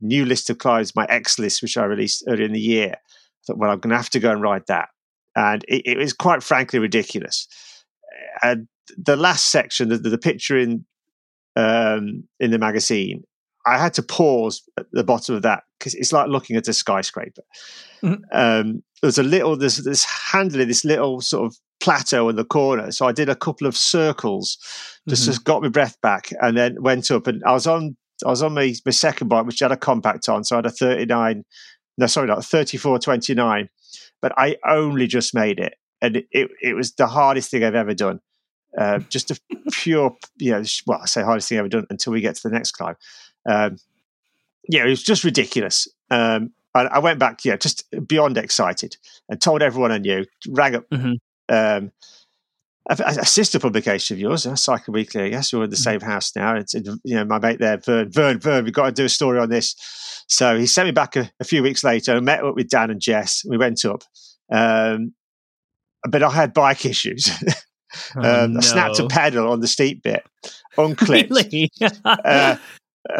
new 0.00 0.24
list 0.24 0.50
of 0.50 0.58
climbs, 0.58 0.96
my 0.96 1.06
X 1.08 1.38
list, 1.38 1.62
which 1.62 1.76
I 1.76 1.84
released 1.84 2.24
earlier 2.28 2.46
in 2.46 2.52
the 2.52 2.60
year. 2.60 2.94
I 2.94 3.40
thought, 3.46 3.58
well, 3.58 3.70
I'm 3.70 3.78
going 3.78 3.90
to 3.90 3.96
have 3.96 4.10
to 4.10 4.20
go 4.20 4.30
and 4.30 4.42
ride 4.42 4.66
that, 4.68 4.88
and 5.36 5.64
it, 5.68 5.82
it 5.86 5.98
was 5.98 6.12
quite 6.12 6.42
frankly 6.42 6.78
ridiculous. 6.78 7.48
And 8.42 8.68
the 8.96 9.16
last 9.16 9.50
section, 9.50 9.88
the, 9.88 9.98
the 9.98 10.18
picture 10.18 10.58
in 10.58 10.84
um, 11.56 12.24
in 12.40 12.50
the 12.50 12.58
magazine, 12.58 13.24
I 13.66 13.78
had 13.78 13.94
to 13.94 14.02
pause 14.02 14.62
at 14.78 14.86
the 14.92 15.04
bottom 15.04 15.34
of 15.34 15.42
that 15.42 15.64
because 15.84 15.94
it's 15.94 16.12
like 16.12 16.28
looking 16.28 16.56
at 16.56 16.66
a 16.66 16.72
skyscraper. 16.72 17.42
Mhm. 18.02 18.22
Um, 18.32 18.82
there's 19.02 19.18
a 19.18 19.22
little, 19.22 19.54
there's 19.54 19.76
this 19.76 20.04
handling, 20.04 20.66
this 20.68 20.82
little 20.84 21.20
sort 21.20 21.44
of 21.44 21.56
plateau 21.80 22.30
in 22.30 22.36
the 22.36 22.44
corner. 22.44 22.90
So 22.90 23.06
I 23.06 23.12
did 23.12 23.28
a 23.28 23.34
couple 23.36 23.66
of 23.66 23.76
circles, 23.76 24.56
just, 25.06 25.22
Mhm. 25.22 25.26
just 25.26 25.44
got 25.44 25.60
my 25.62 25.68
breath 25.68 26.00
back, 26.00 26.30
and 26.40 26.56
then 26.56 26.82
went 26.82 27.10
up. 27.10 27.26
And 27.26 27.42
I 27.44 27.52
was 27.52 27.66
on, 27.66 27.96
I 28.24 28.30
was 28.30 28.42
on 28.42 28.54
my, 28.54 28.72
my 28.86 28.92
second 28.92 29.28
bike, 29.28 29.44
which 29.44 29.58
had 29.60 29.72
a 29.72 29.76
compact 29.76 30.26
on, 30.28 30.42
so 30.44 30.56
I 30.56 30.58
had 30.58 30.66
a 30.66 30.70
39, 30.70 31.44
no, 31.98 32.06
sorry, 32.06 32.28
not 32.28 32.42
34, 32.44 32.98
29, 32.98 33.68
but 34.22 34.32
I 34.38 34.56
only 34.66 35.06
just 35.06 35.34
made 35.34 35.58
it, 35.60 35.74
and 36.00 36.16
it, 36.16 36.26
it, 36.30 36.48
it 36.62 36.74
was 36.74 36.94
the 36.94 37.06
hardest 37.08 37.50
thing 37.50 37.62
I've 37.62 37.74
ever 37.74 37.92
done. 37.92 38.20
Uh, 38.78 38.98
just 39.10 39.30
a 39.30 39.38
pure, 39.70 40.16
you 40.38 40.52
know, 40.52 40.64
well, 40.86 41.00
I 41.02 41.06
say 41.06 41.22
hardest 41.22 41.48
thing 41.50 41.58
I've 41.58 41.62
ever 41.66 41.68
done 41.68 41.86
until 41.90 42.12
we 42.14 42.22
get 42.22 42.36
to 42.36 42.48
the 42.48 42.54
next 42.54 42.72
climb. 42.72 42.96
Um, 43.46 43.76
yeah, 44.68 44.84
it 44.84 44.88
was 44.90 45.02
just 45.02 45.24
ridiculous. 45.24 45.88
Um, 46.10 46.50
I, 46.74 46.82
I 46.86 46.98
went 46.98 47.18
back, 47.18 47.44
yeah, 47.44 47.56
just 47.56 47.84
beyond 48.06 48.36
excited, 48.38 48.96
and 49.28 49.40
told 49.40 49.62
everyone 49.62 49.92
I 49.92 49.98
knew. 49.98 50.24
Rang 50.48 50.74
up 50.76 50.88
Mhm. 50.90 51.14
um, 51.48 51.92
a, 52.90 52.96
a 53.20 53.24
sister 53.24 53.58
publication 53.58 54.14
of 54.16 54.20
yours, 54.20 54.46
uh, 54.46 54.56
Cycle 54.56 54.92
Weekly. 54.92 55.22
I 55.22 55.28
guess 55.30 55.52
you're 55.52 55.64
in 55.64 55.70
the 55.70 55.76
same 55.76 56.00
house 56.00 56.34
now. 56.36 56.54
It's 56.56 56.74
you 56.74 57.14
know 57.14 57.24
my 57.24 57.38
mate 57.38 57.58
there, 57.58 57.78
Vern. 57.78 58.10
Vern, 58.12 58.38
Vern, 58.40 58.64
we've 58.64 58.74
got 58.74 58.86
to 58.86 58.92
do 58.92 59.04
a 59.04 59.08
story 59.08 59.38
on 59.38 59.48
this. 59.48 59.74
So 60.28 60.58
he 60.58 60.66
sent 60.66 60.86
me 60.86 60.92
back 60.92 61.16
a, 61.16 61.30
a 61.40 61.44
few 61.44 61.62
weeks 61.62 61.82
later. 61.84 62.14
I 62.16 62.20
met 62.20 62.44
up 62.44 62.54
with 62.56 62.68
Dan 62.68 62.90
and 62.90 63.00
Jess. 63.00 63.42
We 63.48 63.56
went 63.56 63.84
up, 63.84 64.02
um, 64.52 65.14
but 66.08 66.22
I 66.22 66.30
had 66.30 66.52
bike 66.54 66.84
issues. 66.86 67.30
Oh, 68.16 68.44
um, 68.44 68.56
I 68.56 68.60
snapped 68.60 68.98
a 68.98 69.06
pedal 69.06 69.48
on 69.52 69.60
the 69.60 69.68
steep 69.68 70.02
bit, 70.02 70.26
unclipped, 70.76 71.30
Really? 71.30 71.70
uh, 71.80 72.16
uh, 72.24 72.56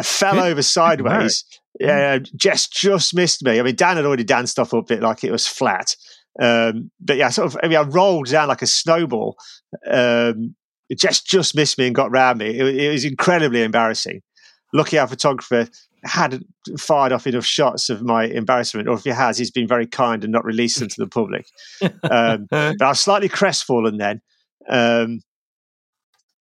fell 0.01 0.39
over 0.39 0.61
sideways. 0.61 1.43
Yeah, 1.79 2.19
Jess 2.35 2.67
just 2.67 3.13
missed 3.13 3.43
me. 3.43 3.59
I 3.59 3.63
mean, 3.63 3.75
Dan 3.75 3.97
had 3.97 4.05
already 4.05 4.23
danced 4.23 4.59
off 4.59 4.73
a 4.73 4.81
bit 4.81 5.01
like 5.01 5.23
it 5.23 5.31
was 5.31 5.47
flat. 5.47 5.95
Um, 6.41 6.91
but 6.99 7.17
yeah, 7.17 7.29
sort 7.29 7.47
of, 7.47 7.59
I 7.63 7.67
mean, 7.67 7.77
I 7.77 7.81
rolled 7.81 8.27
down 8.27 8.47
like 8.47 8.61
a 8.61 8.67
snowball. 8.67 9.37
Um, 9.89 10.55
Jess 10.95 11.21
just 11.21 11.55
missed 11.55 11.77
me 11.77 11.87
and 11.87 11.95
got 11.95 12.11
round 12.11 12.39
me. 12.39 12.47
It, 12.47 12.75
it 12.79 12.91
was 12.91 13.05
incredibly 13.05 13.63
embarrassing. 13.63 14.21
Lucky 14.73 14.97
our 14.97 15.07
photographer 15.07 15.67
hadn't 16.03 16.45
fired 16.77 17.11
off 17.11 17.25
enough 17.25 17.45
shots 17.45 17.89
of 17.89 18.03
my 18.03 18.25
embarrassment, 18.25 18.87
or 18.87 18.95
if 18.95 19.03
he 19.03 19.09
has, 19.09 19.37
he's 19.37 19.51
been 19.51 19.67
very 19.67 19.87
kind 19.87 20.23
and 20.23 20.31
not 20.31 20.45
released 20.45 20.79
them 20.79 20.87
to 20.87 20.95
the 20.97 21.07
public. 21.07 21.45
Um, 22.03 22.47
but 22.49 22.81
I 22.81 22.89
was 22.89 22.99
slightly 22.99 23.29
crestfallen 23.29 23.97
then. 23.97 24.21
Um, 24.69 25.21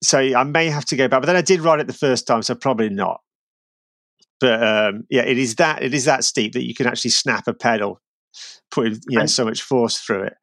so 0.03 0.19
I 0.19 0.45
may 0.45 0.69
have 0.69 0.85
to 0.87 0.97
go 0.97 1.09
back, 1.09 1.23
but 1.23 1.27
then 1.27 1.37
I 1.37 1.41
did 1.41 1.61
ride 1.61 1.81
it 1.81 1.87
the 1.87 1.93
first 1.93 2.27
time, 2.27 2.43
so 2.43 2.55
probably 2.55 2.91
not. 2.91 3.21
But 4.45 4.63
um, 4.63 5.05
yeah, 5.09 5.23
it 5.23 5.39
is 5.39 5.55
that 5.55 5.83
it 5.83 5.95
is 5.95 6.05
that 6.05 6.23
steep 6.23 6.53
that 6.53 6.67
you 6.67 6.75
can 6.75 6.87
actually 6.87 7.13
snap 7.13 7.49
a 7.49 7.55
pedal, 7.55 8.01
putting 8.71 9.01
you 9.09 9.17
know, 9.17 9.21
And- 9.23 9.31
so 9.31 9.45
much 9.45 9.63
force 9.63 9.99
through 9.99 10.25
it. 10.25 10.35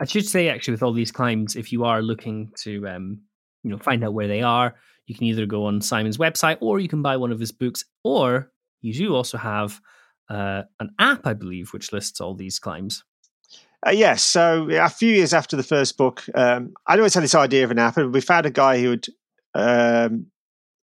I 0.00 0.06
should 0.06 0.26
say 0.26 0.48
actually 0.48 0.72
with 0.72 0.82
all 0.82 0.94
these 0.94 1.12
climbs, 1.12 1.54
if 1.54 1.70
you 1.72 1.84
are 1.84 2.02
looking 2.02 2.50
to 2.62 2.88
um, 2.88 3.20
you 3.62 3.70
know 3.70 3.78
find 3.78 4.02
out 4.02 4.14
where 4.14 4.26
they 4.26 4.42
are, 4.42 4.74
you 5.06 5.14
can 5.14 5.24
either 5.24 5.46
go 5.46 5.66
on 5.66 5.80
Simon's 5.80 6.18
website 6.18 6.58
or 6.60 6.80
you 6.80 6.88
can 6.88 7.02
buy 7.02 7.16
one 7.16 7.30
of 7.30 7.38
his 7.38 7.52
books, 7.52 7.84
or 8.02 8.50
you 8.80 8.92
do 8.92 9.14
also 9.14 9.38
have 9.38 9.80
uh, 10.28 10.62
an 10.80 10.90
app, 10.98 11.26
I 11.26 11.34
believe, 11.34 11.72
which 11.72 11.92
lists 11.92 12.20
all 12.20 12.34
these 12.34 12.58
climbs. 12.58 13.04
Uh, 13.86 13.90
yes, 13.90 14.22
so 14.22 14.68
a 14.70 14.88
few 14.88 15.14
years 15.14 15.32
after 15.32 15.56
the 15.56 15.62
first 15.62 15.96
book, 15.96 16.24
um, 16.34 16.72
I'd 16.86 16.98
always 16.98 17.14
had 17.14 17.22
this 17.22 17.34
idea 17.34 17.64
of 17.64 17.70
an 17.70 17.78
app, 17.78 17.96
and 17.96 18.12
we 18.12 18.20
found 18.20 18.46
a 18.46 18.50
guy 18.50 18.80
who 18.80 18.90
would, 18.90 19.06
um, 19.54 20.26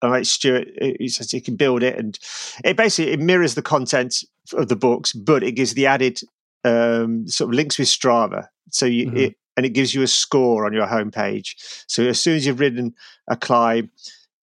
my 0.02 0.10
mate 0.10 0.26
Stuart, 0.26 0.68
who 0.98 1.08
says 1.08 1.30
he 1.30 1.40
can 1.40 1.56
build 1.56 1.82
it, 1.82 1.98
and 1.98 2.18
it 2.64 2.76
basically 2.76 3.12
it 3.12 3.20
mirrors 3.20 3.54
the 3.54 3.62
content 3.62 4.24
of 4.54 4.68
the 4.68 4.76
books, 4.76 5.12
but 5.12 5.42
it 5.42 5.52
gives 5.52 5.74
the 5.74 5.86
added 5.86 6.20
um, 6.64 7.26
sort 7.28 7.50
of 7.50 7.54
links 7.54 7.78
with 7.78 7.88
Strava, 7.88 8.48
so 8.70 8.86
you 8.86 9.10
Mhm. 9.10 9.18
it, 9.18 9.36
and 9.56 9.64
it 9.64 9.70
gives 9.70 9.94
you 9.94 10.02
a 10.02 10.06
score 10.06 10.66
on 10.66 10.72
your 10.72 10.86
homepage. 10.86 11.54
So 11.86 12.04
as 12.04 12.20
soon 12.20 12.36
as 12.36 12.46
you've 12.46 12.60
ridden 12.60 12.94
a 13.28 13.36
climb, 13.36 13.90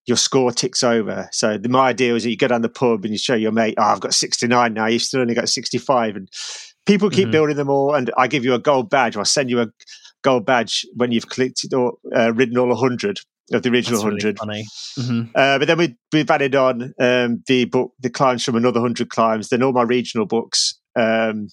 your 0.06 0.18
score 0.18 0.52
ticks 0.52 0.84
over. 0.84 1.30
So 1.32 1.58
the, 1.58 1.70
my 1.70 1.90
idea 1.90 2.14
was 2.14 2.24
that 2.24 2.30
you 2.30 2.38
go 2.38 2.48
down 2.48 2.62
the 2.62 2.70
pub 2.70 3.06
and 3.06 3.14
you 3.14 3.18
show 3.18 3.36
your 3.36 3.52
mate, 3.52 3.76
oh, 3.78 3.84
I've 3.84 4.00
got 4.00 4.14
69 4.14 4.74
now. 4.74 4.88
You've 4.88 5.02
still 5.02 5.22
only 5.22 5.34
got 5.34 5.48
65. 5.48 6.16
And 6.16 6.30
people 6.86 7.10
keep 7.10 7.26
mm-hmm. 7.26 7.32
building 7.32 7.56
them 7.56 7.70
all. 7.70 7.96
And 7.96 8.12
I 8.18 8.28
give 8.28 8.44
you 8.44 8.54
a 8.54 8.60
gold 8.60 8.90
badge. 8.90 9.16
Or 9.16 9.22
I 9.22 9.24
send 9.24 9.50
you 9.50 9.62
a 9.62 9.68
gold 10.22 10.46
badge 10.46 10.86
when 10.96 11.12
you've 11.12 11.30
collected 11.30 11.74
or 11.74 11.94
uh, 12.16 12.34
ridden 12.34 12.58
all 12.58 12.68
100 12.68 13.20
of 13.52 13.64
the 13.64 13.70
original 13.70 14.02
That's 14.02 14.24
100. 14.24 14.40
Really 14.46 14.64
mm-hmm. 15.00 15.22
uh, 15.36 15.60
but 15.60 15.68
then 15.68 15.78
we, 15.78 15.96
we've 16.12 16.30
added 16.30 16.56
on 16.56 16.94
um, 17.00 17.44
the 17.48 17.66
book, 17.66 17.94
the 18.00 18.10
climbs 18.10 18.44
from 18.44 18.56
another 18.56 18.80
100 18.80 19.10
climbs, 19.10 19.50
then 19.50 19.64
all 19.64 19.74
my 19.74 19.84
regional 19.84 20.26
books. 20.26 20.80
Um, 20.96 21.50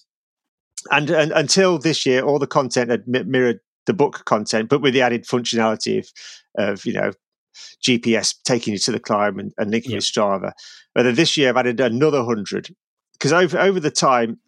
and, 0.89 1.09
and 1.09 1.31
until 1.31 1.77
this 1.77 2.05
year, 2.05 2.23
all 2.23 2.39
the 2.39 2.47
content 2.47 2.89
had 2.89 3.07
mirrored 3.07 3.59
the 3.85 3.93
book 3.93 4.23
content, 4.25 4.69
but 4.69 4.81
with 4.81 4.93
the 4.93 5.01
added 5.01 5.25
functionality 5.25 5.99
of, 5.99 6.09
of 6.57 6.85
you 6.85 6.93
know, 6.93 7.11
GPS 7.85 8.35
taking 8.43 8.73
you 8.73 8.79
to 8.79 8.91
the 8.91 8.99
climb 8.99 9.39
and, 9.39 9.51
and 9.57 9.71
linking 9.71 9.95
with 9.95 10.03
Strava. 10.03 10.53
But 10.95 11.03
then 11.03 11.15
this 11.15 11.35
year 11.37 11.49
I've 11.49 11.57
added 11.57 11.79
another 11.79 12.23
hundred 12.23 12.73
because 13.13 13.33
over 13.33 13.59
over 13.59 13.79
the 13.79 13.91
time, 13.91 14.39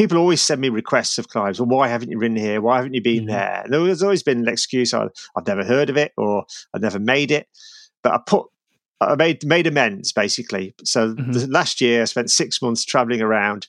people 0.00 0.16
always 0.16 0.40
send 0.40 0.62
me 0.62 0.70
requests 0.70 1.18
of 1.18 1.28
climbs. 1.28 1.60
Well, 1.60 1.68
why 1.68 1.86
haven't 1.88 2.10
you 2.10 2.18
been 2.18 2.34
here? 2.34 2.62
Why 2.62 2.76
haven't 2.76 2.94
you 2.94 3.02
been 3.02 3.26
mm-hmm. 3.26 3.32
there? 3.32 3.60
And 3.64 3.74
there's 3.74 4.02
always 4.02 4.22
been 4.22 4.38
an 4.38 4.48
excuse. 4.48 4.94
I, 4.94 5.02
have 5.36 5.46
never 5.46 5.62
heard 5.62 5.90
of 5.90 5.98
it 5.98 6.12
or 6.16 6.46
I've 6.72 6.80
never 6.80 6.98
made 6.98 7.30
it. 7.30 7.48
But 8.02 8.14
I 8.14 8.20
put 8.26 8.46
I 9.02 9.14
made 9.16 9.44
made 9.44 9.66
amends 9.66 10.12
basically. 10.12 10.74
So 10.84 11.12
mm-hmm. 11.12 11.32
the, 11.32 11.46
last 11.48 11.82
year 11.82 12.00
I 12.00 12.04
spent 12.06 12.30
six 12.30 12.62
months 12.62 12.82
traveling 12.82 13.20
around. 13.20 13.68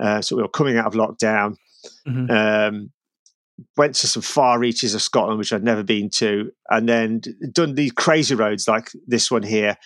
Uh, 0.00 0.20
so 0.20 0.34
we 0.34 0.42
were 0.42 0.48
coming 0.48 0.76
out 0.78 0.86
of 0.86 0.94
lockdown. 0.94 1.54
Mm-hmm. 2.08 2.28
Um, 2.28 2.90
went 3.76 3.94
to 3.96 4.08
some 4.08 4.22
far 4.22 4.58
reaches 4.58 4.96
of 4.96 5.02
Scotland, 5.02 5.38
which 5.38 5.52
I'd 5.52 5.62
never 5.62 5.84
been 5.84 6.10
to, 6.10 6.50
and 6.70 6.88
then 6.88 7.20
done 7.52 7.76
these 7.76 7.92
crazy 7.92 8.34
roads 8.34 8.66
like 8.66 8.90
this 9.06 9.30
one 9.30 9.44
here. 9.44 9.76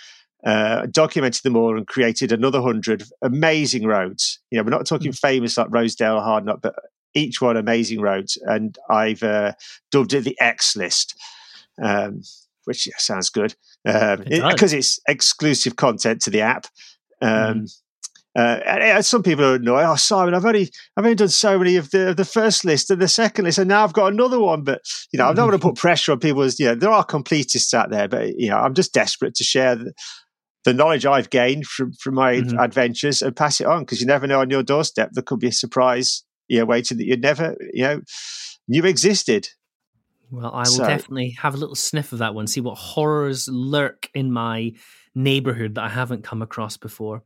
Uh, 0.44 0.86
documented 0.86 1.42
them 1.44 1.56
all 1.56 1.76
and 1.76 1.86
created 1.86 2.32
another 2.32 2.60
hundred 2.60 3.04
amazing 3.22 3.86
roads. 3.86 4.40
You 4.50 4.58
know, 4.58 4.64
we're 4.64 4.70
not 4.70 4.86
talking 4.86 5.12
mm. 5.12 5.18
famous 5.18 5.56
like 5.56 5.68
Rosedale 5.70 6.16
or 6.16 6.20
Hardknott, 6.20 6.60
but 6.60 6.74
each 7.14 7.40
one 7.40 7.56
amazing 7.56 8.00
roads. 8.00 8.36
And 8.42 8.76
I've 8.90 9.22
uh, 9.22 9.52
dubbed 9.92 10.14
it 10.14 10.24
the 10.24 10.36
X 10.40 10.76
list, 10.76 11.14
um, 11.80 12.22
which 12.64 12.88
yeah, 12.88 12.94
sounds 12.98 13.30
good 13.30 13.54
because 13.84 14.18
um, 14.20 14.24
it 14.26 14.72
it's 14.72 15.00
exclusive 15.08 15.76
content 15.76 16.22
to 16.22 16.30
the 16.30 16.40
app. 16.40 16.66
Um, 17.20 17.66
mm. 17.66 17.78
Uh, 18.34 18.60
and 18.66 19.04
some 19.04 19.22
people 19.22 19.44
are 19.44 19.56
annoyed. 19.56 19.84
Oh, 19.84 19.94
Simon, 19.94 20.32
I've 20.32 20.46
only 20.46 20.70
I've 20.96 21.04
only 21.04 21.14
done 21.14 21.28
so 21.28 21.58
many 21.58 21.76
of 21.76 21.90
the 21.90 22.10
of 22.10 22.16
the 22.16 22.24
first 22.24 22.64
list 22.64 22.90
and 22.90 23.00
the 23.00 23.08
second 23.08 23.44
list, 23.44 23.58
and 23.58 23.68
now 23.68 23.84
I've 23.84 23.92
got 23.92 24.10
another 24.10 24.40
one. 24.40 24.64
But 24.64 24.80
you 25.12 25.18
know, 25.18 25.26
I'm 25.26 25.34
not 25.34 25.48
going 25.48 25.58
to 25.58 25.66
put 25.66 25.76
pressure 25.76 26.12
on 26.12 26.18
people. 26.18 26.40
As 26.40 26.58
you 26.58 26.66
know, 26.66 26.74
there 26.74 26.90
are 26.90 27.04
completists 27.04 27.74
out 27.74 27.90
there, 27.90 28.08
but 28.08 28.38
you 28.38 28.48
know, 28.48 28.56
I'm 28.56 28.72
just 28.72 28.94
desperate 28.94 29.34
to 29.34 29.44
share 29.44 29.76
the, 29.76 29.92
the 30.64 30.74
knowledge 30.74 31.06
I've 31.06 31.30
gained 31.30 31.66
from 31.66 31.92
from 31.92 32.14
my 32.14 32.36
mm-hmm. 32.36 32.58
adventures 32.58 33.22
and 33.22 33.34
pass 33.34 33.60
it 33.60 33.66
on 33.66 33.80
because 33.80 34.00
you 34.00 34.06
never 34.06 34.26
know 34.26 34.40
on 34.40 34.50
your 34.50 34.62
doorstep 34.62 35.10
there 35.12 35.22
could 35.22 35.40
be 35.40 35.48
a 35.48 35.52
surprise, 35.52 36.24
you 36.48 36.58
know, 36.58 36.64
waiting 36.64 36.98
that 36.98 37.06
you 37.06 37.16
never 37.16 37.56
you 37.72 37.82
know 37.82 38.00
knew 38.68 38.84
existed. 38.84 39.48
Well, 40.30 40.50
I 40.54 40.60
will 40.60 40.64
so, 40.66 40.86
definitely 40.86 41.30
have 41.32 41.54
a 41.54 41.58
little 41.58 41.74
sniff 41.74 42.12
of 42.12 42.20
that 42.20 42.34
one, 42.34 42.46
see 42.46 42.62
what 42.62 42.78
horrors 42.78 43.48
lurk 43.48 44.08
in 44.14 44.32
my 44.32 44.72
neighborhood 45.14 45.74
that 45.74 45.84
I 45.84 45.88
haven't 45.90 46.24
come 46.24 46.40
across 46.40 46.78
before. 46.78 47.22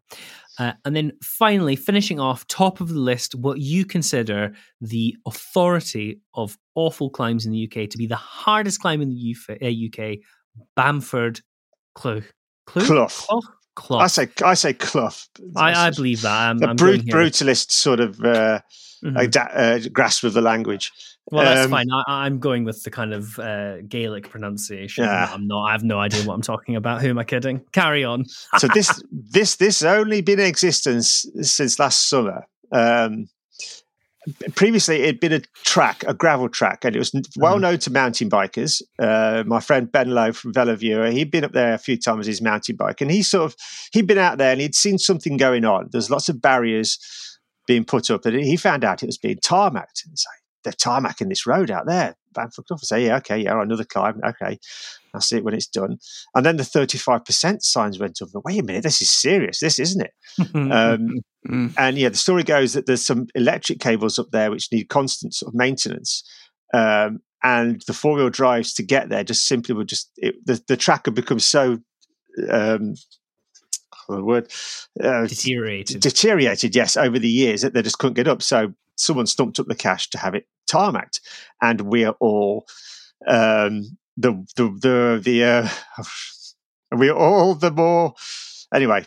Uh, 0.59 0.73
and 0.85 0.97
then 0.97 1.13
finally, 1.23 1.77
finishing 1.77 2.19
off 2.19 2.49
top 2.49 2.81
of 2.81 2.89
the 2.89 2.99
list, 2.99 3.35
what 3.35 3.59
you 3.59 3.85
consider 3.85 4.55
the 4.81 5.15
authority 5.25 6.21
of 6.35 6.59
awful 6.75 7.11
climbs 7.11 7.47
in 7.47 7.53
the 7.53 7.65
UK 7.65 7.89
to 7.91 7.99
be 7.99 8.07
the 8.07 8.17
hardest 8.17 8.81
climb 8.81 9.01
in 9.01 9.11
the 9.11 9.37
UK, 9.37 10.01
uh, 10.01 10.15
Bamford 10.75 11.43
Clough. 11.95 12.23
Clough. 12.67 13.09
Clough. 13.09 13.41
Clough. 13.75 13.99
I 13.99 14.07
say 14.07 14.29
I 14.43 14.55
say 14.55 14.73
Clough. 14.73 15.11
I, 15.55 15.89
I 15.89 15.91
believe 15.91 16.23
that. 16.23 16.33
I'm, 16.33 16.63
a 16.63 16.69
I'm 16.69 16.77
brut- 16.77 17.07
brutalist 17.07 17.71
sort 17.71 18.01
of 18.01 18.19
uh, 18.21 18.61
mm-hmm. 19.05 19.17
uh, 19.17 19.89
grasp 19.93 20.25
of 20.25 20.33
the 20.33 20.41
language. 20.41 20.93
Well, 21.31 21.45
that's 21.45 21.65
um, 21.65 21.71
fine. 21.71 21.89
I, 22.07 22.27
am 22.27 22.39
going 22.39 22.65
with 22.65 22.85
the 22.85 22.91
kind 22.91 23.13
of 23.13 23.39
uh, 23.39 23.83
Gaelic 23.83 24.31
pronunciation. 24.31 25.05
Yeah. 25.05 25.29
I'm 25.33 25.49
not. 25.49 25.65
I 25.65 25.73
have 25.73 25.83
no 25.83 25.99
idea 25.99 26.23
what 26.23 26.35
I'm 26.35 26.43
talking 26.43 26.77
about. 26.77 27.03
Who 27.03 27.09
am 27.09 27.19
I 27.19 27.25
kidding? 27.25 27.65
Carry 27.73 28.05
on. 28.05 28.27
so 28.59 28.69
this 28.69 29.03
this 29.11 29.57
this 29.57 29.81
has 29.81 29.99
only 29.99 30.21
been 30.21 30.39
in 30.39 30.47
existence 30.47 31.27
since 31.43 31.79
last 31.79 32.09
summer. 32.09 32.47
Um, 32.71 33.29
previously, 34.55 35.03
it'd 35.03 35.21
been 35.21 35.33
a 35.33 35.41
track, 35.65 36.05
a 36.07 36.15
gravel 36.15 36.49
track, 36.49 36.85
and 36.85 36.97
it 36.97 36.99
was 36.99 37.13
well 37.37 37.55
mm-hmm. 37.55 37.63
known 37.63 37.79
to 37.79 37.91
mountain 37.93 38.29
bikers. 38.29 38.83
Uh, 38.99 39.45
my 39.47 39.61
friend 39.61 39.91
Ben 39.91 40.11
Lowe 40.11 40.33
from 40.33 40.53
VeloViewer, 40.53 41.13
he'd 41.13 41.31
been 41.31 41.45
up 41.45 41.53
there 41.53 41.75
a 41.75 41.79
few 41.79 41.97
times 41.97 42.19
with 42.19 42.27
his 42.27 42.43
mountain 42.43 42.77
bike, 42.77 43.01
and 43.01 43.11
he 43.11 43.23
sort 43.23 43.53
of 43.53 43.57
he'd 43.93 44.07
been 44.07 44.19
out 44.19 44.39
there 44.39 44.53
and 44.53 44.61
he'd 44.61 44.75
seen 44.75 44.99
something 44.99 45.37
going 45.37 45.65
on. 45.65 45.89
There's 45.93 46.11
lots 46.11 46.29
of 46.29 46.43
barriers 46.43 46.99
being 47.67 47.85
put 47.85 48.11
up, 48.11 48.27
and 48.27 48.37
he 48.37 48.57
found 48.57 48.85
out 48.85 49.03
it 49.03 49.07
was 49.07 49.19
being 49.19 49.39
tarmacked. 49.39 50.05
It's 50.11 50.27
like, 50.27 50.43
they're 50.65 50.73
tarmacking 50.73 51.29
this 51.29 51.47
road 51.47 51.71
out 51.71 51.87
there. 51.87 52.17
Bamford 52.37 52.67
Clough. 52.67 52.77
I 52.77 52.85
say, 52.85 53.07
yeah, 53.07 53.17
okay, 53.17 53.39
yeah, 53.39 53.61
another 53.61 53.85
climb. 53.85 54.21
Okay, 54.25 54.59
I'll 55.15 55.21
see 55.21 55.39
it 55.39 55.45
when 55.45 55.55
it's 55.55 55.67
done. 55.67 55.99
And 56.35 56.47
then 56.47 56.57
the 56.57 56.63
35% 56.63 57.63
signs 57.63 57.99
went 57.99 58.21
up. 58.23 58.29
Wait 58.45 58.61
a 58.61 58.63
minute, 58.63 58.83
this 58.83 59.03
is 59.03 59.11
serious. 59.11 59.61
This 59.61 59.79
isn't 59.79 60.03
it? 60.03 60.13
um, 60.55 61.21
mm. 61.49 61.75
and 61.77 61.99
yeah, 61.99 62.11
the 62.11 62.17
story 62.17 62.45
goes 62.45 62.75
that 62.75 62.87
there's 62.87 63.05
some 63.05 63.27
electric 63.35 63.81
cables 63.81 64.19
up 64.19 64.31
there 64.31 64.51
which 64.51 64.71
need 64.71 64.89
constant 64.89 65.35
sort 65.35 65.51
of 65.51 65.55
maintenance. 65.55 66.23
Um, 66.73 67.21
and 67.43 67.83
the 67.87 67.93
four 67.93 68.17
wheel 68.17 68.31
drives 68.31 68.75
to 68.75 68.83
get 68.83 69.09
there 69.09 69.25
just 69.25 69.47
simply 69.47 69.75
would 69.75 69.89
just, 69.89 70.11
it, 70.17 70.35
the, 70.45 70.63
the 70.69 70.77
track 70.77 71.07
had 71.07 71.15
become 71.15 71.39
so 71.39 71.79
um, 72.51 72.95
the 74.09 74.25
word 74.25 74.53
uh, 75.03 75.27
deteriorated. 75.27 76.01
Deteriorated, 76.01 76.75
yes, 76.75 76.97
over 76.97 77.19
the 77.19 77.29
years 77.29 77.63
that 77.63 77.75
they 77.75 77.83
just 77.83 77.99
couldn't 77.99 78.15
get 78.15 78.29
up. 78.29 78.43
So 78.43 78.75
someone 78.97 79.27
stumped 79.27 79.59
up 79.59 79.67
the 79.67 79.75
cash 79.75 80.11
to 80.11 80.19
have 80.19 80.35
it 80.35 80.47
tarmacked, 80.67 81.21
and 81.63 81.83
we're 81.83 82.15
all 82.21 82.67
um, 83.27 83.97
the 84.17 84.33
the 84.57 84.69
the 84.81 85.21
the 85.23 85.45
uh, 85.45 85.69
we're 86.93 87.13
all 87.13 87.55
the 87.55 87.71
more 87.71 88.15
anyway. 88.75 89.05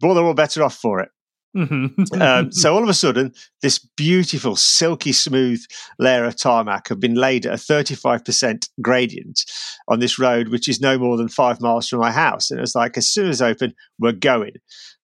Well, 0.00 0.14
they're 0.14 0.24
all 0.24 0.34
better 0.34 0.62
off 0.62 0.76
for 0.76 1.00
it. 1.00 1.10
Mm-hmm. 1.56 2.22
um, 2.22 2.52
so 2.52 2.74
all 2.74 2.82
of 2.82 2.88
a 2.88 2.94
sudden, 2.94 3.34
this 3.62 3.78
beautiful, 3.78 4.56
silky 4.56 5.12
smooth 5.12 5.62
layer 5.98 6.24
of 6.24 6.36
tarmac 6.36 6.88
have 6.88 7.00
been 7.00 7.14
laid 7.14 7.46
at 7.46 7.52
a 7.52 7.56
35% 7.56 8.68
gradient 8.80 9.44
on 9.88 10.00
this 10.00 10.18
road, 10.18 10.48
which 10.48 10.68
is 10.68 10.80
no 10.80 10.98
more 10.98 11.16
than 11.16 11.28
five 11.28 11.60
miles 11.60 11.88
from 11.88 12.00
my 12.00 12.12
house. 12.12 12.50
And 12.50 12.58
it 12.58 12.62
was 12.62 12.74
like, 12.74 12.96
as 12.96 13.08
soon 13.08 13.28
as 13.28 13.42
open, 13.42 13.74
we're 13.98 14.12
going. 14.12 14.52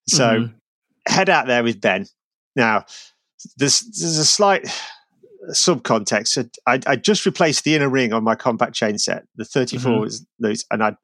So 0.07 0.23
mm-hmm. 0.23 1.13
head 1.13 1.29
out 1.29 1.47
there 1.47 1.63
with 1.63 1.81
Ben. 1.81 2.05
Now, 2.55 2.85
there's, 3.57 3.81
there's 3.81 4.17
a 4.17 4.25
slight 4.25 4.67
subcontext. 5.51 6.49
I, 6.65 6.79
I 6.85 6.95
just 6.95 7.25
replaced 7.25 7.63
the 7.63 7.75
inner 7.75 7.89
ring 7.89 8.13
on 8.13 8.23
my 8.23 8.35
compact 8.35 8.73
chain 8.73 8.97
set. 8.97 9.23
The 9.35 9.45
34 9.45 9.91
mm-hmm. 9.91 10.03
is 10.05 10.25
loose, 10.39 10.65
and 10.71 10.83
I 10.83 10.95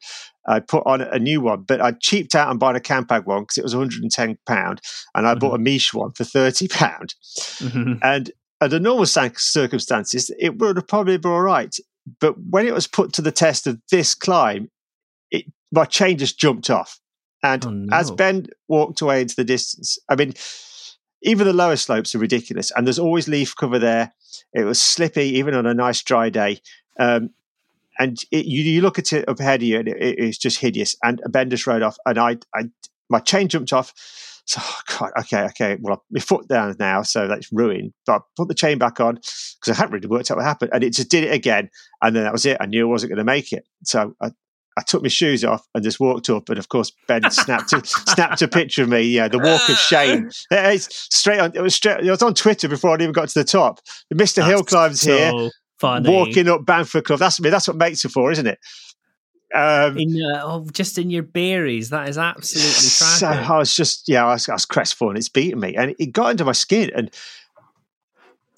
I 0.47 0.59
put 0.59 0.83
on 0.85 1.01
a 1.01 1.19
new 1.19 1.41
one, 1.41 1.63
but 1.63 1.81
I 1.81 1.93
cheaped 1.93 2.35
out 2.35 2.49
and 2.49 2.59
bought 2.59 2.75
a 2.75 2.79
Campag 2.79 3.25
one 3.25 3.43
because 3.43 3.57
it 3.57 3.63
was 3.63 3.75
110 3.75 4.37
pound, 4.45 4.81
and 5.15 5.27
I 5.27 5.31
mm-hmm. 5.31 5.39
bought 5.39 5.55
a 5.55 5.59
Miche 5.59 5.93
one 5.93 6.11
for 6.11 6.23
30 6.23 6.67
pound. 6.67 7.15
Mm-hmm. 7.59 7.93
And 8.01 8.31
under 8.59 8.79
normal 8.79 9.05
circumstances, 9.05 10.31
it 10.39 10.57
would 10.57 10.77
have 10.77 10.87
probably 10.87 11.17
been 11.17 11.31
all 11.31 11.41
right. 11.41 11.75
But 12.19 12.35
when 12.49 12.67
it 12.67 12.73
was 12.73 12.87
put 12.87 13.13
to 13.13 13.21
the 13.21 13.31
test 13.31 13.67
of 13.67 13.79
this 13.91 14.13
climb, 14.15 14.69
it, 15.31 15.45
my 15.71 15.85
chain 15.85 16.17
just 16.17 16.37
jumped 16.37 16.69
off. 16.69 16.99
And 17.43 17.65
oh, 17.65 17.69
no. 17.69 17.95
as 17.97 18.11
Ben 18.11 18.47
walked 18.67 19.01
away 19.01 19.21
into 19.21 19.35
the 19.35 19.43
distance, 19.43 19.97
I 20.09 20.15
mean, 20.15 20.33
even 21.23 21.47
the 21.47 21.53
lower 21.53 21.75
slopes 21.75 22.13
are 22.13 22.19
ridiculous, 22.19 22.71
and 22.71 22.85
there's 22.85 22.99
always 22.99 23.27
leaf 23.27 23.55
cover 23.55 23.79
there. 23.79 24.13
It 24.53 24.65
was 24.65 24.81
slippy, 24.81 25.23
even 25.37 25.55
on 25.55 25.65
a 25.65 25.73
nice 25.73 26.01
dry 26.01 26.29
day. 26.29 26.59
Um, 26.99 27.31
and 27.99 28.17
it, 28.31 28.45
you, 28.45 28.63
you, 28.63 28.81
look 28.81 28.99
at 28.99 29.13
it 29.13 29.27
up 29.27 29.39
ahead 29.39 29.61
of 29.61 29.67
you, 29.67 29.79
and 29.79 29.87
it, 29.87 29.97
it's 29.99 30.37
just 30.37 30.59
hideous. 30.59 30.95
And 31.03 31.21
a 31.25 31.29
bend 31.29 31.51
just 31.51 31.67
rode 31.67 31.81
off, 31.81 31.97
and 32.05 32.17
I, 32.17 32.37
I, 32.53 32.69
my 33.09 33.19
chain 33.19 33.47
jumped 33.47 33.73
off. 33.73 33.93
So, 34.45 34.59
oh 34.61 34.79
God, 34.99 35.11
okay, 35.19 35.43
okay. 35.45 35.77
Well, 35.79 36.03
my 36.11 36.19
foot 36.19 36.49
down 36.49 36.75
now, 36.77 37.01
so 37.03 37.29
that's 37.29 37.49
ruined. 37.53 37.93
But 38.05 38.13
I 38.13 38.19
put 38.35 38.49
the 38.49 38.53
chain 38.53 38.77
back 38.77 38.99
on 38.99 39.15
because 39.15 39.69
I 39.69 39.73
hadn't 39.73 39.93
really 39.93 40.07
worked 40.07 40.29
out 40.31 40.35
what 40.35 40.45
happened, 40.45 40.71
and 40.73 40.83
it 40.83 40.89
just 40.89 41.09
did 41.09 41.23
it 41.23 41.31
again. 41.31 41.69
And 42.01 42.13
then 42.13 42.23
that 42.23 42.33
was 42.33 42.45
it. 42.45 42.57
I 42.59 42.65
knew 42.65 42.85
I 42.85 42.91
wasn't 42.91 43.11
going 43.11 43.19
to 43.19 43.23
make 43.23 43.53
it, 43.53 43.65
so 43.85 44.15
I, 44.21 44.31
I 44.77 44.81
took 44.81 45.03
my 45.03 45.09
shoes 45.09 45.43
off 45.43 45.67
and 45.75 45.83
just 45.83 45.99
walked 45.99 46.29
up, 46.29 46.49
and 46.49 46.57
of 46.57 46.69
course 46.69 46.91
Ben 47.07 47.29
snapped 47.29 47.73
a, 47.73 47.85
snapped 47.85 48.41
a 48.41 48.47
picture 48.47 48.83
of 48.83 48.89
me. 48.89 49.01
Yeah, 49.01 49.27
the 49.27 49.39
walk 49.39 49.69
of 49.69 49.77
shame. 49.77 50.29
It's 50.51 51.07
straight 51.15 51.39
on. 51.39 51.51
It 51.55 51.61
was 51.61 51.75
straight. 51.75 52.05
It 52.05 52.09
was 52.09 52.23
on 52.23 52.33
Twitter 52.33 52.67
before 52.67 52.91
I 52.91 52.95
even 52.95 53.11
got 53.11 53.29
to 53.29 53.39
the 53.39 53.43
top. 53.43 53.79
Mister 54.11 54.43
Hill 54.43 54.63
climbs 54.63 55.01
so 55.01 55.15
here, 55.15 55.49
funny. 55.79 56.09
walking 56.09 56.49
up 56.49 56.65
Bamford 56.65 57.05
Clough. 57.05 57.17
That's 57.17 57.39
mean, 57.39 57.51
that's 57.51 57.67
what 57.67 57.77
mates 57.77 58.05
are 58.05 58.09
for, 58.09 58.31
isn't 58.31 58.47
it? 58.47 58.59
Um, 59.53 59.97
in, 59.99 60.19
uh, 60.19 60.41
oh, 60.43 60.67
just 60.71 60.97
in 60.97 61.11
your 61.11 61.21
berries, 61.21 61.91
that 61.91 62.09
is 62.09 62.17
absolutely 62.17 62.71
tragic. 62.71 63.19
So 63.19 63.27
I 63.27 63.57
was 63.59 63.75
just, 63.75 64.09
yeah, 64.09 64.25
I 64.25 64.33
was, 64.33 64.49
I 64.49 64.53
was 64.53 64.65
crestfallen. 64.65 65.15
It's 65.15 65.29
beating 65.29 65.59
me, 65.59 65.75
and 65.75 65.95
it 65.99 66.07
got 66.07 66.31
into 66.31 66.45
my 66.45 66.53
skin, 66.53 66.89
and 66.95 67.11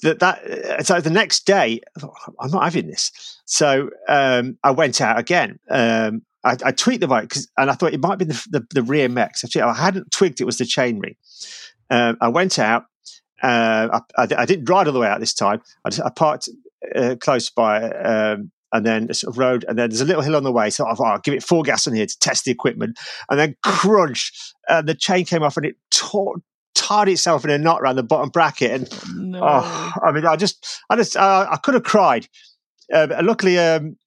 that 0.04 0.20
that 0.20 0.86
so 0.86 1.02
the 1.02 1.10
next 1.10 1.46
day 1.46 1.82
I 1.98 2.00
thought, 2.00 2.16
I'm 2.40 2.52
not 2.52 2.64
having 2.64 2.88
this. 2.88 3.35
So 3.46 3.90
um, 4.08 4.58
I 4.64 4.72
went 4.72 5.02
out 5.02 5.20
again. 5.20 5.60
Um, 5.70 6.24
I, 6.44 6.58
I 6.64 6.72
tweaked 6.72 7.02
the 7.02 7.08
bike 7.08 7.34
and 7.58 7.70
I 7.70 7.74
thought 7.74 7.94
it 7.94 8.02
might 8.02 8.20
be 8.20 8.26
the, 8.26 8.48
the, 8.50 8.68
the 8.74 8.84
rear 8.84 9.10
mech. 9.10 9.36
I 9.56 9.74
hadn't 9.74 10.12
twigged 10.12 10.42
it 10.42 10.46
was 10.46 10.58
the 10.58 10.64
chainring. 10.64 11.16
Um, 11.90 12.18
I 12.22 12.28
went 12.28 12.60
out. 12.60 12.86
Uh, 13.42 14.00
I, 14.18 14.24
I, 14.24 14.28
I, 14.38 14.46
didn't 14.46 14.70
ride 14.70 14.88
all 14.88 14.94
the 14.94 15.00
way 15.00 15.08
out 15.08 15.20
this 15.20 15.34
time. 15.34 15.62
I, 15.84 15.90
just, 15.90 16.02
I 16.02 16.10
parked 16.10 16.50
uh, 16.96 17.16
close 17.20 17.50
by, 17.50 17.92
um, 17.92 18.52
and 18.72 18.86
then 18.86 19.14
sort 19.14 19.34
of 19.34 19.38
road, 19.38 19.66
and 19.68 19.78
then 19.78 19.90
there's 19.90 20.02
a 20.02 20.06
little 20.06 20.22
hill 20.22 20.36
on 20.36 20.44
the 20.44 20.52
way. 20.52 20.70
So 20.70 20.88
I 20.88 20.94
thought, 20.94 21.14
I'll 21.14 21.20
give 21.20 21.34
it 21.34 21.44
four 21.44 21.64
gas 21.64 21.86
on 21.86 21.94
here 21.94 22.06
to 22.06 22.20
test 22.20 22.46
the 22.46 22.52
equipment, 22.52 22.98
and 23.30 23.40
then 23.40 23.56
crunch, 23.64 24.32
uh, 24.68 24.82
the 24.82 24.96
chain 24.96 25.26
came 25.26 25.44
off 25.44 25.58
and 25.58 25.66
it 25.66 25.76
tore, 25.92 26.38
tied 26.74 27.10
itself 27.10 27.44
in 27.46 27.52
a 27.52 27.58
knot 27.58 27.82
around 27.82 27.98
the 27.98 28.04
bottom 28.04 28.30
bracket. 28.30 28.72
And 28.72 28.90
oh, 28.92 29.14
no. 29.16 29.40
oh 29.44 29.92
I 30.04 30.12
mean, 30.12 30.26
I 30.26 30.36
just, 30.36 30.82
I 30.90 30.96
just, 30.96 31.16
uh, 31.16 31.48
I 31.50 31.58
could 31.58 31.74
have 31.74 31.84
cried. 31.84 32.28
Uh, 32.94 33.08
luckily, 33.22 33.58
um, 33.60 33.98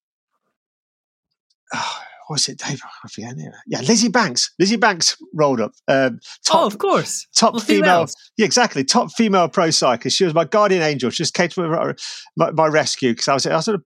oh, 1.75 1.99
what 2.27 2.35
was 2.35 2.49
it, 2.49 2.59
Dave? 2.59 2.81
I 2.85 3.09
forget. 3.09 3.35
Yeah, 3.67 3.81
Lizzie 3.81 4.09
Banks. 4.09 4.53
Lizzie 4.59 4.77
Banks 4.77 5.17
rolled 5.35 5.61
up. 5.61 5.73
Um, 5.89 6.21
top, 6.45 6.63
oh, 6.63 6.67
of 6.67 6.79
course. 6.79 7.27
Top 7.35 7.55
well, 7.55 7.61
female. 7.61 8.07
Yeah, 8.37 8.45
exactly. 8.45 8.85
Top 8.85 9.11
female 9.13 9.49
pro 9.49 9.71
cyclist. 9.71 10.17
She 10.17 10.25
was 10.25 10.35
my 10.35 10.45
guardian 10.45 10.83
angel. 10.83 11.11
She 11.11 11.23
just 11.23 11.35
came 11.35 11.49
to 11.49 11.69
my, 11.69 11.95
my, 12.37 12.51
my 12.51 12.67
rescue 12.67 13.13
because 13.13 13.29
I 13.29 13.35
was, 13.35 13.47
I 13.47 13.57
was 13.57 13.65
sort 13.65 13.81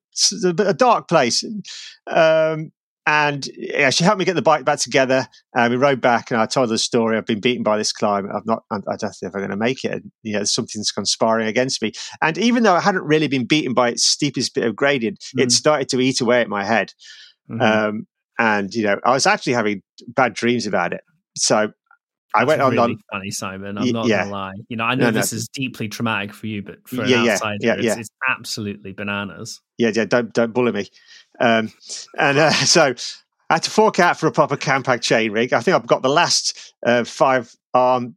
of 0.44 0.60
a, 0.60 0.70
a 0.70 0.74
dark 0.74 1.08
place. 1.08 1.44
Um, 2.08 2.72
and 3.06 3.46
yeah, 3.56 3.90
she 3.90 4.04
helped 4.04 4.18
me 4.18 4.24
get 4.24 4.34
the 4.34 4.42
bike 4.42 4.64
back 4.64 4.78
together. 4.78 5.26
And 5.54 5.72
we 5.72 5.76
rode 5.76 6.00
back, 6.00 6.30
and 6.30 6.40
I 6.40 6.46
told 6.46 6.68
her 6.68 6.74
the 6.74 6.78
story. 6.78 7.16
I've 7.16 7.26
been 7.26 7.40
beaten 7.40 7.62
by 7.62 7.76
this 7.76 7.92
climb. 7.92 8.28
I'm 8.30 8.42
not. 8.44 8.64
I 8.70 8.96
don't 8.96 9.12
think 9.12 9.34
I'm 9.34 9.40
going 9.40 9.50
to 9.50 9.56
make 9.56 9.84
it. 9.84 9.92
And, 9.92 10.12
you 10.22 10.34
know, 10.34 10.44
something's 10.44 10.92
conspiring 10.92 11.48
against 11.48 11.82
me. 11.82 11.92
And 12.20 12.38
even 12.38 12.62
though 12.62 12.74
I 12.74 12.80
hadn't 12.80 13.02
really 13.02 13.28
been 13.28 13.46
beaten 13.46 13.74
by 13.74 13.90
its 13.90 14.04
steepest 14.04 14.54
bit 14.54 14.64
of 14.64 14.76
gradient, 14.76 15.18
mm. 15.36 15.42
it 15.42 15.50
started 15.50 15.88
to 15.90 16.00
eat 16.00 16.20
away 16.20 16.40
at 16.40 16.48
my 16.48 16.64
head. 16.64 16.92
Mm-hmm. 17.50 17.60
Um, 17.60 18.06
and 18.38 18.74
you 18.74 18.84
know 18.84 18.98
I 19.04 19.12
was 19.12 19.26
actually 19.26 19.52
having 19.54 19.82
bad 20.08 20.34
dreams 20.34 20.66
about 20.66 20.92
it. 20.92 21.02
So 21.36 21.72
I 22.34 22.44
went 22.44 22.60
really 22.60 22.78
on, 22.78 22.90
on. 22.92 22.98
Funny, 23.12 23.30
Simon. 23.30 23.78
I'm 23.78 23.90
not 23.90 24.06
yeah. 24.06 24.20
gonna 24.20 24.30
lie. 24.30 24.54
You 24.68 24.76
know, 24.76 24.84
I 24.84 24.94
know 24.94 25.06
no, 25.06 25.10
this 25.10 25.32
no. 25.32 25.36
is 25.36 25.48
deeply 25.48 25.88
traumatic 25.88 26.32
for 26.32 26.46
you, 26.46 26.62
but 26.62 26.86
for 26.88 27.02
an 27.02 27.08
yeah, 27.08 27.32
outsider, 27.32 27.56
yeah, 27.60 27.76
yeah, 27.78 27.92
it's, 27.92 28.00
it's, 28.00 28.10
absolutely 28.28 28.92
bananas. 28.92 29.60
Yeah, 29.78 29.90
yeah. 29.94 30.04
Don't 30.04 30.32
don't 30.32 30.52
bully 30.52 30.72
me. 30.72 30.88
Um, 31.40 31.72
and 32.18 32.38
uh, 32.38 32.50
so 32.52 32.94
I 33.50 33.54
had 33.54 33.62
to 33.64 33.70
fork 33.70 33.98
out 33.98 34.18
for 34.18 34.26
a 34.26 34.32
proper 34.32 34.56
Campag 34.56 35.02
chain 35.02 35.32
rig. 35.32 35.52
I 35.52 35.60
think 35.60 35.74
I've 35.74 35.86
got 35.86 36.02
the 36.02 36.08
last 36.08 36.74
uh, 36.86 37.04
five 37.04 37.54
arm 37.74 38.16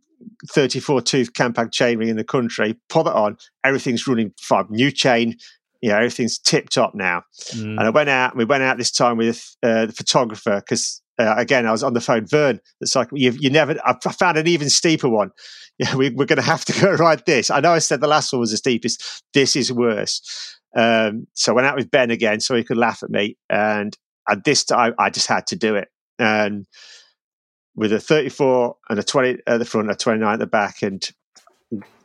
34 0.51 1.01
tooth 1.01 1.33
Campag 1.33 1.71
chain 1.71 1.97
ring 1.99 2.09
in 2.09 2.17
the 2.17 2.23
country. 2.23 2.77
Put 2.89 3.07
it 3.07 3.13
on. 3.13 3.37
Everything's 3.63 4.07
running 4.07 4.31
fine. 4.39 4.67
New 4.69 4.91
chain, 4.91 5.35
you 5.81 5.89
know, 5.89 5.97
everything's 5.97 6.37
tip 6.37 6.69
top 6.69 6.95
now. 6.95 7.23
Mm. 7.51 7.63
And 7.63 7.79
I 7.81 7.89
went 7.89 8.09
out, 8.09 8.35
we 8.35 8.45
went 8.45 8.63
out 8.63 8.77
this 8.77 8.91
time 8.91 9.17
with 9.17 9.55
uh, 9.63 9.87
the 9.87 9.93
photographer 9.93 10.55
because, 10.55 11.01
uh, 11.17 11.35
again, 11.37 11.65
I 11.65 11.71
was 11.71 11.83
on 11.83 11.93
the 11.93 12.01
phone, 12.01 12.25
Vern. 12.25 12.59
It's 12.81 12.95
like, 12.95 13.09
you, 13.13 13.31
you 13.31 13.49
never, 13.49 13.75
I 13.85 13.93
found 14.11 14.37
an 14.37 14.47
even 14.47 14.69
steeper 14.69 15.09
one. 15.09 15.31
Yeah, 15.77 15.93
we, 15.97 16.07
are 16.07 16.11
going 16.11 16.37
to 16.37 16.41
have 16.41 16.63
to 16.63 16.81
go 16.81 16.93
ride 16.93 17.25
this. 17.25 17.51
I 17.51 17.59
know 17.59 17.73
I 17.73 17.79
said 17.79 17.99
the 17.99 18.07
last 18.07 18.31
one 18.31 18.39
was 18.39 18.51
the 18.51 18.55
steepest. 18.55 19.21
This 19.33 19.57
is 19.57 19.73
worse. 19.73 20.57
Um, 20.73 21.27
so 21.33 21.51
I 21.51 21.55
went 21.55 21.67
out 21.67 21.75
with 21.75 21.91
Ben 21.91 22.11
again 22.11 22.39
so 22.39 22.55
he 22.55 22.63
could 22.63 22.77
laugh 22.77 23.03
at 23.03 23.09
me. 23.09 23.35
And 23.49 23.93
at 24.29 24.45
this 24.45 24.63
time, 24.63 24.95
I 24.97 25.09
just 25.09 25.27
had 25.27 25.47
to 25.47 25.57
do 25.57 25.75
it. 25.75 25.89
And 26.17 26.65
with 27.75 27.91
a 27.91 27.99
34 27.99 28.77
and 28.89 28.99
a 28.99 29.03
20 29.03 29.39
at 29.45 29.57
the 29.57 29.65
front, 29.65 29.91
a 29.91 29.95
29 29.95 30.31
at 30.31 30.39
the 30.39 30.47
back, 30.47 30.81
and 30.81 31.05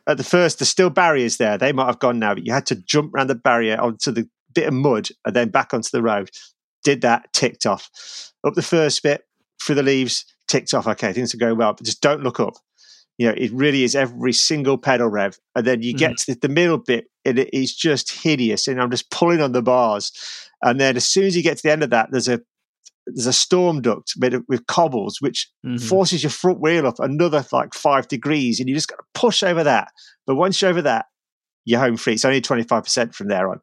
at 0.06 0.16
the 0.16 0.24
first, 0.24 0.58
there's 0.58 0.68
still 0.68 0.90
barriers 0.90 1.36
there. 1.36 1.56
They 1.56 1.72
might 1.72 1.86
have 1.86 2.00
gone 2.00 2.18
now, 2.18 2.34
but 2.34 2.44
you 2.44 2.52
had 2.52 2.66
to 2.66 2.74
jump 2.74 3.14
around 3.14 3.28
the 3.28 3.36
barrier 3.36 3.80
onto 3.80 4.10
the 4.10 4.28
bit 4.52 4.66
of 4.66 4.74
mud 4.74 5.08
and 5.24 5.36
then 5.36 5.50
back 5.50 5.72
onto 5.72 5.90
the 5.92 6.02
road. 6.02 6.30
Did 6.84 7.02
that, 7.02 7.32
ticked 7.32 7.66
off. 7.66 7.90
Up 8.44 8.54
the 8.54 8.62
first 8.62 9.02
bit, 9.02 9.22
through 9.62 9.76
the 9.76 9.82
leaves, 9.82 10.24
ticked 10.48 10.74
off. 10.74 10.86
Okay, 10.86 11.12
things 11.12 11.34
are 11.34 11.38
going 11.38 11.58
well, 11.58 11.72
but 11.72 11.84
just 11.84 12.00
don't 12.00 12.22
look 12.22 12.40
up. 12.40 12.54
You 13.18 13.28
know, 13.28 13.34
it 13.36 13.52
really 13.52 13.84
is 13.84 13.94
every 13.94 14.32
single 14.32 14.78
pedal 14.78 15.08
rev. 15.08 15.38
And 15.54 15.66
then 15.66 15.82
you 15.82 15.92
get 15.92 16.12
mm. 16.12 16.24
to 16.24 16.34
the 16.36 16.48
middle 16.48 16.78
bit, 16.78 17.06
and 17.24 17.38
it 17.38 17.52
is 17.52 17.74
just 17.74 18.10
hideous. 18.22 18.66
And 18.66 18.80
I'm 18.80 18.90
just 18.90 19.10
pulling 19.10 19.42
on 19.42 19.52
the 19.52 19.62
bars. 19.62 20.12
And 20.62 20.80
then 20.80 20.96
as 20.96 21.04
soon 21.04 21.24
as 21.24 21.36
you 21.36 21.42
get 21.42 21.58
to 21.58 21.62
the 21.62 21.72
end 21.72 21.82
of 21.82 21.90
that, 21.90 22.08
there's 22.10 22.28
a 22.28 22.40
there's 23.06 23.26
a 23.26 23.32
storm 23.32 23.80
duct 23.80 24.14
made 24.16 24.34
of, 24.34 24.44
with 24.48 24.66
cobbles, 24.66 25.20
which 25.20 25.50
mm-hmm. 25.64 25.76
forces 25.76 26.22
your 26.22 26.30
front 26.30 26.60
wheel 26.60 26.86
up 26.86 26.98
another 26.98 27.44
like 27.52 27.74
five 27.74 28.08
degrees, 28.08 28.60
and 28.60 28.68
you 28.68 28.74
just 28.74 28.88
got 28.88 28.96
to 28.96 29.04
push 29.14 29.42
over 29.42 29.64
that. 29.64 29.88
But 30.26 30.36
once 30.36 30.60
you're 30.60 30.70
over 30.70 30.82
that, 30.82 31.06
you're 31.64 31.80
home 31.80 31.96
free. 31.96 32.14
It's 32.14 32.24
only 32.24 32.40
25% 32.40 33.14
from 33.14 33.28
there 33.28 33.50
on. 33.50 33.60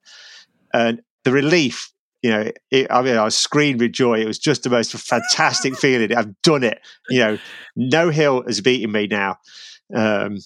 And 0.74 1.02
the 1.24 1.32
relief, 1.32 1.92
you 2.28 2.34
know, 2.34 2.52
it, 2.72 2.88
I 2.92 3.02
mean, 3.02 3.18
I 3.18 3.24
was 3.24 3.38
screamed 3.38 3.82
with 3.82 3.94
joy. 3.94 4.20
It 4.20 4.28
was 4.28 4.40
just 4.40 4.64
the 4.64 4.70
most 4.70 4.92
fantastic 4.94 5.76
feeling. 5.80 6.14
I've 6.16 6.40
done 6.42 6.64
it. 6.64 6.80
You 7.10 7.20
know, 7.20 7.38
no 7.76 8.10
hill 8.10 8.44
has 8.46 8.62
beaten 8.62 8.92
me 8.92 9.08
now. 9.08 9.38
Um, 9.96 10.40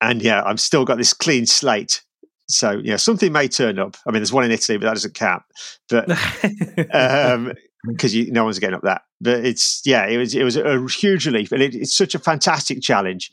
and 0.00 0.22
yeah, 0.22 0.42
I've 0.44 0.60
still 0.60 0.84
got 0.84 0.98
this 0.98 1.12
clean 1.12 1.46
slate 1.46 2.02
so 2.48 2.80
yeah, 2.82 2.96
something 2.96 3.32
may 3.32 3.48
turn 3.48 3.78
up. 3.78 3.96
I 4.06 4.10
mean, 4.10 4.20
there's 4.20 4.32
one 4.32 4.44
in 4.44 4.50
Italy, 4.50 4.78
but 4.78 4.86
that 4.86 4.94
doesn't 4.94 5.14
count. 5.14 5.42
But 5.88 6.10
um, 6.94 7.52
because 7.86 8.14
no 8.28 8.44
one's 8.44 8.58
getting 8.58 8.76
up 8.76 8.82
that. 8.82 9.02
But 9.20 9.44
it's 9.44 9.82
yeah, 9.84 10.06
it 10.06 10.18
was 10.18 10.34
it 10.34 10.44
was 10.44 10.56
a 10.56 10.86
huge 10.86 11.26
relief, 11.26 11.52
and 11.52 11.62
it, 11.62 11.74
it's 11.74 11.96
such 11.96 12.14
a 12.14 12.18
fantastic 12.18 12.82
challenge. 12.82 13.30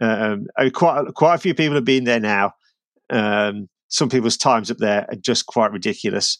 Um, 0.00 0.46
I 0.56 0.64
mean, 0.64 0.72
quite 0.72 1.14
quite 1.14 1.34
a 1.34 1.38
few 1.38 1.54
people 1.54 1.74
have 1.74 1.84
been 1.84 2.04
there 2.04 2.20
now. 2.20 2.52
Um, 3.08 3.68
some 3.88 4.08
people's 4.08 4.36
times 4.36 4.70
up 4.70 4.78
there 4.78 5.06
are 5.08 5.16
just 5.16 5.46
quite 5.46 5.72
ridiculous. 5.72 6.38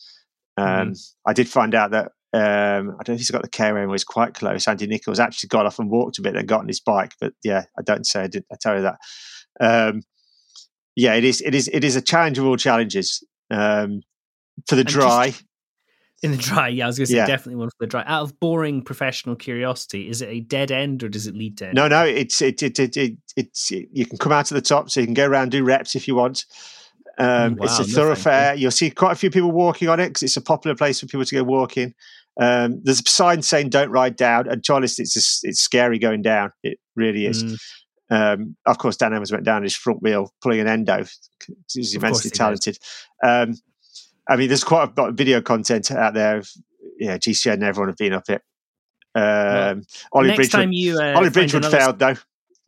Um. 0.60 0.94
I 1.26 1.32
did 1.32 1.48
find 1.48 1.74
out 1.74 1.90
that 1.92 2.12
um, 2.32 2.90
I 2.90 3.02
don't 3.02 3.08
know 3.08 3.14
if 3.14 3.20
he's 3.20 3.30
got 3.30 3.42
the 3.42 3.48
KOM 3.48 3.88
was 3.88 4.04
quite 4.04 4.34
close. 4.34 4.68
Andy 4.68 4.86
Nichols 4.86 5.18
actually 5.18 5.48
got 5.48 5.66
off 5.66 5.80
and 5.80 5.90
walked 5.90 6.18
a 6.18 6.22
bit 6.22 6.36
and 6.36 6.46
got 6.46 6.60
on 6.60 6.68
his 6.68 6.80
bike, 6.80 7.14
but 7.20 7.32
yeah, 7.42 7.64
I 7.76 7.82
don't 7.82 8.06
say 8.06 8.22
I 8.22 8.26
did. 8.28 8.44
I 8.52 8.56
tell 8.60 8.76
you 8.76 8.82
that. 8.82 8.98
Um, 9.60 10.02
yeah, 10.94 11.14
it 11.14 11.24
is. 11.24 11.40
It 11.40 11.54
is. 11.54 11.68
It 11.72 11.82
is 11.82 11.96
a 11.96 12.02
challenge 12.02 12.38
of 12.38 12.46
all 12.46 12.56
challenges. 12.56 13.24
Um, 13.50 14.02
for 14.68 14.76
the 14.76 14.84
dry, 14.84 15.30
just, 15.30 15.44
in 16.22 16.30
the 16.32 16.36
dry, 16.36 16.68
yeah, 16.68 16.84
I 16.84 16.86
was 16.86 16.98
going 16.98 17.06
to 17.06 17.12
say 17.12 17.16
yeah. 17.16 17.26
definitely 17.26 17.56
one 17.56 17.70
for 17.70 17.76
the 17.80 17.86
dry. 17.86 18.04
Out 18.06 18.22
of 18.22 18.38
boring 18.38 18.82
professional 18.82 19.34
curiosity, 19.34 20.08
is 20.08 20.22
it 20.22 20.28
a 20.28 20.40
dead 20.40 20.70
end 20.70 21.02
or 21.02 21.08
does 21.08 21.26
it 21.26 21.34
lead 21.34 21.58
to? 21.58 21.72
No, 21.72 21.88
no, 21.88 22.04
it's 22.04 22.40
it 22.42 22.62
it, 22.62 22.78
it 22.78 22.96
it 22.96 23.16
it's 23.36 23.72
it, 23.72 23.88
you 23.92 24.06
can 24.06 24.18
come 24.18 24.30
out 24.30 24.46
to 24.46 24.54
the 24.54 24.60
top, 24.60 24.90
so 24.90 25.00
you 25.00 25.06
can 25.06 25.14
go 25.14 25.26
around 25.26 25.50
do 25.50 25.64
reps 25.64 25.96
if 25.96 26.06
you 26.06 26.14
want. 26.14 26.44
Um, 27.20 27.56
wow, 27.56 27.66
it's 27.66 27.78
a 27.78 27.82
no 27.82 27.88
thoroughfare. 27.88 28.54
You. 28.54 28.62
You'll 28.62 28.70
see 28.70 28.90
quite 28.90 29.12
a 29.12 29.16
few 29.16 29.30
people 29.30 29.52
walking 29.52 29.88
on 29.88 30.00
it 30.00 30.08
because 30.08 30.22
it's 30.22 30.36
a 30.36 30.40
popular 30.40 30.74
place 30.74 31.00
for 31.00 31.06
people 31.06 31.24
to 31.24 31.34
go 31.34 31.42
walking. 31.44 31.94
Um, 32.40 32.80
there's 32.82 33.00
a 33.00 33.08
sign 33.08 33.42
saying 33.42 33.68
"Don't 33.68 33.90
ride 33.90 34.16
down," 34.16 34.48
and 34.48 34.64
Charles, 34.64 34.98
it's 34.98 35.12
just, 35.12 35.44
it's 35.44 35.60
scary 35.60 35.98
going 35.98 36.22
down. 36.22 36.52
It 36.62 36.78
really 36.96 37.26
is. 37.26 37.44
Mm. 37.44 37.58
Um, 38.12 38.56
of 38.66 38.78
course, 38.78 38.96
Dan 38.96 39.12
Evans 39.12 39.30
went 39.30 39.44
down 39.44 39.62
his 39.62 39.76
front 39.76 40.02
wheel 40.02 40.32
pulling 40.42 40.60
an 40.60 40.66
endo. 40.66 41.04
He's 41.72 41.94
immensely 41.94 42.30
talented. 42.30 42.78
Um, 43.22 43.54
I 44.28 44.36
mean, 44.36 44.48
there's 44.48 44.64
quite 44.64 44.88
a 44.96 45.00
lot 45.00 45.10
of 45.10 45.16
video 45.16 45.40
content 45.40 45.90
out 45.90 46.14
there. 46.14 46.38
Of, 46.38 46.50
yeah, 46.98 47.18
GCN 47.18 47.54
and 47.54 47.64
everyone 47.64 47.88
have 47.88 47.96
been 47.96 48.12
up 48.12 48.28
it. 48.28 48.42
Um, 49.14 49.22
well, 49.22 50.24
Ollie 50.24 50.36
Bridgewood, 50.36 50.72
you, 50.72 50.98
uh, 50.98 51.14
Ollie 51.16 51.30
Bridgewood 51.30 51.66
failed 51.66 51.98
though. 51.98 52.16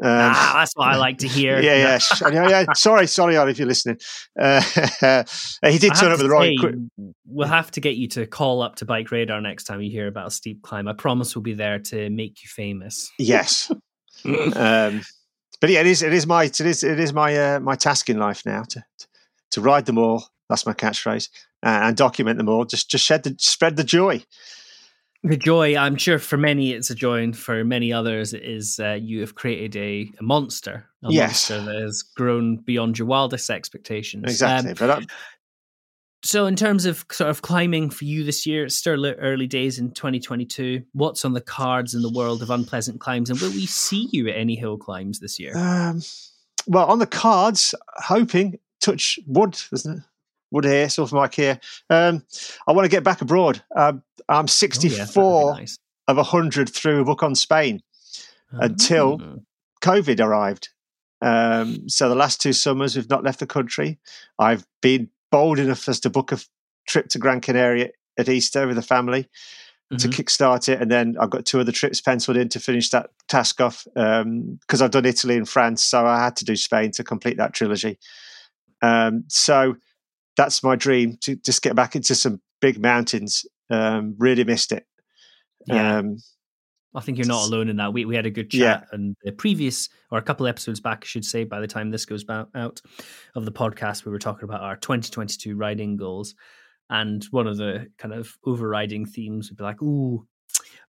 Um, 0.03 0.33
ah, 0.35 0.55
that's 0.57 0.73
what 0.75 0.89
I 0.89 0.97
like 0.97 1.19
to 1.19 1.29
hear. 1.29 1.61
yeah, 1.63 1.77
yeah, 1.77 2.31
yeah, 2.33 2.49
yeah. 2.49 2.65
Sorry, 2.75 3.07
sorry, 3.07 3.37
if 3.37 3.59
you're 3.59 3.69
listening. 3.69 3.99
Uh, 4.39 4.61
he 5.65 5.79
did 5.79 5.95
turn 5.95 6.11
up 6.11 6.19
with 6.19 6.23
the 6.23 6.29
wrong. 6.29 6.91
We'll 7.25 7.47
have 7.47 7.71
to 7.73 7.81
get 7.81 7.95
you 7.95 8.09
to 8.09 8.27
call 8.27 8.63
up 8.63 8.77
to 8.77 8.85
Bike 8.85 9.13
Radar 9.13 9.41
next 9.41 9.65
time 9.65 9.81
you 9.81 9.91
hear 9.91 10.09
about 10.09 10.27
a 10.27 10.31
steep 10.33 10.63
climb. 10.63 10.89
I 10.89 10.93
promise 10.93 11.37
we'll 11.37 11.43
be 11.43 11.55
there 11.55 11.79
to 11.79 12.11
make 12.11 12.43
you 12.43 12.49
famous. 12.49 13.13
Yes. 13.17 13.71
um, 14.25 15.03
but 15.61 15.71
yeah, 15.71 15.81
it 15.81 15.87
is. 15.87 16.03
It 16.03 16.13
is 16.13 16.27
my. 16.27 16.45
It 16.45 16.61
is. 16.61 16.83
It 16.83 16.99
is 16.99 17.13
my. 17.13 17.37
Uh, 17.37 17.61
my 17.61 17.77
task 17.77 18.11
in 18.11 18.19
life 18.19 18.45
now 18.45 18.65
to 18.71 18.83
to 19.53 19.61
ride 19.61 19.87
them 19.87 19.99
all. 19.99 20.27
That's 20.49 20.67
my 20.67 20.73
catchphrase, 20.73 21.29
uh, 21.63 21.81
and 21.85 21.97
document 21.97 22.39
them 22.39 22.49
all. 22.49 22.65
Just 22.65 22.91
just 22.91 23.05
shed 23.05 23.23
the 23.23 23.37
spread 23.39 23.77
the 23.77 23.85
joy. 23.85 24.25
The 25.25 25.37
joy, 25.37 25.77
I'm 25.77 25.97
sure, 25.97 26.19
for 26.19 26.37
many 26.37 26.73
it's 26.73 26.91
a 26.91 26.97
joy, 26.97 27.23
and 27.23 27.37
for 27.37 27.65
many 27.65 27.93
others, 27.93 28.35
it 28.35 28.43
is 28.43 28.81
uh, 28.81 28.99
you 29.01 29.21
have 29.21 29.37
created 29.37 29.77
a, 29.77 30.11
a 30.19 30.23
monster, 30.23 30.85
a 31.05 31.13
yes. 31.13 31.49
monster 31.49 31.61
that 31.61 31.83
has 31.83 32.03
grown 32.03 32.57
beyond 32.57 32.99
your 32.99 33.07
wildest 33.07 33.49
expectations. 33.49 34.25
Exactly, 34.25 34.71
um, 34.71 34.77
but 34.81 34.91
I'm, 34.91 35.07
so, 36.25 36.47
in 36.47 36.55
terms 36.55 36.87
of 36.87 37.05
sort 37.11 37.31
of 37.31 37.43
climbing 37.43 37.91
for 37.91 38.05
you 38.05 38.23
this 38.23 38.47
year, 38.47 38.65
it's 38.65 38.77
still 38.77 39.05
early 39.07 39.49
days 39.49 39.79
in 39.81 39.91
2022. 39.91 40.83
What's 40.93 41.25
on 41.25 41.33
the 41.33 41.41
cards 41.41 41.95
in 41.95 42.03
the 42.03 42.13
world 42.13 42.43
of 42.43 42.51
unpleasant 42.51 43.01
climbs, 43.01 43.29
and 43.29 43.41
will 43.41 43.51
we 43.51 43.67
see 43.67 44.09
you 44.13 44.29
at 44.29 44.37
any 44.37 44.55
hill 44.55 44.77
climbs 44.77 45.19
this 45.19 45.41
year? 45.41 45.57
Um, 45.57 46.01
well, 46.69 46.87
on 46.87 47.01
the 47.01 47.09
cards, 47.09 47.75
hoping 47.97 48.59
touch 48.81 49.19
wood, 49.27 49.59
isn't 49.73 49.99
it? 49.99 50.05
Wood 50.53 50.65
here, 50.65 50.89
Silver 50.89 51.17
Mike 51.17 51.35
here. 51.35 51.59
Um, 51.91 52.25
I 52.69 52.73
want 52.73 52.85
to 52.85 52.91
get 52.91 53.03
back 53.03 53.23
abroad. 53.23 53.63
Um, 53.75 54.03
I'm 54.29 54.47
64 54.47 55.23
oh, 55.25 55.49
yeah, 55.49 55.61
nice. 55.61 55.79
of 56.07 56.17
100 56.19 56.69
through 56.69 57.01
a 57.01 57.05
book 57.05 57.23
on 57.23 57.35
Spain 57.35 57.83
oh. 58.53 58.59
until 58.61 59.41
COVID 59.83 60.21
arrived. 60.21 60.69
Um, 61.21 61.89
so 61.89 62.09
the 62.09 62.15
last 62.15 62.41
two 62.41 62.53
summers 62.53 62.97
we've 62.97 63.09
not 63.09 63.25
left 63.25 63.41
the 63.41 63.47
country. 63.47 63.99
I've 64.39 64.67
been 64.81 65.09
bold 65.31 65.59
enough 65.59 65.89
as 65.89 66.01
to 66.01 66.11
book 66.11 66.33
a 66.33 66.39
trip 66.87 67.09
to 67.09 67.19
Gran 67.19 67.41
Canaria 67.41 67.91
at 68.19 68.29
Easter 68.29 68.67
with 68.67 68.77
the 68.77 68.83
family. 68.83 69.29
mm-hmm. 69.93 70.11
to 70.11 70.23
kickstart 70.23 70.69
it, 70.69 70.81
and 70.81 70.91
then 70.91 71.17
I've 71.21 71.31
got 71.31 71.45
two 71.45 71.61
other 71.61 71.73
trips 71.73 72.01
penciled 72.01 72.37
in 72.37 72.49
to 72.51 72.61
finish 72.61 72.91
that 72.91 73.11
task 73.29 73.61
off 73.61 73.85
because 73.95 74.23
um, 74.23 74.59
I've 74.83 74.91
done 74.91 75.05
Italy 75.05 75.37
and 75.37 75.49
France, 75.49 75.85
so 75.85 76.07
I 76.07 76.23
had 76.23 76.37
to 76.37 76.45
do 76.45 76.57
Spain 76.57 76.91
to 76.93 77.05
complete 77.05 77.37
that 77.37 77.53
trilogy. 77.53 77.99
Um, 78.81 79.25
so 79.29 79.77
that's 80.37 80.63
my 80.63 80.77
dream 80.77 81.17
to 81.23 81.37
just 81.37 81.63
get 81.63 81.75
back 81.75 81.97
into 81.97 82.15
some 82.15 82.41
big 82.61 82.81
mountains. 82.81 83.45
Um, 83.71 84.15
really 84.19 84.45
missed 84.45 84.73
it. 84.73 84.87
Yeah. 85.67 85.99
Um, 85.99 86.19
I 86.95 87.01
think 87.01 87.17
you're 87.17 87.27
not 87.27 87.47
alone 87.47 87.69
in 87.69 87.77
that. 87.77 87.93
We 87.93 88.05
we 88.05 88.17
had 88.17 88.27
a 88.27 88.31
good 88.31 88.51
chat, 88.51 88.61
yeah. 88.61 88.85
and 88.93 89.17
the 89.23 89.33
previous 89.33 89.89
or 90.11 90.19
a 90.19 90.23
couple 90.23 90.47
episodes 90.47 90.81
back, 90.81 91.01
I 91.03 91.07
should 91.07 91.25
say, 91.25 91.45
by 91.45 91.61
the 91.61 91.67
time 91.67 91.91
this 91.91 92.05
goes 92.05 92.25
out 92.29 92.81
of 93.35 93.45
the 93.45 93.53
podcast, 93.53 94.05
we 94.05 94.13
were 94.13 94.19
talking 94.19 94.45
about 94.45 94.61
our 94.61 94.77
2022 94.77 95.57
riding 95.57 95.97
goals, 95.97 96.35
and 96.91 97.25
one 97.31 97.47
of 97.47 97.57
the 97.57 97.87
kind 97.97 98.13
of 98.13 98.37
overriding 98.45 99.07
themes 99.07 99.49
would 99.49 99.57
be 99.57 99.65
like, 99.65 99.81
"Ooh, 99.81 100.27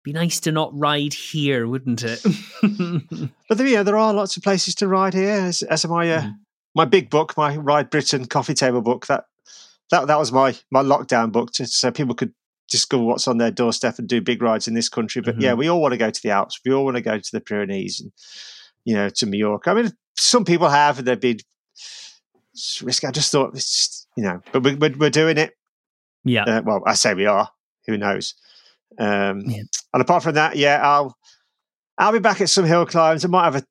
be 0.04 0.12
nice 0.12 0.42
to 0.42 0.52
not 0.52 0.78
ride 0.78 1.14
here, 1.14 1.68
wouldn't 1.68 2.04
it?" 2.04 2.22
but 3.48 3.58
there, 3.58 3.68
yeah, 3.68 3.84
there 3.84 3.98
are 3.98 4.14
lots 4.14 4.36
of 4.36 4.44
places 4.44 4.76
to 4.76 4.90
ride 4.90 5.14
here. 5.14 5.32
As, 5.32 5.62
as 5.64 5.88
my 5.88 6.12
uh, 6.12 6.22
mm. 6.24 6.34
my 6.76 6.84
big 6.84 7.10
book, 7.10 7.38
my 7.38 7.56
Ride 7.56 7.90
Britain 7.90 8.26
coffee 8.26 8.56
table 8.56 8.82
book, 8.82 9.08
that 9.08 9.24
that 9.92 10.08
that 10.08 10.20
was 10.20 10.32
my 10.32 10.56
my 10.72 10.82
lockdown 10.82 11.32
book, 11.32 11.52
to, 11.54 11.66
so 11.66 11.92
people 11.92 12.16
could 12.16 12.34
discover 12.70 13.04
what's 13.04 13.28
on 13.28 13.38
their 13.38 13.52
doorstep 13.52 14.00
and 14.00 14.08
do 14.08 14.22
big 14.22 14.42
rides 14.42 14.68
in 14.68 14.74
this 14.74 14.90
country. 14.90 15.22
But 15.22 15.36
mm-hmm. 15.36 15.44
yeah, 15.44 15.54
we 15.54 15.68
all 15.68 15.82
want 15.82 15.94
to 15.94 15.98
go 15.98 16.10
to 16.10 16.22
the 16.22 16.32
Alps. 16.32 16.60
We 16.66 16.74
all 16.74 16.86
want 16.86 16.98
to 16.98 17.02
go 17.02 17.20
to 17.20 17.32
the 17.32 17.42
Pyrenees 17.42 18.00
and 18.00 18.12
you 18.86 18.96
know 18.96 19.10
to 19.10 19.26
Mallorca. 19.26 19.70
I 19.70 19.74
mean, 19.74 19.92
some 20.18 20.46
people 20.46 20.70
have, 20.70 21.00
and 21.00 21.08
they've 21.08 21.20
been 21.20 21.40
risky. 22.82 23.08
I 23.08 23.12
just 23.12 23.32
thought 23.32 23.56
it's 23.56 23.78
just, 23.78 24.08
you 24.16 24.24
know, 24.24 24.42
but 24.52 24.64
we, 24.64 24.76
we're, 24.76 24.96
we're 24.98 25.10
doing 25.10 25.38
it. 25.38 25.54
Yeah. 26.24 26.44
Uh, 26.44 26.62
well, 26.64 26.84
I 26.86 26.94
say 26.94 27.14
we 27.14 27.26
are. 27.26 27.50
Who 27.88 27.98
knows? 27.98 28.36
Um, 28.98 29.42
yeah. 29.42 29.64
And 29.94 30.02
apart 30.02 30.24
from 30.24 30.36
that, 30.36 30.56
yeah, 30.56 30.80
I'll 30.82 31.18
I'll 31.98 32.12
be 32.12 32.20
back 32.20 32.42
at 32.42 32.50
some 32.50 32.66
hill 32.66 32.86
climbs. 32.86 33.26
I 33.26 33.28
might 33.28 33.46
have 33.46 33.56
a. 33.56 33.64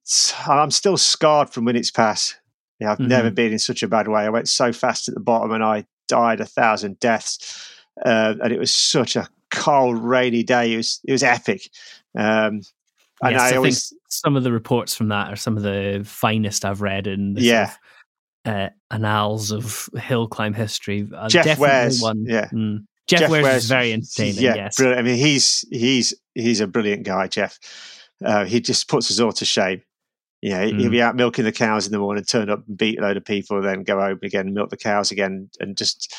I'm 0.51 0.71
still 0.71 0.97
scarred 0.97 1.51
from 1.51 1.65
when 1.65 1.77
it's 1.77 1.91
past. 1.91 2.37
Yeah, 2.79 2.93
I've 2.93 2.99
mm-hmm. 2.99 3.09
never 3.09 3.31
been 3.31 3.53
in 3.53 3.59
such 3.59 3.83
a 3.83 3.89
bad 3.89 4.09
way. 4.09 4.23
I 4.23 4.29
went 4.29 4.49
so 4.49 4.73
fast 4.73 5.09
at 5.09 5.15
the 5.15 5.21
bottom, 5.21 5.53
and 5.53 5.65
I 5.65 5.87
died 6.13 6.41
a 6.41 6.45
thousand 6.45 7.01
deaths 7.01 7.73
uh, 8.05 8.35
and 8.43 8.53
it 8.53 8.59
was 8.59 8.75
such 8.75 9.17
a 9.17 9.29
cold, 9.51 9.99
rainy 9.99 10.43
day. 10.43 10.75
It 10.75 10.77
was 10.77 11.01
it 11.05 11.13
was 11.13 11.23
epic. 11.23 11.71
Um, 12.17 12.63
and 13.23 13.33
yes, 13.33 13.41
I, 13.41 13.51
I 13.51 13.57
always, 13.57 13.89
think 13.89 14.01
some 14.09 14.37
of 14.37 14.43
the 14.43 14.53
reports 14.53 14.95
from 14.95 15.09
that 15.09 15.33
are 15.33 15.37
some 15.37 15.57
of 15.57 15.63
the 15.63 16.03
finest 16.05 16.65
I've 16.65 16.83
read 16.83 17.07
in 17.07 17.35
the 17.35 17.43
yeah. 17.43 17.67
Sort 17.67 17.77
of, 17.77 17.79
uh, 18.45 18.69
annals 18.91 19.53
of 19.53 19.89
hill 19.97 20.27
climb 20.27 20.53
history. 20.53 21.09
Uh, 21.15 21.29
Jeff 21.29 21.59
Wears, 21.59 22.03
one. 22.03 22.25
Yeah. 22.27 22.49
Mm. 22.49 22.85
Jeff, 23.07 23.21
Jeff 23.21 23.31
Wears, 23.31 23.63
is 23.63 23.69
very 23.69 23.93
entertaining. 23.93 24.43
Yeah, 24.43 24.55
yes. 24.57 24.77
brilliant. 24.77 24.99
I 24.99 25.03
mean, 25.03 25.17
he's 25.17 25.65
he's 25.71 26.13
he's 26.35 26.61
a 26.61 26.67
brilliant 26.67 27.05
guy, 27.05 27.29
Jeff. 27.29 27.59
Uh, 28.25 28.45
he 28.45 28.61
just 28.61 28.89
puts 28.89 29.11
us 29.11 29.21
all 29.21 29.33
to 29.33 29.45
shame. 29.45 29.83
Yeah, 30.43 30.65
mm. 30.65 30.79
he'll 30.79 30.91
be 30.91 31.01
out 31.01 31.15
milking 31.15 31.45
the 31.45 31.53
cows 31.53 31.87
in 31.87 31.93
the 31.93 32.01
morning, 32.01 32.25
turn 32.25 32.51
up 32.51 32.65
and 32.67 32.77
beat 32.77 32.99
a 32.99 33.03
load 33.03 33.17
of 33.17 33.25
people, 33.25 33.63
then 33.63 33.85
go 33.85 34.01
home 34.01 34.19
again, 34.25 34.53
milk 34.53 34.71
the 34.71 34.77
cows 34.77 35.13
again, 35.13 35.49
and 35.61 35.77
just 35.77 36.13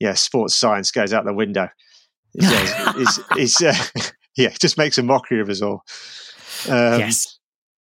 yeah, 0.00 0.14
sports 0.14 0.54
science 0.54 0.90
goes 0.90 1.12
out 1.12 1.24
the 1.24 1.34
window. 1.34 1.68
It's, 2.34 3.18
it's, 3.28 3.60
it's 3.62 3.62
uh, 3.62 4.02
yeah, 4.36 4.48
it 4.48 4.58
just 4.58 4.78
makes 4.78 4.96
a 4.96 5.02
mockery 5.02 5.40
of 5.40 5.50
us 5.50 5.60
all. 5.60 5.82
Um, 6.68 7.00
yes. 7.00 7.38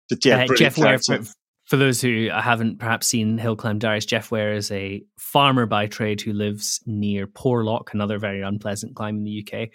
But 0.09 0.25
yeah, 0.25 0.45
uh, 0.45 0.55
Jeff 0.57 0.79
Ware, 0.79 0.99
for, 0.99 1.19
for, 1.67 1.77
those 1.77 2.01
who 2.01 2.29
haven't 2.33 2.79
perhaps 2.79 3.09
seen 3.09 3.39
Hill 3.39 3.57
Climb 3.57 3.79
Diaries, 3.79 4.07
Jeff 4.07 4.31
Ware 4.31 4.55
is 4.55 4.71
a 4.71 5.03
farmer 5.19 5.67
by 5.67 5.87
trade 5.87 6.21
who 6.21 6.33
lives 6.33 6.81
near 6.87 7.27
Porlock, 7.27 7.93
another 7.93 8.19
very 8.19 8.41
unpleasant 8.41 8.95
climb 8.95 9.17
in 9.17 9.25
the 9.25 9.47
UK. 9.47 9.69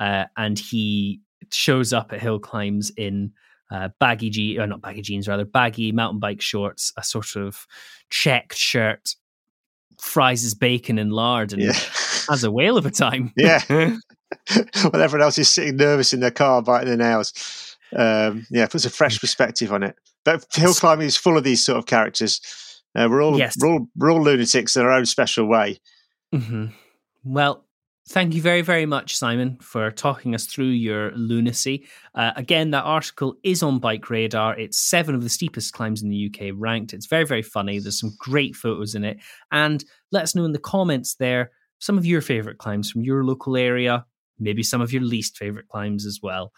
Uh, 0.00 0.24
and 0.36 0.58
he 0.58 1.20
shows 1.52 1.92
up 1.92 2.12
at 2.12 2.20
hill 2.20 2.38
climbs 2.38 2.90
in 2.96 3.32
uh, 3.70 3.88
baggy 4.00 4.30
jeans, 4.30 4.58
or 4.58 4.66
not 4.66 4.80
baggy 4.80 5.02
jeans, 5.02 5.28
rather 5.28 5.44
baggy 5.44 5.92
mountain 5.92 6.20
bike 6.20 6.40
shorts, 6.40 6.92
a 6.96 7.02
sort 7.02 7.36
of 7.36 7.66
checked 8.10 8.56
shirt, 8.56 9.14
fries 10.00 10.42
his 10.42 10.54
bacon 10.54 10.98
and 10.98 11.12
lard 11.12 11.52
and 11.52 11.62
yeah. 11.62 11.72
has 12.28 12.44
a 12.44 12.50
whale 12.50 12.78
of 12.78 12.86
a 12.86 12.90
time. 12.90 13.32
yeah. 13.36 13.60
While 13.68 15.02
everyone 15.02 15.22
else 15.22 15.38
is 15.38 15.48
sitting 15.48 15.76
nervous 15.76 16.12
in 16.12 16.20
their 16.20 16.30
car 16.30 16.62
biting 16.62 16.88
their 16.88 16.96
nails. 16.96 17.76
Um, 17.96 18.46
yeah, 18.50 18.66
puts 18.66 18.84
a 18.84 18.90
fresh 18.90 19.18
perspective 19.18 19.72
on 19.72 19.82
it. 19.82 19.96
But 20.24 20.46
hill 20.52 20.74
climbing 20.74 21.06
is 21.06 21.16
full 21.16 21.38
of 21.38 21.44
these 21.44 21.64
sort 21.64 21.78
of 21.78 21.86
characters. 21.86 22.40
Uh, 22.94 23.08
we're 23.10 23.22
all 23.22 23.38
yes. 23.38 23.56
we're 23.58 23.68
all 23.68 23.86
we're 23.96 24.12
all 24.12 24.22
lunatics 24.22 24.76
in 24.76 24.82
our 24.82 24.92
own 24.92 25.06
special 25.06 25.46
way. 25.46 25.78
Mm-hmm. 26.34 26.66
Well, 27.24 27.64
Thank 28.08 28.34
you 28.34 28.40
very, 28.40 28.62
very 28.62 28.86
much, 28.86 29.18
Simon, 29.18 29.58
for 29.60 29.90
talking 29.90 30.34
us 30.34 30.46
through 30.46 30.68
your 30.68 31.10
lunacy. 31.12 31.86
Uh, 32.14 32.32
again, 32.36 32.70
that 32.70 32.84
article 32.84 33.34
is 33.42 33.62
on 33.62 33.80
Bike 33.80 34.08
Radar. 34.08 34.58
It's 34.58 34.78
seven 34.78 35.14
of 35.14 35.22
the 35.22 35.28
steepest 35.28 35.74
climbs 35.74 36.02
in 36.02 36.08
the 36.08 36.32
UK 36.32 36.54
ranked. 36.56 36.94
It's 36.94 37.04
very, 37.04 37.26
very 37.26 37.42
funny. 37.42 37.78
There's 37.78 38.00
some 38.00 38.14
great 38.18 38.56
photos 38.56 38.94
in 38.94 39.04
it. 39.04 39.18
And 39.52 39.84
let 40.10 40.22
us 40.22 40.34
know 40.34 40.46
in 40.46 40.52
the 40.52 40.58
comments 40.58 41.16
there 41.16 41.50
some 41.80 41.98
of 41.98 42.06
your 42.06 42.22
favorite 42.22 42.56
climbs 42.56 42.90
from 42.90 43.02
your 43.02 43.24
local 43.24 43.58
area, 43.58 44.06
maybe 44.38 44.62
some 44.62 44.80
of 44.80 44.90
your 44.90 45.02
least 45.02 45.36
favorite 45.36 45.68
climbs 45.68 46.06
as 46.06 46.20
well. 46.22 46.52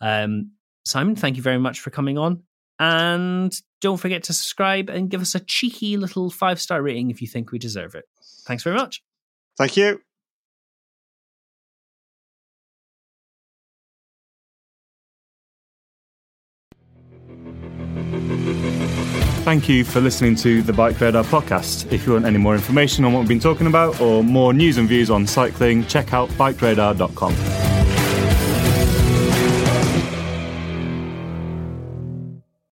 Um, 0.00 0.52
Simon, 0.84 1.14
thank 1.14 1.36
you 1.36 1.42
very 1.42 1.58
much 1.58 1.78
for 1.78 1.90
coming 1.90 2.18
on. 2.18 2.42
And 2.80 3.54
don't 3.80 3.98
forget 3.98 4.24
to 4.24 4.32
subscribe 4.32 4.90
and 4.90 5.08
give 5.08 5.22
us 5.22 5.36
a 5.36 5.40
cheeky 5.40 5.96
little 5.96 6.30
five 6.30 6.60
star 6.60 6.82
rating 6.82 7.10
if 7.10 7.22
you 7.22 7.28
think 7.28 7.52
we 7.52 7.60
deserve 7.60 7.94
it. 7.94 8.06
Thanks 8.44 8.64
very 8.64 8.76
much. 8.76 9.04
Thank 9.56 9.76
you. 9.76 10.00
Thank 19.46 19.68
you 19.68 19.84
for 19.84 20.00
listening 20.00 20.34
to 20.38 20.60
the 20.60 20.72
Bike 20.72 21.00
Radar 21.00 21.22
podcast. 21.22 21.92
If 21.92 22.04
you 22.04 22.14
want 22.14 22.24
any 22.24 22.36
more 22.36 22.56
information 22.56 23.04
on 23.04 23.12
what 23.12 23.20
we've 23.20 23.28
been 23.28 23.38
talking 23.38 23.68
about 23.68 24.00
or 24.00 24.24
more 24.24 24.52
news 24.52 24.76
and 24.76 24.88
views 24.88 25.08
on 25.08 25.24
cycling, 25.24 25.86
check 25.86 26.12
out 26.12 26.28
bikeradar.com. 26.30 27.75